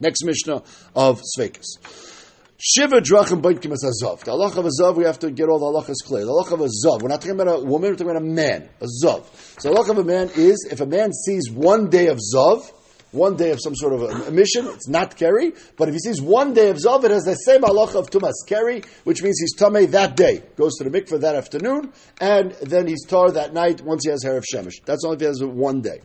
Next 0.00 0.24
Mishnah 0.24 0.62
of 0.94 1.22
Sveikas. 1.38 1.64
Shiva 2.59 3.00
drachim 3.00 3.42
boinkim 3.42 3.72
as 3.72 3.85
azav. 3.85 4.20
The 4.20 4.31
halach 4.31 4.57
of 4.57 4.64
azav, 4.64 4.96
we 4.96 5.05
have 5.05 5.18
to 5.20 5.31
get 5.31 5.48
all 5.48 5.59
the 5.59 5.66
halachas 5.66 6.05
clear. 6.05 6.24
The 6.24 6.31
halach 6.31 6.53
of 6.53 6.61
azav, 6.61 7.03
we're 7.03 7.09
not 7.09 7.20
talking 7.20 7.38
about 7.38 7.61
a 7.61 7.64
woman, 7.64 7.90
we're 7.90 7.96
talking 7.96 8.11
about 8.11 8.22
a 8.22 8.24
man. 8.24 8.68
A 8.81 8.87
zav. 9.05 9.24
So 9.61 9.70
the 9.70 9.77
halach 9.77 9.90
of 9.90 9.98
a 9.98 10.05
man 10.05 10.31
is, 10.35 10.66
if 10.70 10.81
a 10.81 10.87
man 10.87 11.12
sees 11.12 11.50
one 11.50 11.90
day 11.90 12.07
of 12.07 12.18
zav, 12.18 12.70
one 13.14 13.37
day 13.37 13.50
of 13.50 13.61
some 13.62 13.74
sort 13.74 13.92
of 13.92 14.03
a 14.03 14.31
mission, 14.31 14.66
it's 14.66 14.88
not 14.88 15.16
keri. 15.16 15.53
But 15.77 15.88
if 15.88 15.94
he 15.94 16.00
sees 16.00 16.20
one 16.20 16.53
day 16.53 16.68
of 16.70 16.77
zav, 16.77 17.05
it 17.05 17.11
has 17.11 17.24
the 17.24 17.35
same 17.35 17.62
halacha 17.62 17.94
of 17.94 18.11
tumas 18.11 18.33
keri, 18.46 18.83
which 19.05 19.22
means 19.22 19.38
he's 19.40 19.57
tamei 19.57 19.90
that 19.92 20.16
day. 20.16 20.42
Goes 20.57 20.74
to 20.79 20.85
the 20.85 20.90
mikveh 20.90 21.20
that 21.20 21.35
afternoon, 21.35 21.92
and 22.20 22.53
then 22.62 22.87
he's 22.87 23.05
tar 23.07 23.31
that 23.31 23.55
night 23.55 23.81
once 23.83 24.05
he 24.05 24.11
has 24.11 24.22
hair 24.22 24.37
of 24.37 24.44
shemesh. 24.44 24.85
That's 24.85 25.05
only 25.05 25.16
if 25.16 25.20
he 25.20 25.27
has 25.27 25.42
one 25.42 25.81
day. 25.81 26.00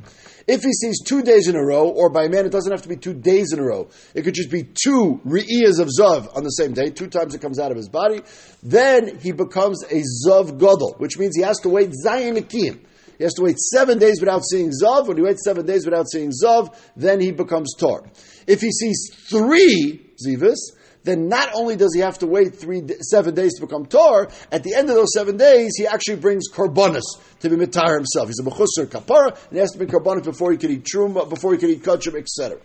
If 0.47 0.63
he 0.63 0.71
sees 0.73 1.01
two 1.03 1.21
days 1.21 1.47
in 1.47 1.55
a 1.55 1.63
row, 1.63 1.89
or 1.89 2.09
by 2.09 2.27
man, 2.27 2.45
it 2.45 2.51
doesn't 2.51 2.71
have 2.71 2.81
to 2.83 2.89
be 2.89 2.97
two 2.97 3.13
days 3.13 3.53
in 3.53 3.59
a 3.59 3.63
row. 3.63 3.89
It 4.15 4.23
could 4.23 4.33
just 4.33 4.49
be 4.49 4.63
two 4.63 5.21
re'iyas 5.25 5.79
of 5.79 5.89
zav 5.89 6.35
on 6.35 6.43
the 6.43 6.49
same 6.49 6.73
day, 6.73 6.89
two 6.89 7.07
times 7.07 7.35
it 7.35 7.41
comes 7.41 7.59
out 7.59 7.71
of 7.71 7.77
his 7.77 7.89
body. 7.89 8.21
Then 8.63 9.19
he 9.19 9.31
becomes 9.31 9.83
a 9.83 10.03
zav 10.27 10.57
gadol, 10.57 10.95
which 10.97 11.17
means 11.17 11.35
he 11.35 11.43
has 11.43 11.59
to 11.59 11.69
wait 11.69 11.91
zayin 12.05 12.37
akim. 12.37 12.85
He 13.19 13.25
has 13.25 13.33
to 13.33 13.43
wait 13.43 13.59
seven 13.59 13.99
days 13.99 14.21
without 14.21 14.43
seeing 14.45 14.71
Zav. 14.71 15.07
When 15.07 15.17
he 15.17 15.23
waits 15.23 15.43
seven 15.43 15.65
days 15.65 15.83
without 15.83 16.09
seeing 16.09 16.31
Zav, 16.31 16.73
then 16.95 17.19
he 17.19 17.31
becomes 17.31 17.75
Tar. 17.75 18.03
If 18.47 18.61
he 18.61 18.71
sees 18.71 19.11
three 19.29 20.09
Zivas, 20.25 20.55
then 21.03 21.27
not 21.27 21.49
only 21.53 21.75
does 21.75 21.93
he 21.93 21.99
have 21.99 22.17
to 22.19 22.27
wait 22.27 22.55
three, 22.55 22.81
seven 23.01 23.35
days 23.35 23.55
to 23.55 23.61
become 23.61 23.85
Tar, 23.85 24.29
at 24.53 24.63
the 24.63 24.73
end 24.73 24.89
of 24.89 24.95
those 24.95 25.13
seven 25.13 25.35
days, 25.35 25.73
he 25.77 25.85
actually 25.85 26.15
brings 26.15 26.49
Korbanos 26.49 27.03
to 27.41 27.49
be 27.49 27.57
Mitar 27.57 27.95
himself. 27.95 28.27
He's 28.27 28.39
a 28.39 28.43
Mechusar 28.43 28.85
Kapara, 28.85 29.27
and 29.31 29.51
he 29.51 29.57
has 29.57 29.71
to 29.71 29.77
bring 29.77 29.89
Korbanos 29.89 30.23
before 30.23 30.53
he 30.53 30.57
can 30.57 30.71
eat 30.71 30.85
Trum, 30.85 31.13
before 31.13 31.51
he 31.51 31.57
can 31.57 31.69
eat 31.71 31.83
Kachim, 31.83 32.15
etc. 32.15 32.57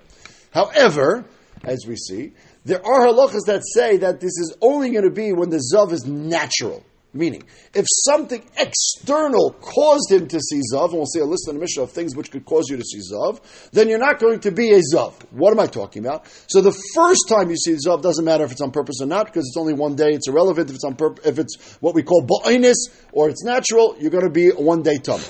However, 0.53 1.25
as 1.65 1.85
we 1.85 1.97
see, 1.97 2.33
there 2.65 2.85
are 2.85 3.07
halachas 3.07 3.47
that 3.47 3.63
say 3.67 3.97
that 3.97 4.21
this 4.21 4.39
is 4.39 4.57
only 4.61 4.91
going 4.91 5.05
to 5.05 5.11
be 5.11 5.33
when 5.33 5.51
the 5.51 5.63
Zav 5.75 5.91
is 5.91 6.07
natural. 6.07 6.85
Meaning, 7.17 7.45
if 7.73 7.87
something 7.89 8.43
external 8.59 9.53
caused 9.61 10.11
him 10.11 10.27
to 10.27 10.41
see 10.41 10.61
Zav, 10.73 10.87
and 10.87 10.95
we'll 10.95 11.07
see 11.07 11.21
a 11.21 11.25
list 11.25 11.49
in 11.49 11.55
the 11.55 11.61
Mishnah 11.61 11.85
of 11.85 11.93
things 11.93 12.17
which 12.17 12.33
could 12.33 12.45
cause 12.45 12.65
you 12.69 12.77
to 12.77 12.83
see 12.83 12.99
Zav, 12.99 13.41
then 13.71 13.89
you're 13.89 14.01
not 14.01 14.19
going 14.19 14.41
to 14.41 14.51
be 14.51 14.73
a 14.73 14.81
Zav. 14.93 15.13
What 15.31 15.53
am 15.53 15.61
I 15.61 15.69
talking 15.69 16.05
about? 16.05 16.27
So 16.49 16.61
the 16.61 16.77
first 16.93 17.29
time 17.29 17.51
you 17.51 17.57
see 17.57 17.75
Zav 17.75 18.03
doesn't 18.03 18.25
matter 18.25 18.43
if 18.43 18.51
it's 18.51 18.61
on 18.61 18.73
purpose 18.73 18.97
or 19.01 19.07
not, 19.07 19.27
because 19.27 19.47
it's 19.47 19.57
only 19.57 19.75
one 19.75 19.95
day, 19.95 20.11
it's 20.11 20.27
irrelevant 20.27 20.71
if 20.71 20.75
it's 20.75 20.85
on 20.85 20.97
purpose, 20.97 21.25
if 21.25 21.39
it's 21.39 21.77
what 21.81 21.95
we 21.95 22.03
call 22.03 22.27
Ba'inus, 22.27 22.75
or 23.13 23.29
it's 23.29 23.45
natural, 23.45 23.95
you're 24.01 24.11
going 24.11 24.25
to 24.25 24.31
be 24.31 24.49
a 24.49 24.55
one 24.55 24.83
day 24.83 24.99
tummy. 24.99 25.23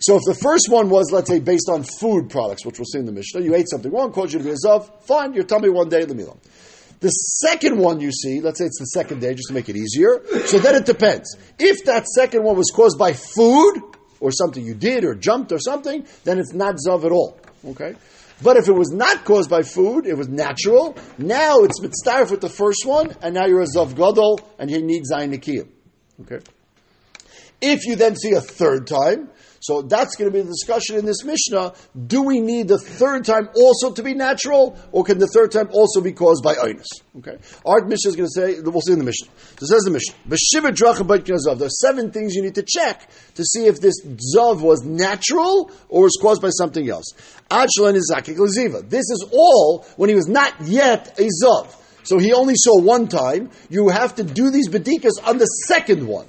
So 0.00 0.16
if 0.16 0.22
the 0.26 0.34
first 0.34 0.68
one 0.68 0.90
was, 0.90 1.12
let's 1.12 1.30
say, 1.30 1.38
based 1.38 1.68
on 1.70 1.84
food 1.84 2.30
products, 2.30 2.66
which 2.66 2.80
we'll 2.80 2.86
see 2.86 2.98
in 2.98 3.06
the 3.06 3.12
Mishnah, 3.12 3.42
you 3.42 3.54
ate 3.54 3.68
something 3.70 3.92
wrong, 3.92 4.12
caused 4.12 4.32
you 4.32 4.40
to 4.40 4.44
be 4.44 4.50
a 4.50 4.56
Zav, 4.56 4.90
fine, 5.06 5.34
your 5.34 5.44
tummy 5.44 5.70
one 5.70 5.88
day 5.88 6.04
the 6.04 6.14
Milah. 6.14 6.36
The 7.00 7.08
second 7.08 7.78
one 7.78 8.00
you 8.00 8.10
see, 8.10 8.40
let's 8.40 8.58
say 8.58 8.64
it's 8.64 8.78
the 8.78 8.86
second 8.86 9.20
day, 9.20 9.34
just 9.34 9.48
to 9.48 9.54
make 9.54 9.68
it 9.68 9.76
easier. 9.76 10.22
So 10.46 10.58
then 10.58 10.74
it 10.74 10.86
depends. 10.86 11.36
If 11.58 11.84
that 11.84 12.06
second 12.06 12.42
one 12.42 12.56
was 12.56 12.72
caused 12.74 12.98
by 12.98 13.12
food 13.12 13.82
or 14.20 14.30
something 14.32 14.64
you 14.64 14.74
did 14.74 15.04
or 15.04 15.14
jumped 15.14 15.52
or 15.52 15.58
something, 15.58 16.06
then 16.24 16.38
it's 16.38 16.54
not 16.54 16.76
zav 16.76 17.04
at 17.04 17.12
all. 17.12 17.38
Okay. 17.66 17.94
But 18.42 18.56
if 18.56 18.68
it 18.68 18.72
was 18.72 18.90
not 18.90 19.24
caused 19.24 19.48
by 19.48 19.62
food, 19.62 20.06
it 20.06 20.14
was 20.14 20.28
natural. 20.28 20.96
Now 21.18 21.60
it's 21.60 21.80
mitzvah 21.80 22.30
with 22.30 22.40
the 22.40 22.50
first 22.50 22.84
one, 22.84 23.14
and 23.22 23.34
now 23.34 23.46
you're 23.46 23.62
a 23.62 23.66
zav 23.66 23.94
gadol, 23.94 24.40
and 24.58 24.70
you 24.70 24.82
need 24.82 25.04
zayin. 25.10 25.68
Okay. 26.22 26.40
If 27.60 27.86
you 27.86 27.96
then 27.96 28.16
see 28.16 28.32
a 28.32 28.40
third 28.40 28.86
time, 28.86 29.30
so 29.66 29.82
that's 29.82 30.14
going 30.14 30.30
to 30.30 30.32
be 30.32 30.42
the 30.42 30.48
discussion 30.48 30.96
in 30.96 31.04
this 31.04 31.24
Mishnah. 31.24 31.74
Do 32.06 32.22
we 32.22 32.38
need 32.38 32.68
the 32.68 32.78
third 32.78 33.24
time 33.24 33.48
also 33.56 33.90
to 33.90 34.00
be 34.00 34.14
natural, 34.14 34.78
or 34.92 35.02
can 35.02 35.18
the 35.18 35.26
third 35.26 35.50
time 35.50 35.70
also 35.72 36.00
be 36.00 36.12
caused 36.12 36.44
by 36.44 36.54
Einus? 36.54 36.86
Okay. 37.18 37.36
Our 37.64 37.84
Mishnah 37.84 38.10
is 38.10 38.14
going 38.14 38.28
to 38.28 38.32
say, 38.32 38.60
we'll 38.60 38.80
see 38.80 38.92
in 38.92 39.00
the 39.00 39.04
Mishnah. 39.04 39.26
So 39.58 39.66
says 39.66 39.82
the 39.82 39.90
Mishnah. 39.90 40.14
There 41.56 41.66
are 41.66 41.70
seven 41.70 42.12
things 42.12 42.36
you 42.36 42.42
need 42.42 42.54
to 42.54 42.62
check 42.62 43.10
to 43.34 43.42
see 43.42 43.66
if 43.66 43.80
this 43.80 44.00
Zav 44.36 44.60
was 44.60 44.84
natural 44.84 45.72
or 45.88 46.04
was 46.04 46.16
caused 46.22 46.42
by 46.42 46.50
something 46.50 46.88
else. 46.88 47.12
This 47.50 49.10
is 49.10 49.24
all 49.32 49.84
when 49.96 50.08
he 50.10 50.14
was 50.14 50.28
not 50.28 50.60
yet 50.62 51.18
a 51.18 51.28
Zav. 51.42 51.74
So 52.04 52.18
he 52.18 52.32
only 52.32 52.54
saw 52.56 52.80
one 52.80 53.08
time. 53.08 53.50
You 53.68 53.88
have 53.88 54.14
to 54.14 54.22
do 54.22 54.50
these 54.50 54.68
bedikas 54.68 55.18
on 55.24 55.38
the 55.38 55.46
second 55.66 56.06
one. 56.06 56.28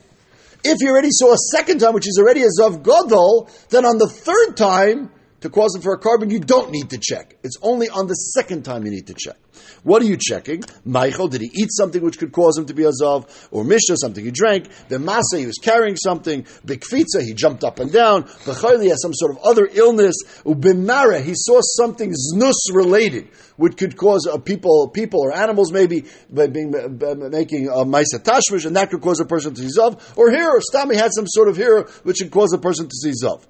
If 0.69 0.81
you 0.81 0.89
already 0.89 1.11
saw 1.11 1.33
a 1.33 1.37
second 1.55 1.79
time, 1.79 1.93
which 1.93 2.09
is 2.09 2.17
already 2.19 2.43
a 2.43 2.47
Zav 2.47 2.83
Godol, 2.83 3.49
then 3.69 3.85
on 3.85 3.97
the 3.97 4.07
third 4.07 4.57
time, 4.57 5.11
to 5.39 5.49
cause 5.49 5.73
him 5.73 5.81
for 5.81 5.93
a 5.93 5.97
carbon, 5.97 6.29
you 6.29 6.39
don't 6.39 6.71
need 6.71 6.89
to 6.89 6.97
check. 6.97 7.37
It's 7.41 7.55
only 7.61 7.87
on 7.87 8.07
the 8.07 8.15
second 8.15 8.63
time 8.63 8.83
you 8.83 8.91
need 8.91 9.07
to 9.07 9.13
check. 9.13 9.37
What 9.83 10.01
are 10.01 10.05
you 10.05 10.17
checking? 10.19 10.63
Michael, 10.85 11.27
did 11.27 11.41
he 11.41 11.49
eat 11.53 11.69
something 11.71 12.01
which 12.01 12.17
could 12.17 12.31
cause 12.31 12.57
him 12.57 12.65
to 12.65 12.73
be 12.73 12.83
Azav? 12.83 13.29
Or 13.51 13.63
Mishnah, 13.63 13.97
something 13.97 14.23
he 14.23 14.31
drank? 14.31 14.69
The 14.89 14.97
Masa, 14.97 15.39
he 15.39 15.45
was 15.45 15.57
carrying 15.61 15.95
something. 15.95 16.43
Bikfitza, 16.65 17.21
he 17.21 17.33
jumped 17.33 17.63
up 17.63 17.79
and 17.79 17.91
down. 17.91 18.23
Bechayli, 18.23 18.83
he 18.83 18.89
has 18.89 19.01
some 19.01 19.13
sort 19.13 19.31
of 19.31 19.37
other 19.43 19.67
illness. 19.71 20.15
Ubimara, 20.45 21.21
he 21.21 21.33
saw 21.35 21.59
something 21.61 22.13
znus 22.13 22.53
related, 22.73 23.29
which 23.55 23.77
could 23.77 23.95
cause 23.97 24.27
uh, 24.27 24.37
people, 24.37 24.89
people 24.89 25.21
or 25.21 25.33
animals 25.33 25.71
maybe, 25.71 26.05
by 26.29 26.47
being, 26.47 26.71
by 26.71 27.13
making 27.13 27.67
a 27.67 27.85
Maisa 27.85 28.19
Tashmish, 28.19 28.65
and 28.65 28.75
that 28.75 28.89
could 28.89 29.01
cause 29.01 29.19
a 29.19 29.25
person 29.25 29.53
to 29.53 29.61
see 29.61 29.79
Zav. 29.79 30.17
Or 30.17 30.31
here, 30.31 30.59
Stami 30.73 30.95
had 30.95 31.11
some 31.13 31.27
sort 31.27 31.47
of 31.49 31.57
here, 31.57 31.83
which 32.03 32.17
could 32.19 32.31
cause 32.31 32.53
a 32.53 32.57
person 32.57 32.87
to 32.87 32.95
see 32.95 33.13
Zav. 33.23 33.45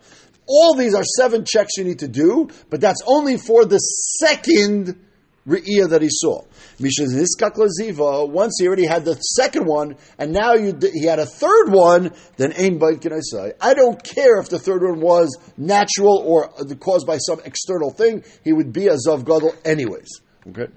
All 0.48 0.76
these 0.76 0.94
are 0.94 1.04
seven 1.04 1.44
checks 1.46 1.72
you 1.78 1.84
need 1.84 2.00
to 2.00 2.08
do, 2.08 2.50
but 2.70 2.80
that's 2.80 3.02
only 3.06 3.38
for 3.38 3.66
the 3.66 3.78
second 3.78 4.98
Re'iyah 5.48 5.90
that 5.90 6.02
he 6.02 6.10
saw. 6.12 6.42
Misha's 6.80 7.14
Niskak 7.14 7.56
Laziva, 7.56 8.30
once 8.30 8.58
he 8.60 8.68
already 8.68 8.86
had 8.86 9.06
the 9.06 9.16
second 9.16 9.66
one, 9.66 9.96
and 10.18 10.34
now 10.34 10.54
you, 10.54 10.78
he 10.94 11.06
had 11.06 11.20
a 11.20 11.26
third 11.26 11.70
one, 11.70 12.12
then 12.36 12.54
Ain 12.58 12.78
Bait 12.78 13.02
can 13.02 13.14
I 13.14 13.22
say. 13.22 13.54
I 13.62 13.74
don't 13.74 14.04
care 14.04 14.40
if 14.40 14.50
the 14.50 14.60
third 14.60 14.84
one 14.84 15.00
was 15.00 15.38
natural 15.56 16.22
or 16.26 16.50
uh, 16.60 16.76
caused 16.76 17.08
by 17.08 17.18
some 17.18 17.40
external 17.46 17.92
thing, 17.92 18.24
he 18.44 18.52
would 18.52 18.74
be 18.74 18.88
a 18.88 18.96
Zav 18.96 19.26
Gadol 19.26 19.56
anyways. 19.64 20.22
Okay? 20.50 20.68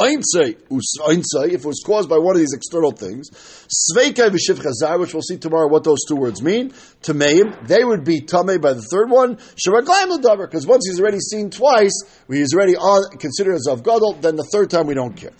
Einsei, 0.00 1.52
if 1.52 1.60
it 1.60 1.64
was 1.64 1.82
caused 1.84 2.08
by 2.08 2.18
one 2.18 2.34
of 2.34 2.40
these 2.40 2.54
external 2.54 2.92
things, 2.92 3.30
Sveikai 3.30 4.30
chazar, 4.30 4.98
which 4.98 5.14
we'll 5.14 5.22
see 5.22 5.36
tomorrow 5.36 5.68
what 5.68 5.84
those 5.84 6.04
two 6.08 6.16
words 6.16 6.42
mean, 6.42 6.70
Tameim, 7.02 7.66
they 7.66 7.84
would 7.84 8.04
be 8.04 8.20
Tamei 8.20 8.60
by 8.60 8.72
the 8.72 8.82
third 8.82 9.10
one, 9.10 9.36
Shavaglaim 9.36 10.08
l'davar, 10.08 10.46
because 10.48 10.66
once 10.66 10.86
he's 10.88 11.00
already 11.00 11.20
seen 11.20 11.50
twice, 11.50 12.02
he's 12.28 12.54
already 12.54 12.76
on, 12.76 13.16
considered 13.18 13.54
as 13.54 13.66
of 13.68 13.82
Gadol, 13.82 14.14
then 14.20 14.36
the 14.36 14.44
third 14.44 14.70
time 14.70 14.86
we 14.86 14.94
don't 14.94 15.16
care. 15.16 15.32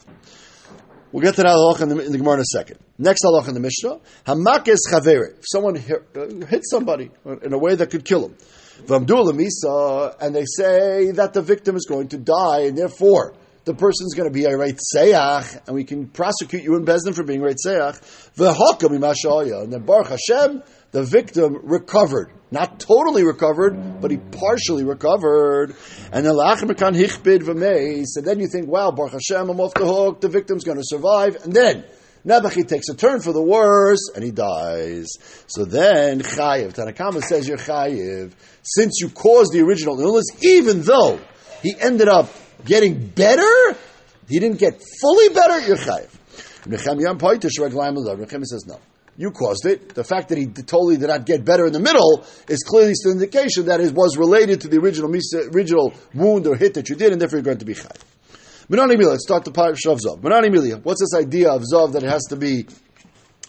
We'll 1.12 1.23
get 1.23 1.35
to 1.37 1.42
that 1.42 1.49
halacha 1.49 1.83
in 1.83 1.88
the, 1.88 1.99
in 2.07 2.12
the 2.12 2.18
Gemara 2.18 2.35
in 2.35 2.40
a 2.40 2.44
second. 2.44 2.79
Next 2.96 3.25
halacha 3.25 3.49
in 3.49 3.55
the 3.55 3.61
Mishnah, 3.61 3.99
Hamakes 4.27 4.79
chavere, 4.92 5.38
if 5.38 5.44
someone 5.44 5.75
hit, 5.75 6.07
uh, 6.16 6.46
hit 6.46 6.62
somebody 6.64 7.11
in 7.42 7.53
a 7.53 7.59
way 7.59 7.75
that 7.75 7.90
could 7.90 8.05
kill 8.05 8.27
him, 8.27 8.37
Vamdul 8.85 9.33
misa, 9.33 10.16
and 10.20 10.35
they 10.35 10.44
say 10.44 11.11
that 11.12 11.33
the 11.33 11.42
victim 11.42 11.77
is 11.77 11.87
going 11.87 12.09
to 12.09 12.18
die, 12.18 12.61
and 12.61 12.79
therefore, 12.79 13.35
the 13.64 13.75
person's 13.75 14.14
going 14.14 14.29
to 14.29 14.33
be 14.33 14.44
a 14.44 14.57
right 14.57 14.79
seach, 14.94 15.66
and 15.66 15.75
we 15.75 15.85
can 15.85 16.07
prosecute 16.09 16.62
you 16.62 16.77
in 16.77 16.85
Beis 16.85 17.05
Din 17.05 17.12
for 17.12 17.25
being 17.25 17.42
right 17.42 17.57
seach. 17.64 18.01
V'hakam 18.37 19.62
and 19.62 19.73
then 19.73 19.83
Baruch 19.83 20.09
Hashem, 20.09 20.62
the 20.92 21.03
victim 21.03 21.59
recovered, 21.62 22.33
not 22.51 22.81
totally 22.81 23.23
recovered, 23.23 24.01
but 24.01 24.11
he 24.11 24.16
partially 24.16 24.85
recovered. 24.85 25.75
And 26.12 26.25
then 26.25 26.35
la'achmekan 26.35 26.96
hichbid 26.96 27.42
v'meis, 27.42 28.16
and 28.16 28.27
then 28.27 28.40
you 28.40 28.49
think, 28.49 28.68
wow, 28.68 28.90
Baruch 28.90 29.12
Hashem, 29.12 29.51
I'm 29.51 29.61
off 29.61 29.75
the 29.75 29.87
hook. 29.87 30.20
The 30.20 30.29
victim's 30.29 30.64
going 30.64 30.79
to 30.79 30.85
survive, 30.85 31.37
and 31.44 31.53
then. 31.53 31.85
Nebuchadnezzar 32.23 32.68
takes 32.68 32.88
a 32.90 32.94
turn 32.94 33.23
for 33.23 33.33
the 33.33 33.40
worse 33.40 34.11
and 34.14 34.23
he 34.23 34.31
dies. 34.31 35.07
So 35.46 35.64
then, 35.64 36.20
Chayiv, 36.20 36.75
Tanakama 36.75 37.23
says 37.23 37.49
you're 37.49 37.57
Chayiv, 37.57 38.33
since 38.62 39.01
you 39.01 39.09
caused 39.09 39.55
the 39.55 39.62
original 39.62 39.99
illness, 39.99 40.27
even 40.42 40.83
though 40.83 41.18
he 41.62 41.75
ended 41.81 42.09
up 42.09 42.29
getting 42.64 43.07
better, 43.07 43.77
he 44.29 44.38
didn't 44.38 44.59
get 44.59 44.83
fully 45.01 45.29
better, 45.31 45.61
you're 45.66 45.77
chayiv. 45.77 46.09
Says 48.44 48.66
no. 48.66 48.79
You 49.16 49.31
caused 49.33 49.66
it. 49.66 49.94
The 49.94 50.05
fact 50.05 50.29
that 50.29 50.38
he 50.38 50.46
totally 50.46 50.96
did 50.96 51.09
not 51.09 51.27
get 51.27 51.44
better 51.44 51.66
in 51.66 51.73
the 51.73 51.81
middle 51.81 52.25
is 52.49 52.62
clearly 52.62 52.94
still 52.94 53.12
an 53.12 53.18
indication 53.18 53.66
that 53.66 53.81
it 53.81 53.92
was 53.92 54.16
related 54.16 54.62
to 54.62 54.68
the 54.68 54.79
original 54.79 55.11
original 55.55 55.92
wound 56.14 56.46
or 56.46 56.57
hit 56.57 56.75
that 56.75 56.88
you 56.88 56.96
did, 56.96 57.12
and 57.12 57.20
therefore 57.20 57.38
you're 57.38 57.44
going 57.44 57.59
to 57.59 57.64
be 57.64 57.75
chayiv. 57.75 58.01
Menani 58.70 58.94
Mili, 58.94 59.07
let's 59.07 59.25
start 59.25 59.44
the 59.44 59.51
part 59.51 59.73
of 59.73 59.99
Zav. 59.99 60.20
Menani 60.20 60.85
what's 60.85 61.01
this 61.01 61.20
idea 61.20 61.51
of 61.51 61.62
Zav 61.62 61.92
that 61.94 62.05
it 62.05 62.09
has 62.09 62.23
to 62.31 62.37
be 62.37 62.66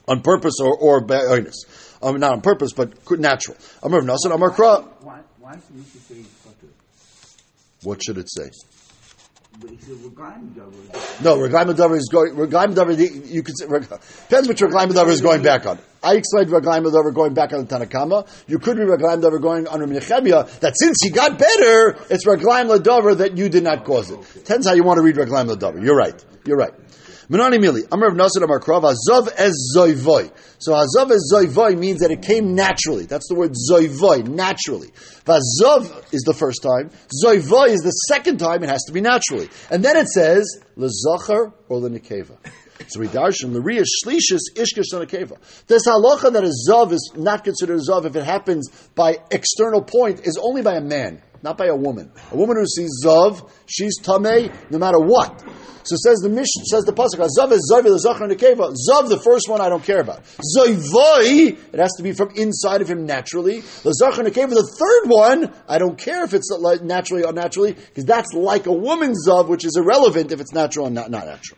on 0.08 0.22
purpose 0.22 0.56
or, 0.60 0.76
or 0.76 1.06
earnest? 1.10 1.68
Um, 2.02 2.20
not 2.20 2.32
on 2.32 2.42
purpose, 2.42 2.74
but 2.74 2.94
natural. 3.20 3.56
Amar 3.84 4.02
Nasan, 4.02 4.34
Amar 4.34 4.50
Kra. 4.50 4.84
Why, 5.02 5.20
why 5.40 5.54
should 5.54 5.76
we 5.76 5.84
say 5.84 6.26
What 7.84 8.04
should 8.04 8.18
it 8.18 8.30
say? 8.32 8.50
No, 11.22 11.38
Reglaim 11.38 11.74
Davar 11.76 11.98
is 11.98 12.10
going. 12.12 12.36
Reglaim 12.36 12.74
Davar, 12.74 12.98
you 12.98 13.44
could 13.44 13.58
say 13.58 13.66
depends 13.68 14.48
which 14.48 14.62
Reglaim 14.62 14.90
Davar 14.90 15.10
is 15.10 15.22
going 15.22 15.44
back 15.44 15.66
on. 15.66 15.78
I 16.04 16.16
explained 16.16 16.50
Reglaim 16.50 16.84
Davar 16.84 17.14
going 17.14 17.34
back 17.34 17.54
on 17.54 17.66
the 17.66 17.76
Tanakama. 17.76 18.28
You 18.48 18.60
could 18.60 18.78
be 18.78 18.84
Reglaim 18.84 19.22
Davar 19.22 19.42
going 19.42 19.68
on 19.68 19.80
Nechemia. 19.82 20.60
That 20.60 20.74
since 20.78 20.98
he 21.04 21.12
got 21.12 21.38
better, 21.38 21.98
it's 22.10 22.26
Reglaim 22.26 22.68
Davar 22.80 23.18
that 23.18 23.38
you 23.38 23.50
did 23.50 23.64
not 23.64 23.86
cause 23.86 24.10
it. 24.10 24.20
Depends 24.34 24.68
how 24.68 24.74
you 24.74 24.84
want 24.84 24.98
to 24.98 25.04
read 25.04 25.16
Reglaim 25.16 25.48
Davar. 25.48 25.84
You're 25.84 25.96
right. 25.96 26.26
You're 26.46 26.58
right. 26.58 26.74
Menani 27.32 27.64
Mili, 27.64 27.88
Amr 27.90 28.08
of 28.08 28.16
Nasir 28.18 28.44
Amar 28.44 28.60
Krav, 28.60 28.84
Azov 28.84 29.30
es 29.38 29.54
Zoivoy. 29.74 30.30
So 30.58 30.74
Azov 30.74 31.12
es 31.12 31.32
Zoivoy 31.34 31.78
means 31.78 32.02
that 32.02 32.12
it 32.12 32.22
came 32.24 32.56
naturally. 32.56 33.06
That's 33.06 33.30
the 33.30 33.36
word 33.36 33.54
Zoivoy, 33.54 34.28
naturally. 34.28 34.92
Vazov 35.24 36.14
is 36.14 36.24
the 36.24 36.34
first 36.34 36.62
time. 36.62 36.90
Zoivoy 37.24 37.70
is 37.70 37.82
the 37.82 37.92
second 37.92 38.40
time. 38.40 38.64
It 38.64 38.70
has 38.70 38.84
to 38.88 38.92
be 38.92 39.00
naturally. 39.00 39.50
And 39.70 39.82
then 39.82 39.96
it 39.96 40.08
says, 40.08 40.60
Lezachar 40.78 41.54
or 41.70 41.80
Lenikeva. 41.80 42.38
So 42.88 43.00
we 43.00 43.08
darshan 43.08 43.52
Lariya 43.52 43.84
Shlishis 43.84 44.56
Ishkish 44.56 44.92
Keva. 45.08 45.38
This 45.68 45.88
halacha 45.88 46.34
that 46.34 46.44
a 46.44 46.52
zav 46.70 46.92
is 46.92 47.14
not 47.16 47.44
considered 47.44 47.80
a 47.80 47.82
zav 47.82 48.06
if 48.06 48.16
it 48.16 48.24
happens 48.24 48.70
by 48.96 49.18
external 49.30 49.82
point 49.82 50.22
is 50.26 50.40
only 50.42 50.62
by 50.62 50.76
a 50.76 50.82
man, 50.82 51.22
not 51.44 51.58
by 51.58 51.68
a 51.68 51.76
woman. 51.76 52.12
A 52.32 52.36
woman 52.36 52.58
who 52.58 52.66
sees 52.66 52.90
zav, 53.06 53.50
she's 53.68 54.00
tamei 54.02 54.54
no 54.72 54.78
matter 54.78 55.00
what. 55.00 55.44
So 55.84 55.96
says 55.96 56.20
the 56.20 56.30
Mish, 56.30 56.50
says 56.70 56.84
the 56.84 56.94
pasuk, 56.94 57.18
Zav 57.38 57.52
is 57.52 57.72
Zav 57.72 57.84
l'zachar 57.84 58.30
nekeva. 58.32 58.74
Zav, 58.90 59.10
the 59.10 59.20
first 59.20 59.50
one, 59.50 59.62
I 59.62 59.70
don't 59.70 59.84
care 59.84 60.00
about. 60.00 60.24
Zoivoi, 60.24 61.58
it 61.74 61.80
has 61.80 61.94
to 61.98 62.04
be 62.04 62.14
from 62.14 62.30
inside 62.36 62.82
of 62.82 62.88
him 62.88 63.06
naturally. 63.06 63.64
L'zachar 63.84 64.24
nekeva, 64.24 64.50
the 64.50 64.76
third 64.78 65.10
one, 65.10 65.52
I 65.68 65.80
don't 65.80 65.98
care 65.98 66.24
if 66.24 66.34
it's 66.34 66.52
naturally 66.84 67.24
or 67.24 67.34
naturally, 67.34 67.74
because 67.74 68.06
that's 68.06 68.34
like 68.34 68.68
a 68.68 68.74
woman's 68.74 69.28
Zav, 69.28 69.48
which 69.48 69.66
is 69.66 69.76
irrelevant 69.76 70.32
if 70.32 70.40
it's 70.40 70.54
natural 70.54 70.86
and 70.86 70.96
not, 70.96 71.10
not 71.10 71.26
natural. 71.26 71.58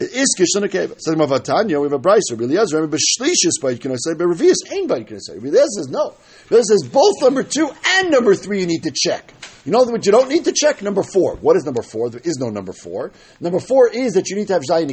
Is 0.00 0.34
kishon 0.38 0.68
akeva. 0.68 0.98
Says 1.00 1.14
Mavatanya, 1.14 1.80
we 1.80 1.84
have 1.84 1.92
a 1.92 1.98
brayser. 1.98 2.40
Eliezer, 2.40 2.76
remember 2.76 2.96
shlishis 2.96 3.60
bite 3.60 3.80
can 3.80 3.92
I 3.92 3.96
say, 3.96 4.14
but 4.14 4.26
revius 4.26 4.56
ain't 4.70 4.88
bite 4.88 5.06
can 5.06 5.16
I 5.16 5.20
say. 5.20 5.34
Eliezer 5.34 5.66
says 5.76 5.88
no. 5.88 6.14
Eliezer 6.50 6.74
says 6.74 6.88
both 6.90 7.14
number 7.20 7.42
two 7.42 7.70
and 7.98 8.10
number 8.10 8.34
three 8.34 8.60
you 8.60 8.66
need 8.66 8.82
to 8.82 8.92
check. 8.94 9.32
You 9.64 9.70
know 9.70 9.84
what 9.84 10.04
you 10.04 10.12
don't 10.12 10.28
need 10.28 10.44
to 10.46 10.52
check? 10.52 10.82
Number 10.82 11.04
four. 11.04 11.36
What 11.36 11.56
is 11.56 11.64
number 11.64 11.82
four? 11.82 12.10
There 12.10 12.20
is 12.24 12.38
no 12.38 12.48
number 12.48 12.72
four. 12.72 13.12
Number 13.40 13.60
four 13.60 13.88
is 13.88 14.14
that 14.14 14.28
you 14.28 14.36
need 14.36 14.48
to 14.48 14.54
have 14.54 14.62
zayin 14.68 14.88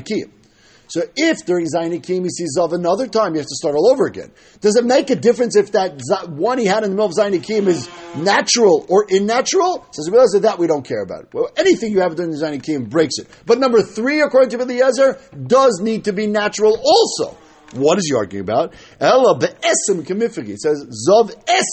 so 0.90 1.04
if 1.16 1.46
during 1.46 1.68
Zayin 1.68 1.96
Akim 1.96 2.24
he 2.24 2.30
sees 2.30 2.58
Zav 2.58 2.74
another 2.74 3.06
time, 3.06 3.34
he 3.34 3.38
has 3.38 3.46
to 3.48 3.56
start 3.56 3.76
all 3.76 3.92
over 3.92 4.08
again. 4.08 4.32
Does 4.60 4.76
it 4.76 4.84
make 4.84 5.12
a 5.12 5.16
difference 5.16 5.56
if 5.56 5.72
that 5.74 6.30
one 6.30 6.58
he 6.58 6.66
had 6.66 6.84
in 6.84 6.90
the 6.90 6.96
middle 6.96 7.06
of 7.06 7.14
Zayin 7.14 7.38
Akim 7.38 7.68
is 7.68 7.88
natural 8.16 8.86
or 8.90 9.06
unnatural? 9.10 9.86
Says 9.92 10.10
we 10.10 10.14
realize 10.14 10.32
that 10.42 10.58
we 10.58 10.66
don't 10.66 10.84
care 10.84 11.04
about. 11.04 11.26
It. 11.26 11.34
Well, 11.34 11.50
anything 11.56 11.92
you 11.92 12.00
have 12.00 12.16
during 12.16 12.34
Akim 12.42 12.86
breaks 12.86 13.20
it. 13.20 13.28
But 13.46 13.60
number 13.60 13.84
three, 13.84 14.22
according 14.22 14.50
to 14.50 14.62
Eliezer, 14.62 15.20
does 15.46 15.80
need 15.80 16.06
to 16.06 16.12
be 16.12 16.26
natural 16.26 16.76
also. 16.84 17.38
What 17.74 18.00
is 18.00 18.08
he 18.10 18.16
arguing 18.16 18.42
about? 18.42 18.74
Ella 19.00 19.38
be'esim 19.38 20.04
kamifagi. 20.04 20.50
It 20.50 20.62
says 20.62 21.08
Zav 21.08 21.36
es 21.48 21.68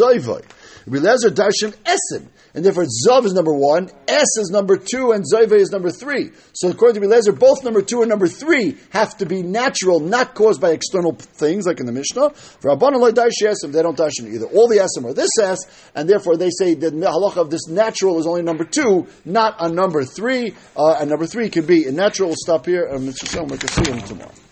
zoivoi. 0.00 0.44
Eliezer 0.88 1.30
darshim 1.30 1.72
esim. 1.84 2.26
And 2.56 2.64
therefore, 2.64 2.86
Zav 3.06 3.26
is 3.26 3.34
number 3.34 3.52
one, 3.52 3.90
S 4.08 4.38
is 4.38 4.48
number 4.50 4.78
two, 4.78 5.12
and 5.12 5.22
Zayve 5.30 5.52
is 5.52 5.70
number 5.70 5.90
three. 5.90 6.30
So 6.54 6.70
according 6.70 7.02
to 7.02 7.06
Belezer, 7.06 7.38
both 7.38 7.62
number 7.62 7.82
two 7.82 8.00
and 8.00 8.08
number 8.08 8.26
three 8.28 8.78
have 8.90 9.14
to 9.18 9.26
be 9.26 9.42
natural, 9.42 10.00
not 10.00 10.34
caused 10.34 10.58
by 10.58 10.70
external 10.70 11.12
things, 11.12 11.66
like 11.66 11.80
in 11.80 11.86
the 11.86 11.92
Mishnah. 11.92 12.30
For 12.30 12.74
Yesim, 12.74 13.72
they 13.72 13.82
don't 13.82 13.94
dash 13.94 14.18
in 14.20 14.32
either. 14.32 14.46
All 14.46 14.68
the 14.68 14.78
Esim 14.78 15.04
are 15.04 15.12
this 15.12 15.28
S, 15.38 15.58
and 15.94 16.08
therefore 16.08 16.38
they 16.38 16.48
say 16.48 16.72
that 16.72 16.92
the 16.92 17.06
halacha 17.06 17.36
of 17.36 17.50
this 17.50 17.68
natural 17.68 18.18
is 18.18 18.26
only 18.26 18.40
number 18.40 18.64
two, 18.64 19.06
not 19.26 19.56
a 19.60 19.68
number 19.68 20.02
three, 20.04 20.54
uh, 20.74 20.96
and 20.98 21.10
number 21.10 21.26
three 21.26 21.50
can 21.50 21.66
be 21.66 21.86
in 21.86 21.94
natural. 21.94 22.30
We'll 22.30 22.36
stop 22.38 22.64
here, 22.64 22.86
and 22.86 23.06
Mr. 23.06 23.46
we'll 23.46 23.58
see 23.58 23.90
him 23.90 24.00
tomorrow. 24.00 24.45